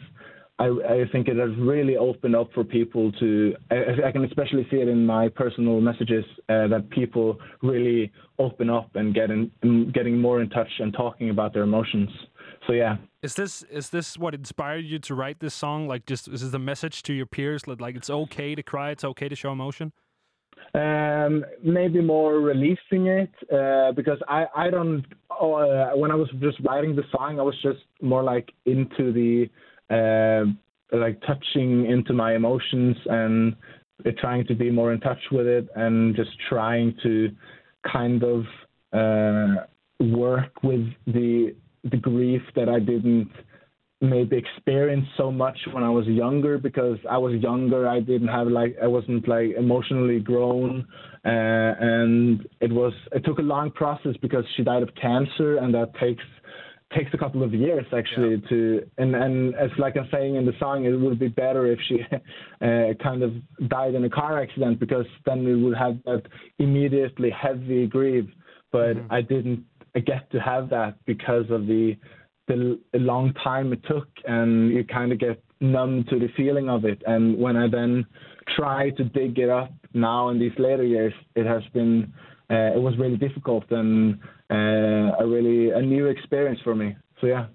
I, 0.60 0.66
I 0.66 1.05
think 1.14 1.30
it 1.30 1.38
has 1.38 1.51
really 1.57 1.95
opened 1.95 2.36
up 2.36 2.51
for 2.53 2.66
people 2.66 3.14
to. 3.14 3.55
I, 3.72 4.07
I 4.07 4.12
can 4.12 4.26
especially 4.26 4.68
see 4.70 4.78
it 4.78 4.89
in 4.89 5.05
my 5.05 5.30
personal 5.30 5.80
messages 5.80 6.26
uh, 6.49 6.68
that 6.68 6.89
people 6.89 7.38
really 7.62 8.12
open 8.39 8.70
up 8.70 8.95
and 8.95 9.16
getting 9.16 9.49
getting 9.93 10.20
more 10.20 10.41
in 10.41 10.49
touch 10.49 10.70
and 10.80 10.93
talking 10.93 11.30
about 11.30 11.53
their 11.53 11.64
emotions. 11.64 12.10
So 12.68 12.74
yeah, 12.74 12.97
Is 13.24 13.36
this 13.36 13.64
is 13.72 13.89
this 13.89 14.18
what 14.18 14.36
inspired 14.36 14.86
you 14.86 14.99
to 14.99 15.16
write 15.16 15.39
this 15.39 15.53
song? 15.53 15.88
Like, 15.88 16.05
just 16.05 16.28
is 16.28 16.41
this 16.41 16.53
a 16.53 16.60
message 16.60 17.03
to 17.03 17.14
your 17.14 17.26
peers 17.26 17.64
that 17.64 17.80
like 17.80 17.95
it's 17.95 18.10
okay 18.10 18.53
to 18.53 18.62
cry, 18.62 18.91
it's 18.91 19.05
okay 19.05 19.30
to 19.30 19.36
show 19.36 19.53
emotion? 19.53 19.93
Um, 20.74 21.45
maybe 21.64 22.01
more 22.01 22.36
releasing 22.41 23.07
it 23.07 23.32
uh, 23.51 23.93
because 23.93 24.20
I 24.28 24.45
I 24.55 24.70
don't. 24.70 25.05
Uh, 25.32 25.91
when 25.95 26.12
I 26.12 26.16
was 26.16 26.30
just 26.41 26.60
writing 26.66 26.97
the 26.97 27.03
song, 27.12 27.39
I 27.39 27.43
was 27.43 27.55
just 27.62 27.80
more 28.01 28.24
like 28.24 28.51
into 28.66 29.14
the 29.14 29.49
uh, 29.90 30.44
like 30.92 31.22
touching 31.22 31.86
into 31.86 32.14
my 32.14 32.36
emotions 32.36 32.96
and 33.06 33.56
trying 34.20 34.46
to 34.48 34.56
be 34.56 34.72
more 34.72 34.94
in 34.94 35.00
touch 35.00 35.20
with 35.32 35.46
it 35.46 35.68
and 35.76 36.16
just 36.16 36.32
trying 36.48 36.96
to 37.04 37.30
kind 37.92 38.24
of 38.24 38.44
uh, 38.94 39.66
work 40.00 40.64
with 40.64 40.86
the 41.08 41.56
the 41.84 41.98
grief 41.98 42.42
that 42.56 42.68
I 42.68 42.80
didn't 42.80 43.30
maybe 44.02 44.38
experience 44.38 45.06
so 45.18 45.32
much 45.32 45.58
when 45.74 45.84
I 45.84 45.90
was 45.90 46.06
younger 46.08 46.58
because 46.58 46.98
I 47.10 47.18
was 47.18 47.34
younger. 47.42 47.88
I 47.88 48.00
didn't 48.00 48.30
have 48.30 48.48
like 48.48 48.76
I 48.82 48.88
wasn't 48.88 49.28
like 49.28 49.52
emotionally 49.58 50.20
grown, 50.20 50.88
uh, 51.26 51.74
and 51.80 52.48
it 52.62 52.72
was 52.72 52.94
it 53.12 53.26
took 53.26 53.40
a 53.40 53.44
long 53.44 53.72
process 53.72 54.16
because 54.22 54.46
she 54.56 54.64
died 54.64 54.84
of 54.84 54.90
cancer, 54.96 55.58
and 55.58 55.74
that 55.74 55.94
takes 56.00 56.24
takes 56.96 57.14
a 57.14 57.18
couple 57.18 57.44
of 57.44 57.54
years 57.54 57.86
actually 57.96 58.42
to 58.50 58.84
and 58.98 59.16
and 59.16 59.56
as 59.56 59.70
like 59.78 59.96
I'm 59.96 60.08
saying 60.12 60.36
in 60.36 60.46
the 60.46 60.54
song, 60.60 60.86
it 60.86 60.92
would 60.92 61.20
be 61.20 61.28
better 61.28 61.68
if 61.68 61.80
she 61.88 62.00
uh, 62.62 62.94
kind 63.02 63.24
of 63.24 63.34
died 63.70 63.96
in 63.96 64.04
a 64.06 64.10
car 64.10 64.42
accident 64.42 64.80
because 64.80 65.06
then 65.26 65.44
we 65.44 65.62
would 65.62 65.78
have 65.78 65.98
that 66.06 66.24
immediately 66.58 67.30
heavy 67.30 67.88
grief. 67.88 68.26
But 68.72 68.98
I 69.10 69.22
didn't 69.22 69.66
get 69.96 70.32
to 70.32 70.40
have 70.40 70.70
that 70.70 70.96
because 71.06 71.46
of 71.50 71.68
the 71.68 71.96
the 72.48 72.80
long 72.94 73.34
time 73.44 73.72
it 73.74 73.84
took, 73.88 74.08
and 74.26 74.72
you 74.72 74.84
kind 74.84 75.12
of 75.12 75.20
get 75.20 75.44
numb 75.62 76.06
to 76.10 76.18
the 76.18 76.30
feeling 76.36 76.70
of 76.70 76.86
it. 76.86 77.02
And 77.06 77.38
when 77.38 77.56
I 77.56 77.68
then 77.70 78.06
try 78.56 78.90
to 78.92 79.04
dig 79.04 79.38
it 79.38 79.50
up 79.50 79.72
now 79.94 80.30
in 80.30 80.40
these 80.40 80.58
later 80.58 80.84
years, 80.84 81.14
it 81.36 81.46
has 81.46 81.62
been 81.74 82.12
uh, 82.50 82.76
it 82.76 82.82
was 82.82 82.97
really 82.97 83.18
difficult 83.18 83.64
and 83.72 84.20
uh, 84.50 85.20
a 85.20 85.28
really 85.28 85.72
a 85.72 85.82
new 85.82 86.08
experience 86.08 86.60
for 86.64 86.76
me. 86.76 86.95
So 87.22 87.28
yeah. 87.28 87.47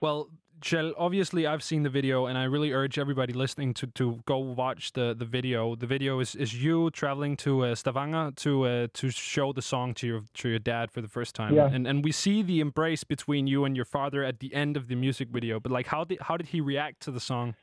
Well, 0.00 0.28
Kjell, 0.60 0.92
obviously 0.96 1.46
I've 1.46 1.62
seen 1.62 1.82
the 1.82 1.90
video 1.90 2.26
and 2.26 2.38
I 2.38 2.44
really 2.44 2.72
urge 2.72 2.98
everybody 2.98 3.32
listening 3.32 3.74
to, 3.74 3.86
to 3.88 4.20
go 4.24 4.38
watch 4.38 4.92
the, 4.92 5.14
the 5.16 5.24
video. 5.24 5.74
The 5.74 5.86
video 5.86 6.20
is, 6.20 6.34
is 6.34 6.54
you 6.62 6.90
traveling 6.90 7.36
to 7.38 7.64
uh, 7.64 7.74
Stavanger 7.74 8.32
to 8.36 8.64
uh, 8.64 8.86
to 8.94 9.10
show 9.10 9.52
the 9.52 9.62
song 9.62 9.94
to 9.94 10.06
your 10.06 10.22
to 10.34 10.48
your 10.48 10.58
dad 10.58 10.90
for 10.90 11.00
the 11.00 11.08
first 11.08 11.34
time. 11.34 11.54
Yeah. 11.54 11.68
And 11.70 11.86
and 11.86 12.04
we 12.04 12.12
see 12.12 12.42
the 12.42 12.60
embrace 12.60 13.04
between 13.04 13.46
you 13.46 13.64
and 13.64 13.76
your 13.76 13.84
father 13.84 14.24
at 14.24 14.40
the 14.40 14.54
end 14.54 14.76
of 14.76 14.88
the 14.88 14.94
music 14.94 15.28
video. 15.28 15.60
But 15.60 15.72
like 15.72 15.86
how 15.86 16.04
did 16.04 16.18
how 16.22 16.36
did 16.36 16.48
he 16.48 16.60
react 16.60 17.00
to 17.00 17.10
the 17.10 17.20
song? 17.20 17.54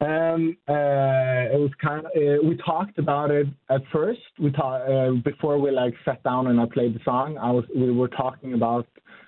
Um, 0.00 0.56
uh, 0.66 1.52
it 1.52 1.60
was 1.60 1.70
kind 1.82 2.06
of, 2.06 2.12
uh, 2.16 2.48
we 2.48 2.56
talked 2.64 2.98
about 2.98 3.30
it 3.30 3.46
at 3.68 3.82
first. 3.92 4.20
We 4.38 4.50
talked 4.50 4.88
uh, 4.88 5.10
before 5.22 5.58
we 5.58 5.70
like 5.70 5.94
sat 6.06 6.22
down 6.22 6.46
and 6.46 6.58
I 6.58 6.64
played 6.72 6.94
the 6.94 7.00
song. 7.04 7.36
I 7.36 7.50
was 7.50 7.64
we 7.76 7.90
were 7.92 8.08
talking 8.08 8.54
about 8.54 8.86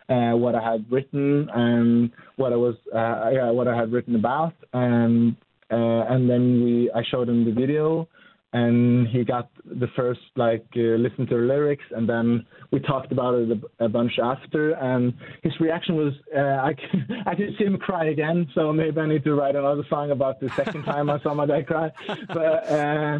uh, 0.08 0.32
what 0.32 0.54
I 0.54 0.72
had 0.72 0.90
written 0.90 1.48
and 1.54 2.10
what 2.36 2.54
I 2.54 2.56
was 2.56 2.76
uh, 2.94 3.30
yeah 3.30 3.50
what 3.50 3.68
I 3.68 3.76
had 3.76 3.92
written 3.92 4.14
about 4.14 4.54
and 4.72 5.36
uh, 5.70 6.04
and 6.08 6.28
then 6.28 6.64
we 6.64 6.90
I 6.94 7.02
showed 7.10 7.28
him 7.28 7.44
the 7.44 7.52
video 7.52 8.08
and 8.52 9.08
he 9.08 9.24
got 9.24 9.50
the 9.64 9.88
first 9.96 10.20
like 10.36 10.66
uh, 10.76 10.80
listen 10.80 11.26
to 11.26 11.36
the 11.36 11.42
lyrics 11.42 11.84
and 11.92 12.08
then 12.08 12.44
we 12.70 12.80
talked 12.80 13.10
about 13.10 13.34
it 13.34 13.48
a, 13.80 13.84
a 13.84 13.88
bunch 13.88 14.18
after 14.22 14.72
and 14.72 15.14
his 15.42 15.52
reaction 15.58 15.96
was 15.96 16.12
uh, 16.36 16.40
I 16.40 16.74
can, 16.74 17.22
I 17.26 17.34
could 17.34 17.54
see 17.58 17.64
him 17.64 17.78
cry 17.78 18.06
again 18.06 18.46
so 18.54 18.72
maybe 18.72 19.00
I 19.00 19.06
need 19.06 19.24
to 19.24 19.34
write 19.34 19.56
another 19.56 19.84
song 19.88 20.10
about 20.10 20.40
the 20.40 20.50
second 20.50 20.84
time 20.84 21.08
I 21.08 21.20
saw 21.20 21.34
my 21.34 21.46
dad 21.46 21.66
cry 21.66 21.90
but 22.28 22.70
uh, 22.70 23.18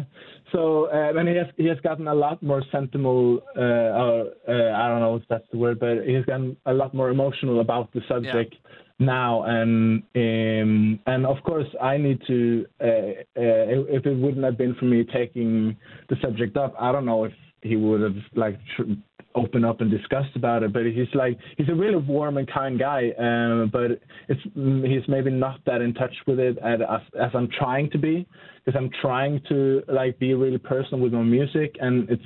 so 0.51 0.85
uh, 0.93 1.17
and 1.17 1.27
he 1.27 1.35
has 1.35 1.47
he 1.57 1.65
has 1.65 1.79
gotten 1.79 2.07
a 2.07 2.13
lot 2.13 2.43
more 2.43 2.63
sentimental 2.71 3.41
uh, 3.57 3.61
or 3.61 4.31
uh, 4.47 4.71
I 4.75 4.87
don't 4.87 4.99
know 4.99 5.15
if 5.15 5.23
that's 5.29 5.47
the 5.51 5.57
word 5.57 5.79
but 5.79 6.05
he's 6.05 6.25
gotten 6.25 6.57
a 6.67 6.73
lot 6.73 6.93
more 6.93 7.09
emotional 7.09 7.59
about 7.59 7.91
the 7.93 8.01
subject 8.07 8.55
now 8.99 9.43
and 9.43 10.03
um, 10.15 10.99
and 11.05 11.25
of 11.25 11.37
course 11.43 11.67
I 11.81 11.97
need 11.97 12.21
to 12.27 12.65
uh, 12.81 12.85
uh, 12.85 13.23
if 13.35 14.05
it 14.05 14.17
wouldn't 14.17 14.43
have 14.43 14.57
been 14.57 14.75
for 14.75 14.85
me 14.85 15.03
taking 15.11 15.75
the 16.09 16.15
subject 16.21 16.57
up 16.57 16.73
I 16.79 16.91
don't 16.91 17.05
know 17.05 17.25
if 17.25 17.33
he 17.61 17.75
would 17.75 18.01
have 18.01 18.15
like 18.35 18.59
tr- 18.75 18.93
opened 19.35 19.65
up 19.65 19.81
and 19.81 19.89
discussed 19.89 20.35
about 20.35 20.61
it 20.61 20.71
but 20.71 20.83
he's 20.85 21.07
like 21.15 21.39
he's 21.57 21.69
a 21.69 21.73
really 21.73 21.97
warm 21.97 22.37
and 22.37 22.47
kind 22.51 22.77
guy 22.79 23.09
um, 23.19 23.69
but 23.73 23.99
it's 24.29 24.41
he's 24.53 25.07
maybe 25.07 25.31
not 25.31 25.59
that 25.65 25.81
in 25.81 25.93
touch 25.95 26.13
with 26.27 26.39
it 26.39 26.57
as, 26.59 26.79
as 27.19 27.31
I'm 27.33 27.49
trying 27.57 27.89
to 27.91 27.97
be 27.97 28.27
because 28.63 28.79
I'm 28.79 28.91
trying 29.01 29.41
to 29.49 29.81
like 29.87 30.19
be 30.19 30.35
really 30.35 30.59
personal 30.59 30.99
with 30.99 31.13
my 31.13 31.23
music 31.23 31.75
and 31.79 32.07
it's 32.11 32.21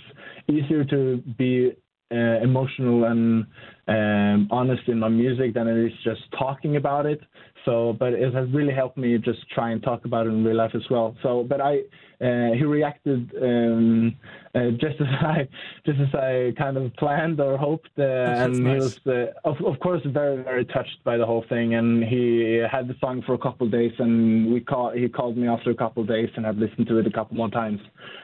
easier 0.49 0.83
to 0.83 1.23
be 1.37 1.71
uh, 2.11 2.41
emotional 2.41 3.05
and 3.05 3.45
um, 3.87 4.47
honest 4.51 4.83
in 4.87 4.99
my 4.99 5.09
music 5.09 5.53
than 5.53 5.67
it 5.67 5.77
is 5.85 5.91
just 6.03 6.21
talking 6.37 6.75
about 6.75 7.05
it. 7.05 7.21
So, 7.65 7.95
but 7.99 8.13
it 8.13 8.33
has 8.33 8.47
really 8.51 8.73
helped 8.73 8.97
me 8.97 9.17
just 9.17 9.39
try 9.53 9.71
and 9.71 9.83
talk 9.83 10.05
about 10.05 10.25
it 10.25 10.29
in 10.29 10.43
real 10.43 10.55
life 10.55 10.71
as 10.73 10.83
well. 10.89 11.15
So, 11.21 11.45
but 11.47 11.59
I, 11.59 11.79
uh, 12.19 12.53
he 12.57 12.63
reacted 12.63 13.31
um, 13.41 14.15
uh, 14.55 14.71
just 14.71 14.95
as 14.99 15.07
I, 15.21 15.47
just 15.85 15.99
as 15.99 16.13
I 16.15 16.53
kind 16.57 16.77
of 16.77 16.93
planned 16.95 17.39
or 17.39 17.57
hoped, 17.57 17.89
uh, 17.97 18.03
and 18.03 18.59
nice. 18.59 18.73
he 18.73 18.79
was, 18.79 18.99
uh, 19.07 19.49
of, 19.49 19.57
of 19.65 19.79
course, 19.79 20.01
very, 20.05 20.43
very 20.43 20.65
touched 20.65 21.03
by 21.03 21.17
the 21.17 21.25
whole 21.25 21.45
thing. 21.49 21.75
And 21.75 22.03
he 22.03 22.63
had 22.71 22.87
the 22.87 22.95
song 22.99 23.23
for 23.25 23.33
a 23.33 23.37
couple 23.37 23.67
of 23.67 23.71
days, 23.71 23.91
and 23.99 24.51
we 24.51 24.61
call, 24.61 24.91
he 24.91 25.07
called 25.07 25.37
me 25.37 25.47
after 25.47 25.69
a 25.69 25.75
couple 25.75 26.01
of 26.01 26.09
days, 26.09 26.29
and 26.35 26.47
I've 26.47 26.57
listened 26.57 26.87
to 26.87 26.97
it 26.97 27.07
a 27.07 27.11
couple 27.11 27.37
more 27.37 27.49
times, 27.49 27.79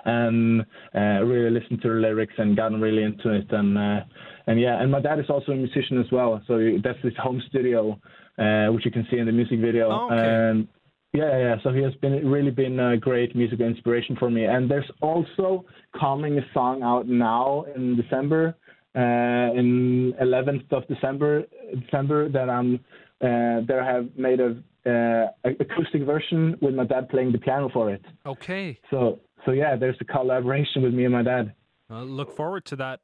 and 0.05 0.61
uh, 0.95 1.23
really 1.23 1.51
listened 1.51 1.81
to 1.83 1.89
the 1.89 1.95
lyrics 1.95 2.33
and 2.37 2.57
gotten 2.57 2.81
really 2.81 3.03
into 3.03 3.29
it, 3.29 3.51
and. 3.51 3.77
Uh, 3.77 3.99
and 4.45 4.59
yeah, 4.59 4.81
and 4.81 4.91
my 4.91 4.99
dad 4.99 5.19
is 5.19 5.29
also 5.29 5.53
a 5.53 5.55
musician 5.55 5.97
as 6.01 6.11
well, 6.11 6.41
so 6.47 6.59
that's 6.83 6.99
his 7.01 7.13
home 7.15 7.41
studio. 7.47 7.97
uh, 8.37 8.67
which 8.67 8.85
you 8.85 8.91
can 8.91 9.05
see 9.11 9.17
in 9.17 9.25
the 9.25 9.31
music 9.31 9.59
video. 9.59 9.89
Oh, 9.91 10.05
okay. 10.11 10.17
And 10.17 10.67
yeah, 11.13 11.37
yeah. 11.37 11.55
So 11.63 11.71
he 11.71 11.81
has 11.83 11.93
been 11.95 12.27
really 12.29 12.51
been 12.51 12.79
a 12.79 12.97
great 12.97 13.35
musical 13.35 13.65
inspiration 13.65 14.15
for 14.17 14.29
me. 14.31 14.45
And 14.45 14.69
there's 14.69 14.89
also 15.01 15.65
coming 15.99 16.39
a 16.39 16.41
song 16.53 16.81
out 16.81 17.07
now 17.07 17.65
in 17.75 17.95
December, 17.95 18.55
uh, 18.95 19.59
in 19.59 20.13
11th 20.21 20.71
of 20.71 20.87
December, 20.87 21.43
December 21.85 22.29
that 22.29 22.49
I'm 22.49 22.75
uh, 23.21 23.61
that 23.67 23.79
I 23.81 23.85
have 23.93 24.07
made 24.17 24.39
a 24.39 24.51
uh, 24.85 25.49
acoustic 25.65 26.03
version 26.03 26.57
with 26.61 26.73
my 26.73 26.83
dad 26.83 27.09
playing 27.09 27.31
the 27.31 27.37
piano 27.37 27.69
for 27.71 27.91
it. 27.91 28.03
Okay. 28.25 28.79
So 28.89 29.19
so 29.45 29.51
yeah, 29.51 29.75
there's 29.75 29.97
a 30.01 30.05
collaboration 30.05 30.81
with 30.81 30.93
me 30.93 31.05
and 31.05 31.13
my 31.13 31.23
dad. 31.23 31.53
I'll 31.89 32.05
look 32.05 32.35
forward 32.35 32.65
to 32.65 32.75
that. 32.77 32.99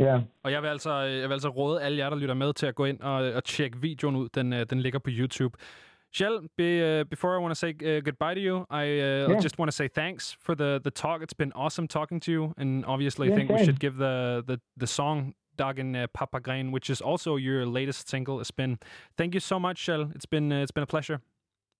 Yeah. 0.00 0.20
Og 0.42 0.52
jeg 0.52 0.62
vil, 0.62 0.68
altså, 0.68 0.92
jeg 0.92 1.28
vil 1.28 1.32
altså 1.32 1.48
råde 1.48 1.82
alle 1.82 1.98
jer, 1.98 2.10
der 2.10 2.16
lytter 2.16 2.34
med, 2.34 2.52
til 2.52 2.66
at 2.66 2.74
gå 2.74 2.84
ind 2.84 3.00
og, 3.00 3.32
og 3.32 3.44
tjekke 3.44 3.78
videoen 3.80 4.16
ud. 4.16 4.28
Den, 4.28 4.52
øh, 4.52 4.66
den 4.70 4.80
ligger 4.80 4.98
på 4.98 5.10
YouTube. 5.12 5.58
Kjell, 6.12 6.48
be, 6.56 6.82
uh, 6.82 7.04
before 7.04 7.36
I 7.36 7.38
want 7.38 7.52
to 7.52 7.54
say 7.54 7.70
uh, 7.70 8.00
goodbye 8.00 8.34
to 8.34 8.40
you, 8.40 8.66
I 8.68 8.82
uh, 8.82 9.28
Yeah. 9.30 9.38
just 9.40 9.58
want 9.58 9.70
to 9.70 9.76
say 9.76 9.86
thanks 9.88 10.32
for 10.40 10.54
the, 10.56 10.80
the 10.82 10.90
talk. 10.90 11.22
It's 11.22 11.32
been 11.32 11.52
awesome 11.52 11.86
talking 11.86 12.18
to 12.20 12.32
you, 12.32 12.54
and 12.56 12.84
obviously, 12.84 13.28
I 13.28 13.30
Yeah, 13.30 13.36
think 13.36 13.50
we 13.50 13.64
should 13.64 13.78
give 13.80 13.96
the 13.96 14.42
the, 14.46 14.60
the 14.76 14.86
song 14.86 15.34
"Dagen 15.56 15.94
uh, 15.94 16.06
Papagrein," 16.08 16.72
which 16.72 16.90
is 16.90 17.00
also 17.00 17.36
your 17.36 17.64
latest 17.64 18.08
single. 18.08 18.40
It's 18.40 18.50
been 18.50 18.78
thank 19.16 19.34
you 19.34 19.40
so 19.40 19.60
much, 19.60 19.86
Kjell. 19.86 20.12
It's 20.16 20.26
been 20.26 20.50
uh, 20.52 20.62
it's 20.62 20.72
been 20.72 20.82
a 20.82 20.86
pleasure. 20.86 21.20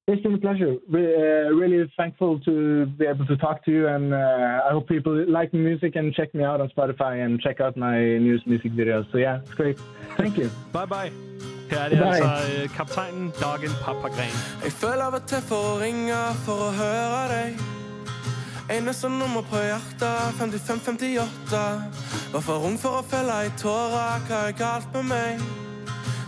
It's 0.08 0.22
been 0.22 0.34
a 0.34 0.38
pleasure. 0.38 0.76
Re- 0.88 1.14
uh, 1.14 1.50
really 1.54 1.90
thankful 1.96 2.40
to 2.40 2.86
be 2.86 3.06
able 3.06 3.26
to 3.26 3.36
talk 3.36 3.64
to 3.66 3.70
you, 3.70 3.86
and 3.86 4.12
uh, 4.12 4.66
I 4.66 4.70
hope 4.72 4.88
people 4.88 5.14
like 5.28 5.52
the 5.52 5.58
music 5.58 5.94
and 5.94 6.12
check 6.12 6.34
me 6.34 6.42
out 6.42 6.60
on 6.60 6.68
Spotify 6.70 7.24
and 7.24 7.40
check 7.40 7.60
out 7.60 7.76
my 7.76 7.96
newest 8.18 8.46
music 8.46 8.72
videos. 8.72 9.10
So 9.12 9.18
yeah, 9.18 9.40
it's 9.40 9.54
great. 9.54 9.78
Thank 10.16 10.36
you. 10.36 10.50
Bye 10.72 10.86
bye. 10.86 11.10
Her 11.70 11.78
er 11.78 11.88
det 11.88 11.98
Bye. 11.98 12.06
altså 12.06 12.68
kapteinen 12.76 13.32
Dagen 13.40 13.70
Papagrein. 13.84 14.34
Jeg 14.64 14.72
føler 14.72 15.04
av 15.04 15.14
og 15.14 15.26
til 15.30 15.42
for 15.50 15.60
å 15.72 15.78
ringe 15.84 16.18
for 16.44 16.58
å 16.68 16.70
høre 16.80 17.22
deg. 17.34 17.62
Eneste 18.70 19.08
nummer 19.08 19.42
på 19.50 19.56
hjertet, 19.62 20.34
5558. 20.40 21.62
Var 22.32 22.42
for 22.48 22.66
ung 22.66 22.78
for 22.78 22.98
å 23.00 23.06
felle 23.12 23.36
i 23.46 23.50
tårer, 23.62 24.22
hva 24.26 24.44
er 24.48 24.58
galt 24.58 24.90
med 24.94 25.04
meg? 25.14 25.69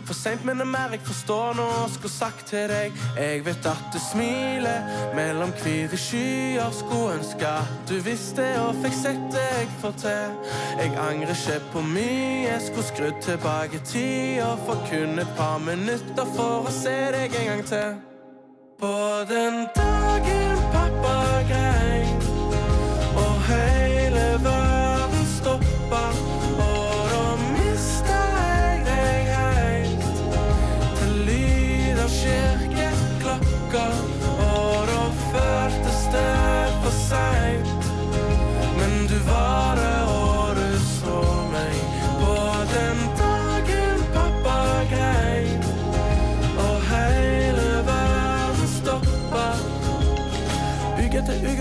For 0.07 0.15
seint, 0.15 0.45
men 0.45 0.59
det 0.59 0.65
er 0.67 0.71
mer 0.73 0.95
jeg 0.97 1.01
forstår 1.07 1.55
nå, 1.59 1.67
skulle 1.95 2.13
sagt 2.13 2.47
til 2.51 2.67
deg. 2.71 2.97
Jeg 3.17 3.45
vet 3.47 3.67
at 3.71 3.85
du 3.95 3.99
smiler 4.03 4.89
mellom 5.15 5.53
hvite 5.63 5.99
skyer. 6.01 6.73
Skulle 6.75 7.19
ønske 7.19 7.47
at 7.47 7.73
du 7.91 7.95
visste 8.03 8.47
og 8.65 8.81
fikk 8.83 8.97
sett 8.99 9.23
det 9.35 9.47
jeg 9.47 9.71
får 9.83 9.95
til. 10.03 10.37
Jeg 10.81 10.95
angrer 11.07 11.35
ikke 11.37 11.61
på 11.73 11.85
mye, 11.93 12.59
skulle 12.67 12.89
skrudd 12.91 13.23
tilbake 13.29 13.83
tida 13.93 14.53
for 14.67 14.83
kun 14.91 15.23
et 15.23 15.37
par 15.39 15.63
minutter 15.63 16.35
for 16.37 16.67
å 16.67 16.75
se 16.83 16.97
deg 17.15 17.39
en 17.43 17.51
gang 17.53 17.65
til. 17.71 17.97
På 18.83 18.95
den 19.31 19.67
dagen 19.77 20.69
pappa 20.75 21.17
grein 21.47 21.92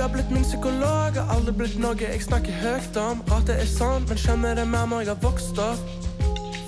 har 0.02 0.14
blitt 0.14 0.32
min 0.34 0.43
psykolog 0.43 1.18
Har 1.18 1.36
aldri 1.36 1.54
blitt 1.58 1.78
noe 1.82 1.97
jeg 1.99 2.24
snakker 2.24 2.56
høyt 2.64 2.97
om. 2.97 3.22
Rart 3.30 3.49
det 3.49 3.60
er 3.62 3.70
sant, 3.70 4.10
men 4.10 4.18
skjønner 4.18 4.58
det 4.58 4.66
mer 4.70 4.88
når 4.89 5.06
jeg 5.06 5.14
har 5.14 5.22
vokst 5.22 5.62
opp. 5.62 6.10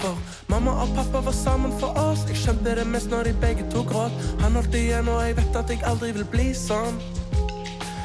For 0.03 0.19
mamma 0.51 0.75
og 0.83 0.93
pappa 0.97 1.23
var 1.25 1.35
sammen 1.37 1.73
for 1.79 1.97
oss. 1.99 2.27
Jeg 2.29 2.41
skjønte 2.43 2.75
det 2.77 2.85
mest 2.87 3.09
når 3.09 3.29
de 3.29 3.35
begge 3.41 3.65
to 3.73 3.85
gråt 3.89 4.13
Han 4.43 4.59
holdt 4.59 4.75
igjen, 4.77 5.09
og 5.09 5.23
jeg 5.25 5.37
vet 5.39 5.61
at 5.63 5.73
jeg 5.73 5.85
aldri 5.89 6.11
vil 6.19 6.29
bli 6.35 6.51
sånn 6.57 6.99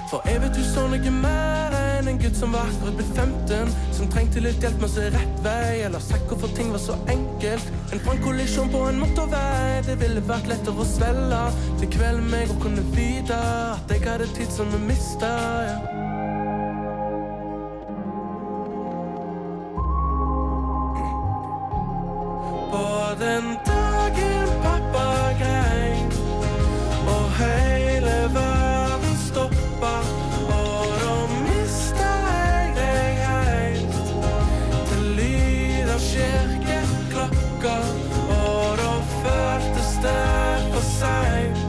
For 0.09 0.25
jeg 0.25 0.41
vet 0.41 0.55
du 0.57 0.63
så 0.65 0.87
noe 0.89 1.11
mer 1.13 1.75
enn 1.77 2.07
en 2.09 2.21
gutt 2.21 2.37
som 2.39 2.55
var 2.57 2.71
akkurat 2.71 2.95
blitt 2.97 3.11
15 3.13 3.75
Som 3.93 4.09
trengte 4.09 4.41
litt 4.41 4.63
hjelp 4.65 4.79
med 4.81 4.89
å 4.89 4.93
se 4.95 5.05
rett 5.13 5.43
vei 5.45 5.83
Eller 5.85 6.01
sagt 6.01 6.31
hvorfor 6.31 6.55
ting 6.57 6.71
var 6.73 6.81
så 6.81 6.97
enkelt 7.13 7.69
En 7.93 8.01
brannkollisjon 8.07 8.73
på 8.73 8.87
en 8.89 9.03
motorvei 9.03 9.83
Det 9.85 9.99
ville 10.01 10.25
vært 10.31 10.49
lettere 10.49 10.81
å 10.81 10.89
svelle 10.89 11.43
Til 11.83 11.93
kvelden 11.93 12.31
meg 12.33 12.49
å 12.55 12.57
kunne 12.63 12.87
vite 12.97 13.37
At 13.75 13.93
jeg 13.93 14.07
hadde 14.09 14.31
tid 14.39 14.53
som 14.55 14.73
vi 14.73 14.81
mistet 14.89 15.29
ja. 15.69 15.79
På 22.73 22.87
den 23.21 23.59
dagen 23.67 23.78
det 40.79 41.68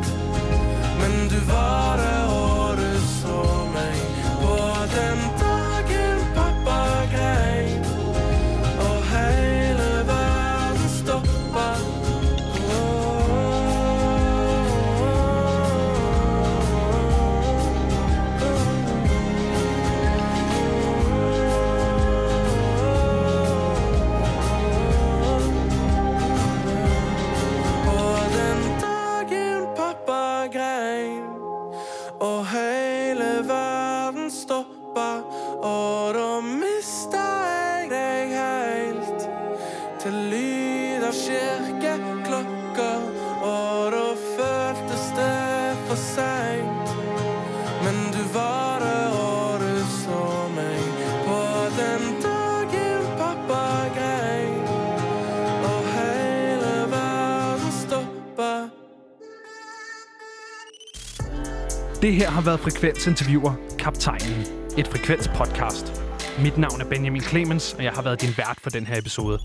her 62.29 62.35
har 62.35 62.41
været 62.41 62.59
Frekvens 62.59 63.07
interviewer 63.07 63.53
Kaptajnen. 63.79 64.45
Et 64.77 64.87
Frekvens 64.87 65.27
podcast. 65.27 66.03
Mit 66.43 66.57
navn 66.57 66.81
er 66.81 66.85
Benjamin 66.85 67.21
Clemens, 67.21 67.73
og 67.73 67.83
jeg 67.83 67.91
har 67.91 68.01
været 68.01 68.21
din 68.21 68.33
vært 68.37 68.57
for 68.63 68.69
den 68.69 68.85
her 68.87 68.97
episode. 68.97 69.39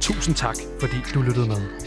Tusind 0.00 0.34
tak, 0.34 0.56
fordi 0.80 0.96
du 1.14 1.22
lyttede 1.22 1.48
med. 1.48 1.83